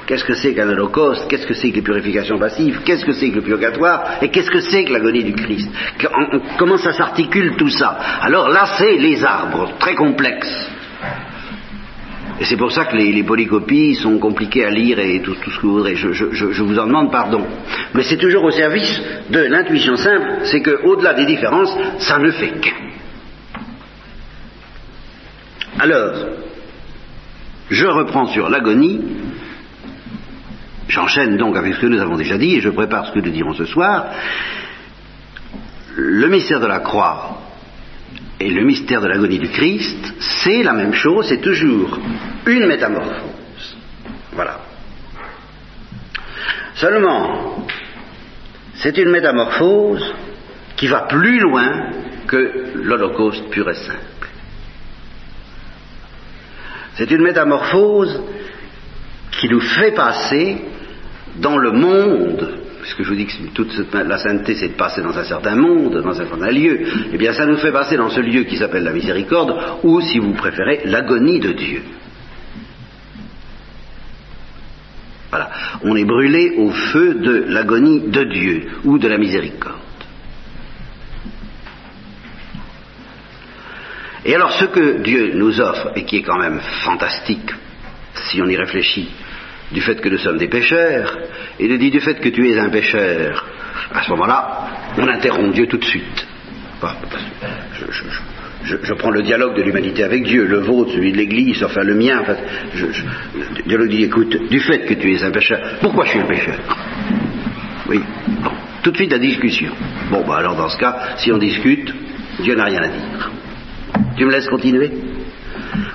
Qu'est-ce 0.06 0.24
que 0.24 0.34
c'est 0.34 0.54
qu'un 0.54 0.68
holocauste? 0.68 1.28
Qu'est-ce 1.28 1.46
que 1.46 1.54
c'est 1.54 1.70
que 1.70 1.76
les 1.76 1.82
purifications 1.82 2.38
passives? 2.38 2.80
Qu'est-ce 2.84 3.04
que 3.04 3.12
c'est 3.12 3.30
que 3.30 3.36
le 3.36 3.42
purgatoire? 3.42 4.18
Et 4.22 4.28
qu'est-ce 4.28 4.50
que 4.50 4.60
c'est 4.60 4.84
que 4.84 4.92
l'agonie 4.92 5.24
du 5.24 5.34
Christ? 5.34 5.70
Comment 6.58 6.78
ça 6.78 6.92
s'articule 6.92 7.56
tout 7.56 7.68
ça? 7.68 7.98
Alors 8.22 8.48
là, 8.48 8.64
c'est 8.78 8.96
les 8.96 9.22
arbres, 9.24 9.72
très 9.78 9.94
complexes. 9.94 10.70
Et 12.40 12.44
c'est 12.46 12.56
pour 12.56 12.72
ça 12.72 12.86
que 12.86 12.96
les, 12.96 13.22
polycopies 13.22 13.96
sont 13.96 14.18
compliquées 14.18 14.64
à 14.64 14.70
lire 14.70 14.98
et 14.98 15.20
tout, 15.20 15.34
ce 15.34 15.56
que 15.60 15.66
vous 15.66 15.74
voudrez. 15.74 15.94
Je, 15.94 16.62
vous 16.62 16.78
en 16.78 16.86
demande 16.86 17.12
pardon. 17.12 17.46
Mais 17.92 18.02
c'est 18.02 18.16
toujours 18.16 18.44
au 18.44 18.50
service 18.50 19.00
de 19.28 19.40
l'intuition 19.40 19.96
simple, 19.96 20.38
c'est 20.44 20.62
qu'au-delà 20.62 21.12
des 21.12 21.26
différences, 21.26 21.76
ça 21.98 22.18
ne 22.18 22.30
fait 22.30 22.52
qu'un. 22.60 22.70
Alors, 25.80 26.14
je 27.70 27.86
reprends 27.86 28.26
sur 28.26 28.48
l'agonie, 28.48 29.00
j'enchaîne 30.90 31.36
donc 31.36 31.56
avec 31.56 31.74
ce 31.74 31.80
que 31.80 31.86
nous 31.86 32.00
avons 32.00 32.16
déjà 32.16 32.36
dit, 32.36 32.56
et 32.56 32.60
je 32.60 32.70
prépare 32.70 33.06
ce 33.06 33.12
que 33.12 33.20
nous 33.20 33.30
dirons 33.30 33.54
ce 33.54 33.64
soir. 33.64 34.06
Le 35.96 36.28
mystère 36.28 36.60
de 36.60 36.66
la 36.66 36.80
croix 36.80 37.38
et 38.38 38.50
le 38.50 38.64
mystère 38.64 39.00
de 39.00 39.06
l'agonie 39.06 39.38
du 39.38 39.48
Christ, 39.48 40.14
c'est 40.18 40.62
la 40.62 40.72
même 40.72 40.94
chose, 40.94 41.26
c'est 41.28 41.40
toujours 41.40 41.98
une 42.46 42.66
métamorphose. 42.66 43.76
Voilà. 44.32 44.60
Seulement, 46.74 47.66
c'est 48.74 48.96
une 48.96 49.10
métamorphose 49.10 50.14
qui 50.76 50.86
va 50.86 51.02
plus 51.02 51.38
loin 51.40 51.90
que 52.26 52.72
l'Holocauste 52.76 53.50
pur 53.50 53.68
et 53.68 53.74
simple. 53.74 54.28
C'est 56.94 57.10
une 57.10 57.22
métamorphose 57.22 58.22
qui 59.32 59.48
nous 59.48 59.60
fait 59.60 59.92
passer 59.92 60.62
dans 61.40 61.58
le 61.58 61.72
monde 61.72 62.60
puisque 62.80 63.02
je 63.02 63.08
vous 63.08 63.16
dis 63.16 63.26
que 63.26 63.46
toute 63.54 63.72
la 63.92 64.18
sainteté, 64.18 64.54
c'est 64.54 64.68
de 64.68 64.74
passer 64.74 65.02
dans 65.02 65.16
un 65.16 65.24
certain 65.24 65.54
monde, 65.54 66.00
dans 66.02 66.20
un 66.20 66.26
certain 66.26 66.50
lieu, 66.50 66.80
eh 67.12 67.18
bien 67.18 67.32
ça 67.32 67.46
nous 67.46 67.58
fait 67.58 67.72
passer 67.72 67.96
dans 67.96 68.10
ce 68.10 68.20
lieu 68.20 68.44
qui 68.44 68.56
s'appelle 68.56 68.84
la 68.84 68.92
miséricorde, 68.92 69.54
ou, 69.82 70.00
si 70.00 70.18
vous 70.18 70.32
préférez, 70.32 70.82
l'agonie 70.86 71.40
de 71.40 71.52
Dieu. 71.52 71.82
Voilà. 75.28 75.50
On 75.82 75.94
est 75.94 76.04
brûlé 76.04 76.54
au 76.56 76.70
feu 76.70 77.14
de 77.14 77.44
l'agonie 77.48 78.08
de 78.08 78.24
Dieu, 78.24 78.66
ou 78.84 78.98
de 78.98 79.08
la 79.08 79.18
miséricorde. 79.18 79.76
Et 84.24 84.34
alors 84.34 84.52
ce 84.52 84.66
que 84.66 85.02
Dieu 85.02 85.32
nous 85.34 85.60
offre, 85.60 85.92
et 85.96 86.04
qui 86.04 86.16
est 86.16 86.22
quand 86.22 86.38
même 86.38 86.60
fantastique, 86.84 87.50
si 88.14 88.42
on 88.42 88.46
y 88.48 88.56
réfléchit, 88.56 89.08
du 89.72 89.80
fait 89.80 90.00
que 90.00 90.08
nous 90.08 90.18
sommes 90.18 90.38
des 90.38 90.48
pécheurs, 90.48 91.18
et 91.58 91.68
de 91.68 91.76
dit 91.76 91.90
du 91.90 92.00
fait 92.00 92.20
que 92.20 92.28
tu 92.28 92.48
es 92.50 92.58
un 92.58 92.70
pécheur, 92.70 93.46
à 93.94 94.02
ce 94.02 94.10
moment-là, 94.10 94.68
on 94.98 95.08
interrompt 95.08 95.54
Dieu 95.54 95.66
tout 95.66 95.78
de 95.78 95.84
suite. 95.84 96.26
je, 98.64 98.94
prends 98.94 99.10
le 99.10 99.22
dialogue 99.22 99.56
de 99.56 99.62
l'humanité 99.62 100.04
avec 100.04 100.24
Dieu, 100.24 100.46
le 100.46 100.60
vôtre, 100.60 100.92
celui 100.92 101.12
de 101.12 101.16
l'Église, 101.16 101.62
enfin 101.62 101.82
le 101.82 101.94
mien. 101.94 102.20
Enfin, 102.20 102.36
le 103.66 103.88
dit, 103.88 104.04
écoute, 104.04 104.48
du 104.48 104.60
fait 104.60 104.86
que 104.86 104.94
tu 104.94 105.14
es 105.14 105.22
un 105.22 105.30
pécheur, 105.30 105.60
pourquoi 105.80 106.04
je 106.04 106.10
suis 106.10 106.20
un 106.20 106.26
pécheur 106.26 106.58
Oui, 107.88 108.00
tout 108.82 108.90
de 108.90 108.96
suite 108.96 109.12
la 109.12 109.18
discussion. 109.18 109.72
Bon, 110.10 110.24
bah 110.26 110.38
alors 110.38 110.56
dans 110.56 110.68
ce 110.68 110.78
cas, 110.78 111.16
si 111.16 111.30
on 111.32 111.38
discute, 111.38 111.92
Dieu 112.40 112.54
n'a 112.54 112.64
rien 112.64 112.82
à 112.82 112.88
dire. 112.88 113.30
Tu 114.16 114.24
me 114.24 114.30
laisses 114.30 114.48
continuer? 114.48 114.90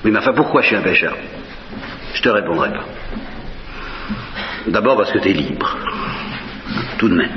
Oui, 0.04 0.10
mais 0.10 0.18
enfin, 0.18 0.32
pourquoi 0.34 0.62
je 0.62 0.68
suis 0.68 0.76
un 0.76 0.82
pécheur 0.82 1.16
Je 2.14 2.22
te 2.22 2.28
répondrai 2.28 2.70
pas. 2.70 2.84
D'abord 4.68 4.96
parce 4.96 5.12
que 5.12 5.18
tu 5.18 5.30
es 5.30 5.32
libre. 5.32 5.76
Tout 6.98 7.08
de 7.08 7.14
même. 7.14 7.30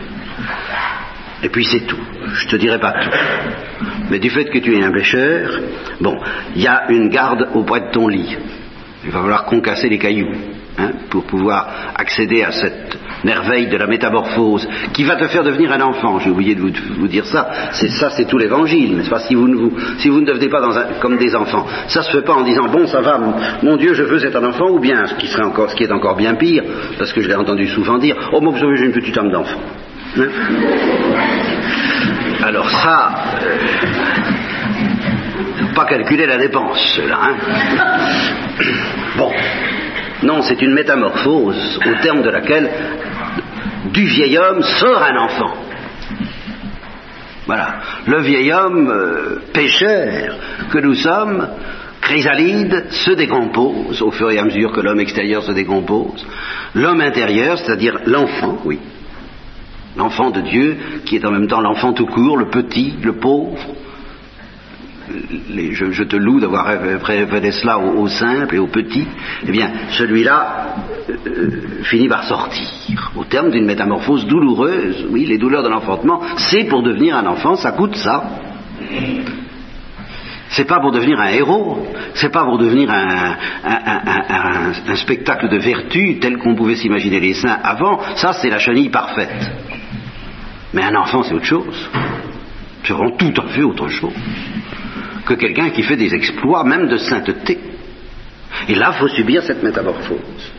Et 1.44 1.50
puis 1.50 1.66
c'est 1.66 1.86
tout. 1.86 2.00
Je 2.34 2.48
te 2.48 2.56
dirai 2.56 2.80
pas 2.80 2.94
tout. 2.94 3.10
Mais 4.10 4.20
du 4.20 4.30
fait 4.30 4.46
que 4.46 4.60
tu 4.60 4.76
es 4.76 4.84
un 4.84 4.92
pécheur, 4.92 5.60
bon, 6.02 6.20
il 6.56 6.62
y 6.62 6.68
a 6.68 6.90
une 6.90 7.10
garde 7.10 7.50
auprès 7.54 7.82
de 7.82 7.92
ton 7.92 8.08
lit. 8.08 8.36
Il 9.06 9.12
va 9.12 9.22
falloir 9.22 9.46
concasser 9.46 9.90
les 9.90 9.98
cailloux 9.98 10.34
hein, 10.80 10.92
pour 11.10 11.26
pouvoir 11.26 11.94
accéder 11.96 12.44
à 12.44 12.52
cette 12.52 12.98
merveille 13.24 13.68
de 13.68 13.78
la 13.78 13.88
métamorphose 13.88 14.68
qui 14.94 15.04
va 15.04 15.16
te 15.16 15.28
faire 15.28 15.44
devenir 15.44 15.72
un 15.72 15.82
enfant. 15.82 16.20
J'ai 16.20 16.30
oublié 16.30 16.56
de 16.56 16.62
vous, 16.62 17.08
dire 17.08 17.26
ça. 17.26 17.50
C'est 17.74 17.90
ça, 17.90 18.10
c'est 18.12 18.26
tout 18.26 18.38
l'évangile, 18.38 18.98
n'est-ce 18.98 19.10
pas? 19.10 19.20
Si 19.20 19.36
vous, 19.36 19.48
ne 19.48 19.56
vous, 19.56 19.74
si 19.98 20.10
vous 20.10 20.22
ne 20.22 20.26
devenez 20.26 20.50
pas 20.50 20.62
comme 21.02 21.18
des 21.18 21.36
enfants, 21.36 21.66
ça 21.88 22.02
se 22.02 22.12
fait 22.12 22.24
pas 22.24 22.34
en 22.34 22.44
disant 22.44 22.68
bon, 22.72 22.88
ça 22.88 23.02
va, 23.02 23.20
mon 23.62 23.78
Dieu, 23.78 23.94
je 23.94 24.04
veux 24.04 24.24
être 24.26 24.38
un 24.38 24.48
enfant, 24.48 24.70
ou 24.70 24.80
bien 24.80 25.06
ce 25.06 25.16
qui 25.16 25.28
serait 25.28 25.46
encore, 25.46 25.70
ce 25.70 25.76
qui 25.76 25.84
est 25.84 25.92
encore 25.92 26.16
bien 26.16 26.36
pire, 26.36 26.64
parce 26.98 27.12
que 27.14 27.22
je 27.22 27.28
l'ai 27.28 27.36
entendu 27.36 27.68
souvent 27.68 27.98
dire, 27.98 28.16
oh 28.32 28.42
mon 28.42 28.52
Dieu, 28.52 28.76
j'ai 28.76 28.86
une 28.86 28.94
petite 28.94 29.18
âme 29.18 29.32
d'enfant. 29.32 29.60
Hein? 30.18 30.28
Alors 32.42 32.70
ça, 32.70 33.12
euh, 33.44 33.58
pas 35.76 35.86
calculer 35.86 36.26
la 36.26 36.38
dépense, 36.38 37.00
là. 37.08 37.20
Hein 37.22 37.36
bon, 39.18 39.32
non, 40.24 40.41
c'est 40.41 40.61
une 40.61 40.74
métamorphose 40.74 41.80
au 41.86 42.01
terme 42.01 42.22
de 42.22 42.30
laquelle 42.30 42.70
du 43.93 44.05
vieil 44.05 44.38
homme 44.38 44.61
sort 44.61 45.01
un 45.01 45.17
enfant. 45.17 45.53
Voilà. 47.45 47.80
Le 48.05 48.22
vieil 48.22 48.51
homme 48.51 48.89
euh, 48.89 49.41
pécheur 49.53 50.36
que 50.72 50.78
nous 50.78 50.93
sommes, 50.93 51.47
chrysalide, 52.01 52.86
se 52.91 53.11
décompose 53.11 54.01
au 54.01 54.11
fur 54.11 54.30
et 54.30 54.38
à 54.38 54.43
mesure 54.43 54.72
que 54.72 54.82
l'homme 54.82 54.99
extérieur 54.99 55.41
se 55.43 55.53
décompose. 55.53 56.26
L'homme 56.76 57.01
intérieur, 57.01 57.57
c'est-à-dire 57.57 57.99
l'enfant, 58.05 58.59
oui. 58.65 58.80
L'enfant 59.97 60.30
de 60.30 60.41
Dieu, 60.41 60.78
qui 61.05 61.15
est 61.15 61.26
en 61.26 61.32
même 61.32 61.47
temps 61.47 61.61
l'enfant 61.61 61.93
tout 61.93 62.05
court, 62.05 62.38
le 62.38 62.49
petit, 62.49 62.93
le 63.01 63.13
pauvre, 63.13 63.57
je, 65.91 66.03
te 66.03 66.16
loue 66.16 66.39
d'avoir 66.39 66.66
révélé 66.66 67.51
cela 67.51 67.80
aux, 67.80 68.07
simples 68.07 68.55
et 68.55 68.60
aux 68.60 68.68
petits, 68.68 69.07
eh 69.45 69.51
bien, 69.51 69.72
celui-là 69.91 70.76
euh, 71.10 71.84
finit 71.84 72.07
par 72.07 72.24
sortir. 72.24 73.12
Au 73.16 73.24
terme 73.24 73.51
d'une 73.51 73.66
métamorphose 73.66 74.26
douloureuse, 74.28 75.07
oui, 75.10 75.26
les 75.26 75.38
douleurs 75.38 75.64
de 75.64 75.70
l'enfantement, 75.70 76.22
c'est 76.38 76.66
pour 76.66 76.84
devenir 76.84 77.16
un 77.18 77.26
enfant, 77.26 77.55
ça 77.55 77.72
coûte 77.72 77.95
ça. 77.95 78.24
C'est 80.49 80.66
pas 80.66 80.80
pour 80.80 80.91
devenir 80.91 81.20
un 81.20 81.30
héros, 81.30 81.88
c'est 82.16 82.32
pas 82.32 82.43
pour 82.43 82.57
devenir 82.57 82.89
un, 82.89 83.36
un 84.88 84.95
spectacle 84.95 85.47
de 85.47 85.57
vertu 85.57 86.18
tel 86.20 86.38
qu'on 86.38 86.55
pouvait 86.55 86.76
s'imaginer 86.76 87.20
les 87.20 87.34
saints 87.34 87.60
avant, 87.64 87.99
ça 88.16 88.34
c'est 88.34 88.49
la 88.49 88.57
chenille 88.57 88.89
parfaite. 88.89 89.51
Mais 90.74 90.84
un 90.84 90.95
enfant 90.95 91.22
c'est 91.24 91.36
autre 91.36 91.45
chose. 91.45 91.89
C'est 92.84 92.93
vraiment 92.93 93.16
tout 93.16 93.34
à 93.38 93.47
fait 93.49 93.62
autre 93.62 93.89
chose 93.89 94.14
que 95.26 95.34
quelqu'un 95.34 95.70
qui 95.70 95.84
fait 95.84 95.97
des 95.97 96.13
exploits, 96.13 96.63
même 96.63 96.88
de 96.88 96.97
sainteté. 96.97 97.59
Et 98.67 98.76
là, 98.76 98.91
il 98.93 98.99
faut 98.99 99.07
subir 99.07 99.43
cette 99.43 99.63
métamorphose. 99.63 100.51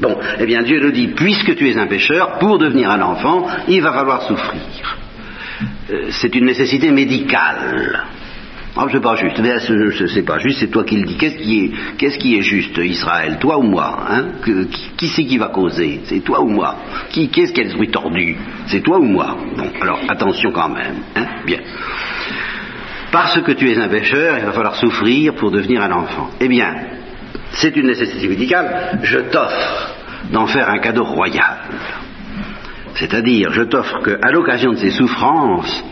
Bon, 0.00 0.16
eh 0.38 0.46
bien 0.46 0.62
Dieu 0.62 0.80
nous 0.80 0.92
dit, 0.92 1.08
puisque 1.08 1.54
tu 1.56 1.68
es 1.68 1.76
un 1.76 1.86
pécheur, 1.86 2.38
pour 2.38 2.58
devenir 2.58 2.90
un 2.90 3.02
enfant, 3.02 3.46
il 3.68 3.82
va 3.82 3.92
falloir 3.92 4.22
souffrir. 4.22 4.98
Euh, 5.90 6.06
c'est 6.10 6.34
une 6.34 6.46
nécessité 6.46 6.90
médicale. 6.90 8.04
Ah, 8.76 8.86
c'est 8.90 9.00
pas 9.00 9.16
juste. 9.16 9.36
C'est 10.08 10.22
pas 10.22 10.38
juste, 10.38 10.60
c'est 10.60 10.70
toi 10.70 10.84
qui 10.84 10.96
le 10.96 11.06
dis. 11.06 11.16
Qu'est-ce 11.16 11.36
qui 11.36 11.64
est, 11.64 11.70
qu'est-ce 11.98 12.18
qui 12.18 12.36
est 12.36 12.42
juste, 12.42 12.78
Israël? 12.78 13.36
Toi 13.40 13.58
ou 13.58 13.62
moi 13.62 14.06
hein? 14.08 14.26
Qui, 14.96 15.08
c'est 15.08 15.24
qui 15.24 15.38
va 15.38 15.48
causer? 15.48 16.00
C'est 16.04 16.20
toi 16.20 16.40
ou 16.40 16.48
moi 16.48 16.76
Qui, 17.10 17.28
Qu'est-ce 17.28 17.52
qui 17.52 17.60
a 17.60 17.64
l'esprit 17.64 17.88
tordu? 17.88 18.36
C'est 18.68 18.80
toi 18.80 18.98
ou 18.98 19.04
moi 19.04 19.36
Bon, 19.56 19.70
alors 19.80 20.00
attention 20.08 20.52
quand 20.52 20.68
même. 20.68 20.96
Hein? 21.16 21.26
Bien. 21.44 21.58
Parce 23.10 23.40
que 23.42 23.52
tu 23.52 23.70
es 23.70 23.78
un 23.78 23.88
pécheur, 23.88 24.38
il 24.38 24.44
va 24.44 24.52
falloir 24.52 24.76
souffrir 24.76 25.34
pour 25.34 25.50
devenir 25.50 25.82
un 25.82 25.90
enfant. 25.90 26.30
Eh 26.40 26.48
bien, 26.48 26.74
c'est 27.52 27.76
une 27.76 27.86
nécessité 27.86 28.28
médicale, 28.28 29.00
je 29.02 29.18
t'offre 29.18 29.94
d'en 30.30 30.46
faire 30.46 30.68
un 30.68 30.78
cadeau 30.78 31.04
royal. 31.04 31.58
C'est-à-dire, 32.94 33.52
je 33.52 33.62
t'offre 33.62 34.00
qu'à 34.02 34.30
l'occasion 34.30 34.72
de 34.72 34.76
ces 34.76 34.90
souffrances, 34.90 35.84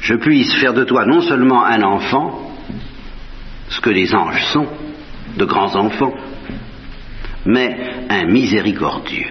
je 0.00 0.14
puisse 0.14 0.52
faire 0.54 0.74
de 0.74 0.84
toi 0.84 1.04
non 1.06 1.20
seulement 1.20 1.64
un 1.64 1.82
enfant, 1.82 2.50
ce 3.68 3.80
que 3.80 3.90
les 3.90 4.14
anges 4.14 4.44
sont, 4.46 4.66
de 5.36 5.44
grands 5.44 5.74
enfants, 5.76 6.14
mais 7.46 7.76
un 8.08 8.26
miséricordieux. 8.26 9.30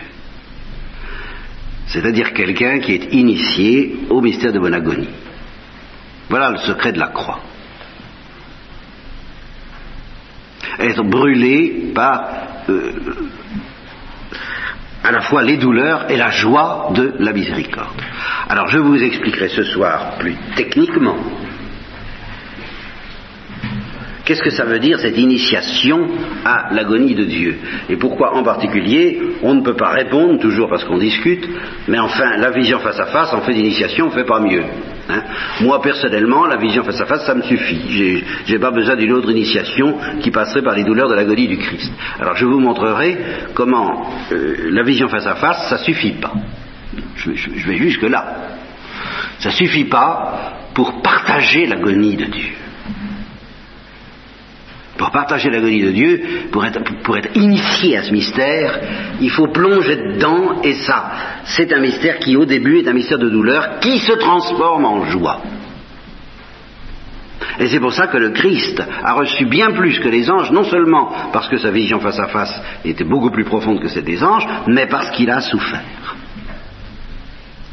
C'est-à-dire 1.88 2.34
quelqu'un 2.34 2.80
qui 2.80 2.94
est 2.94 3.14
initié 3.14 3.98
au 4.10 4.22
mystère 4.22 4.54
de 4.54 4.60
mon 4.60 4.72
agonie. 4.72 5.10
Voilà 6.32 6.50
le 6.50 6.60
secret 6.60 6.94
de 6.94 7.00
la 7.00 7.08
croix. 7.08 7.42
Être 10.80 11.04
brûlé 11.04 11.92
par 11.94 12.24
euh, 12.70 12.94
à 15.04 15.12
la 15.12 15.22
fois 15.24 15.44
les 15.44 15.58
douleurs 15.58 16.10
et 16.10 16.16
la 16.16 16.32
joie 16.32 16.92
de 16.96 17.16
la 17.20 17.34
miséricorde. 17.34 18.02
Alors 18.48 18.70
je 18.70 18.78
vous 18.78 18.96
expliquerai 19.04 19.50
ce 19.50 19.64
soir 19.64 20.14
plus 20.20 20.38
techniquement 20.56 21.18
Qu'est-ce 24.24 24.44
que 24.44 24.52
ça 24.52 24.64
veut 24.64 24.80
dire 24.80 25.00
cette 25.00 25.18
initiation 25.18 26.08
à 26.46 26.72
l'agonie 26.72 27.16
de 27.16 27.26
Dieu 27.26 27.58
Et 27.90 27.98
pourquoi 27.98 28.38
en 28.38 28.44
particulier 28.44 29.20
on 29.44 29.56
ne 29.56 29.62
peut 29.62 29.76
pas 29.76 29.90
répondre, 29.90 30.40
toujours 30.40 30.70
parce 30.70 30.86
qu'on 30.86 31.00
discute, 31.00 31.46
mais 31.90 32.00
enfin 32.00 32.38
la 32.38 32.52
vision 32.52 32.80
face 32.80 33.00
à 33.02 33.08
face, 33.08 33.34
en 33.34 33.42
fait 33.42 33.54
d'initiation, 33.54 34.06
on 34.06 34.10
ne 34.10 34.14
fait 34.14 34.24
pas 34.24 34.40
mieux. 34.40 34.64
Hein. 35.10 35.24
Moi 35.62 35.82
personnellement, 35.82 36.46
la 36.46 36.58
vision 36.58 36.84
face 36.84 37.02
à 37.02 37.06
face, 37.06 37.26
ça 37.26 37.36
me 37.36 37.42
suffit. 37.42 38.24
Je 38.46 38.54
n'ai 38.54 38.60
pas 38.60 38.72
besoin 38.72 38.96
d'une 38.96 39.12
autre 39.14 39.30
initiation 39.32 39.98
qui 40.22 40.32
passerait 40.32 40.62
par 40.62 40.76
les 40.76 40.84
douleurs 40.84 41.10
de 41.10 41.16
l'agonie 41.16 41.48
du 41.48 41.58
Christ. 41.58 41.92
Alors 42.20 42.36
je 42.36 42.46
vous 42.46 42.60
montrerai 42.60 43.18
comment 43.54 44.08
euh, 44.32 44.70
la 44.72 44.84
vision 44.84 45.08
face 45.08 45.28
à 45.28 45.36
face, 45.36 45.70
ça 45.70 45.78
suffit 45.78 46.14
pas. 46.14 46.34
Je, 47.16 47.34
je 47.34 47.68
vais 47.68 47.78
jusque 47.78 48.04
là. 48.04 48.36
Ça 49.40 49.52
suffit 49.52 49.86
pas 49.86 50.54
pour 50.74 51.02
partager 51.02 51.66
l'agonie 51.66 52.16
de 52.16 52.26
Dieu. 52.26 52.61
Pour 55.02 55.10
partager 55.10 55.50
l'agonie 55.50 55.82
de 55.82 55.90
Dieu, 55.90 56.22
pour 56.52 56.64
être, 56.64 57.36
initié 57.36 57.98
à 57.98 58.04
ce 58.04 58.12
mystère, 58.12 58.80
il 59.20 59.32
faut 59.32 59.48
plonger 59.48 59.96
dedans, 59.96 60.62
et 60.64 60.74
ça, 60.74 61.12
c'est 61.44 61.74
un 61.74 61.80
mystère 61.80 62.20
qui 62.20 62.38
au 62.38 62.46
début 62.46 62.78
est 62.78 62.88
un 62.88 62.94
mystère 62.94 63.18
de 63.18 63.28
douleur, 63.28 63.80
qui 63.80 63.98
se 63.98 64.12
transforme 64.12 64.86
en 64.86 65.06
joie. 65.06 65.42
Et 67.60 67.68
c'est 67.68 67.80
pour 67.80 67.94
ça 67.94 68.06
que 68.06 68.18
le 68.18 68.30
Christ 68.30 68.80
a 69.04 69.14
reçu 69.14 69.46
bien 69.46 69.72
plus 69.72 69.98
que 69.98 70.08
les 70.08 70.30
anges, 70.30 70.52
non 70.52 70.66
seulement 70.66 71.12
parce 71.34 71.48
que 71.48 71.58
sa 71.58 71.72
vision 71.72 72.00
face 72.00 72.20
à 72.20 72.28
face 72.28 72.54
était 72.86 73.04
beaucoup 73.04 73.32
plus 73.32 73.44
profonde 73.44 73.82
que 73.82 73.88
celle 73.88 74.04
des 74.04 74.24
anges, 74.24 74.46
mais 74.68 74.86
parce 74.86 75.10
qu'il 75.10 75.32
a 75.32 75.42
souffert. 75.42 76.16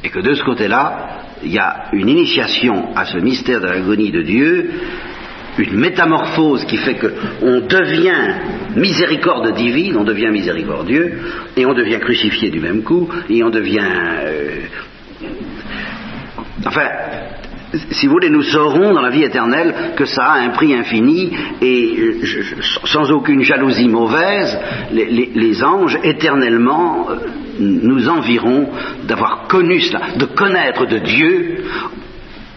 Et 0.02 0.08
que 0.08 0.20
de 0.20 0.32
ce 0.32 0.42
côté-là, 0.44 1.08
il 1.42 1.52
y 1.52 1.58
a 1.58 1.88
une 1.92 2.08
initiation 2.08 2.96
à 2.96 3.04
ce 3.04 3.18
mystère 3.18 3.60
de 3.60 3.66
l'agonie 3.66 4.12
de 4.12 4.22
Dieu 4.22 4.70
une 5.58 5.78
métamorphose 5.78 6.64
qui 6.64 6.76
fait 6.76 6.94
qu'on 6.94 7.60
devient 7.60 8.34
miséricorde 8.76 9.54
divine, 9.54 9.96
on 9.96 10.04
devient 10.04 10.30
miséricordieux, 10.30 11.18
et 11.56 11.66
on 11.66 11.74
devient 11.74 11.98
crucifié 12.00 12.50
du 12.50 12.60
même 12.60 12.82
coup, 12.82 13.08
et 13.28 13.42
on 13.42 13.50
devient... 13.50 13.80
Euh, 13.80 14.60
enfin, 16.66 16.88
si 17.90 18.06
vous 18.06 18.12
voulez, 18.12 18.30
nous 18.30 18.42
saurons 18.42 18.94
dans 18.94 19.02
la 19.02 19.10
vie 19.10 19.24
éternelle 19.24 19.92
que 19.96 20.06
ça 20.06 20.24
a 20.24 20.40
un 20.40 20.50
prix 20.50 20.74
infini 20.74 21.32
et 21.60 22.14
sans 22.84 23.10
aucune 23.10 23.42
jalousie 23.42 23.88
mauvaise, 23.88 24.58
les, 24.90 25.64
anges 25.64 25.98
éternellement 26.02 27.08
euh, 27.10 27.16
nous 27.58 28.08
environt 28.08 28.68
d'avoir 29.06 29.48
connu 29.48 29.80
cela, 29.80 30.00
de 30.16 30.24
connaître 30.24 30.86
de 30.86 30.98
Dieu 30.98 31.64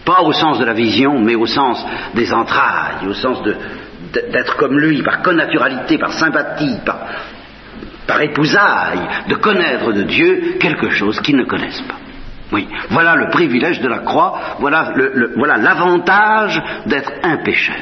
pas 0.04 0.22
au 0.22 0.32
sens 0.32 0.58
de 0.58 0.64
la 0.64 0.72
vision, 0.72 1.18
mais 1.18 1.34
au 1.34 1.46
sens 1.46 1.84
des 2.14 2.32
entrailles, 2.32 3.06
au 3.08 3.14
sens 3.14 3.42
d'être 4.12 4.56
comme 4.56 4.78
lui, 4.78 5.02
par 5.02 5.22
connaturalité, 5.22 5.98
par 5.98 6.12
sympathie, 6.12 6.78
par, 6.84 6.98
par 8.06 8.20
épousaille, 8.20 9.00
de 9.28 9.34
connaître 9.36 9.92
de 9.92 10.02
Dieu 10.02 10.56
quelque 10.60 10.90
chose 10.90 11.20
qu'ils 11.20 11.36
ne 11.36 11.44
connaissent 11.44 11.82
pas. 11.82 11.96
Oui, 12.52 12.68
voilà 12.90 13.16
le 13.16 13.30
privilège 13.30 13.80
de 13.80 13.88
la 13.88 14.00
croix, 14.00 14.56
voilà 14.58 14.92
l'avantage 15.56 16.62
d'être 16.86 17.12
un 17.22 17.38
pécheur. 17.38 17.76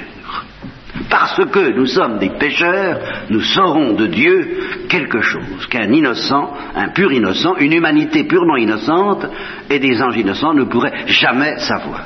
Parce 1.11 1.45
que 1.51 1.73
nous 1.73 1.87
sommes 1.87 2.19
des 2.19 2.31
pécheurs, 2.31 3.01
nous 3.31 3.41
saurons 3.41 3.95
de 3.95 4.07
Dieu 4.07 4.61
quelque 4.89 5.21
chose 5.21 5.67
qu'un 5.69 5.91
innocent, 5.91 6.55
un 6.77 6.89
pur 6.91 7.13
innocent, 7.13 7.57
une 7.57 7.73
humanité 7.73 8.25
purement 8.25 8.57
innocente 8.57 9.27
et 9.69 9.81
des 9.81 10.01
anges 10.01 10.17
innocents 10.17 10.55
ne 10.55 10.65
pourraient 10.65 11.07
jamais 11.07 11.59
savoir. 11.59 12.05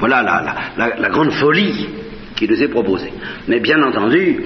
Voilà 0.00 0.22
la, 0.76 1.08
grande 1.10 1.30
folie 1.30 1.88
qui 2.34 2.48
nous 2.48 2.60
est 2.60 2.68
proposée. 2.68 3.12
Mais 3.46 3.60
bien 3.60 3.80
entendu, 3.80 4.44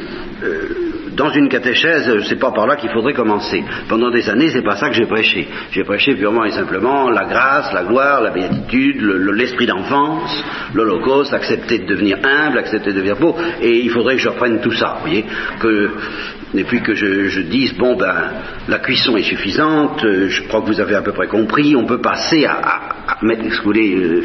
dans 1.18 1.30
une 1.30 1.48
catéchèse, 1.48 2.08
c'est 2.28 2.38
pas 2.38 2.52
par 2.52 2.66
là 2.66 2.76
qu'il 2.76 2.90
faudrait 2.90 3.12
commencer. 3.12 3.64
Pendant 3.88 4.10
des 4.10 4.30
années, 4.30 4.50
c'est 4.50 4.62
pas 4.62 4.76
ça 4.76 4.88
que 4.88 4.94
j'ai 4.94 5.06
prêché. 5.06 5.48
J'ai 5.72 5.82
prêché 5.82 6.14
purement 6.14 6.44
et 6.44 6.52
simplement 6.52 7.10
la 7.10 7.24
grâce, 7.24 7.72
la 7.72 7.82
gloire, 7.82 8.22
la 8.22 8.30
béatitude, 8.30 9.02
l'esprit 9.34 9.66
d'enfance, 9.66 10.44
l'Holocauste, 10.74 11.34
accepter 11.34 11.80
de 11.80 11.86
devenir 11.86 12.18
humble, 12.22 12.58
accepter 12.58 12.90
de 12.90 12.96
devenir 12.96 13.16
beau. 13.16 13.34
Et 13.60 13.80
il 13.80 13.90
faudrait 13.90 14.14
que 14.14 14.22
je 14.22 14.28
reprenne 14.28 14.60
tout 14.60 14.72
ça, 14.72 14.98
vous 14.98 15.08
voyez, 15.08 15.24
que 15.58 15.90
et 16.54 16.64
puis 16.64 16.80
que 16.80 16.94
je, 16.94 17.40
dise 17.40 17.74
bon 17.76 17.96
ben 17.96 18.32
la 18.68 18.78
cuisson 18.78 19.16
est 19.16 19.22
suffisante, 19.22 20.02
euh, 20.04 20.28
je 20.28 20.42
crois 20.44 20.62
que 20.62 20.66
vous 20.66 20.80
avez 20.80 20.94
à 20.94 21.02
peu 21.02 21.12
près 21.12 21.26
compris, 21.26 21.76
on 21.76 21.84
peut 21.84 22.00
passer 22.00 22.46
à, 22.46 22.54
à, 23.06 23.16
mettre, 23.22 23.44
excusez, 23.44 23.94
euh, 23.94 24.22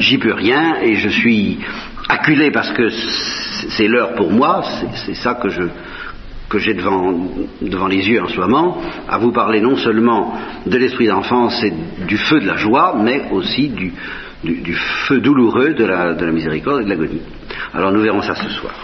j'y 0.00 0.18
peux 0.18 0.34
rien 0.34 0.76
et 0.82 0.96
je 0.96 1.08
suis 1.08 1.60
acculé 2.08 2.50
parce 2.50 2.70
que 2.72 2.90
c'est 3.70 3.88
l'heure 3.88 4.14
pour 4.14 4.30
moi, 4.30 4.62
c'est 5.06 5.14
ça 5.14 5.34
que 5.34 5.48
j'ai 6.58 6.74
devant, 6.74 7.88
les 7.88 8.08
yeux 8.08 8.22
en 8.22 8.28
ce 8.28 8.38
moment, 8.38 8.78
à 9.08 9.18
vous 9.18 9.32
parler 9.32 9.60
non 9.60 9.76
seulement 9.76 10.34
de 10.66 10.76
l'esprit 10.76 11.06
d'enfance 11.06 11.62
et 11.64 11.72
du 12.06 12.16
feu 12.16 12.40
de 12.40 12.46
la 12.46 12.56
joie, 12.56 12.96
mais 13.00 13.30
aussi 13.32 13.68
du 13.68 14.74
feu 15.06 15.20
douloureux 15.20 15.74
de 15.74 15.84
la, 15.84 16.14
de 16.14 16.24
la 16.24 16.32
miséricorde 16.32 16.82
et 16.82 16.84
de 16.84 16.90
l'agonie. 16.90 17.22
Alors 17.72 17.92
nous 17.92 18.02
verrons 18.02 18.22
ça 18.22 18.34
ce 18.34 18.48
soir. 18.50 18.74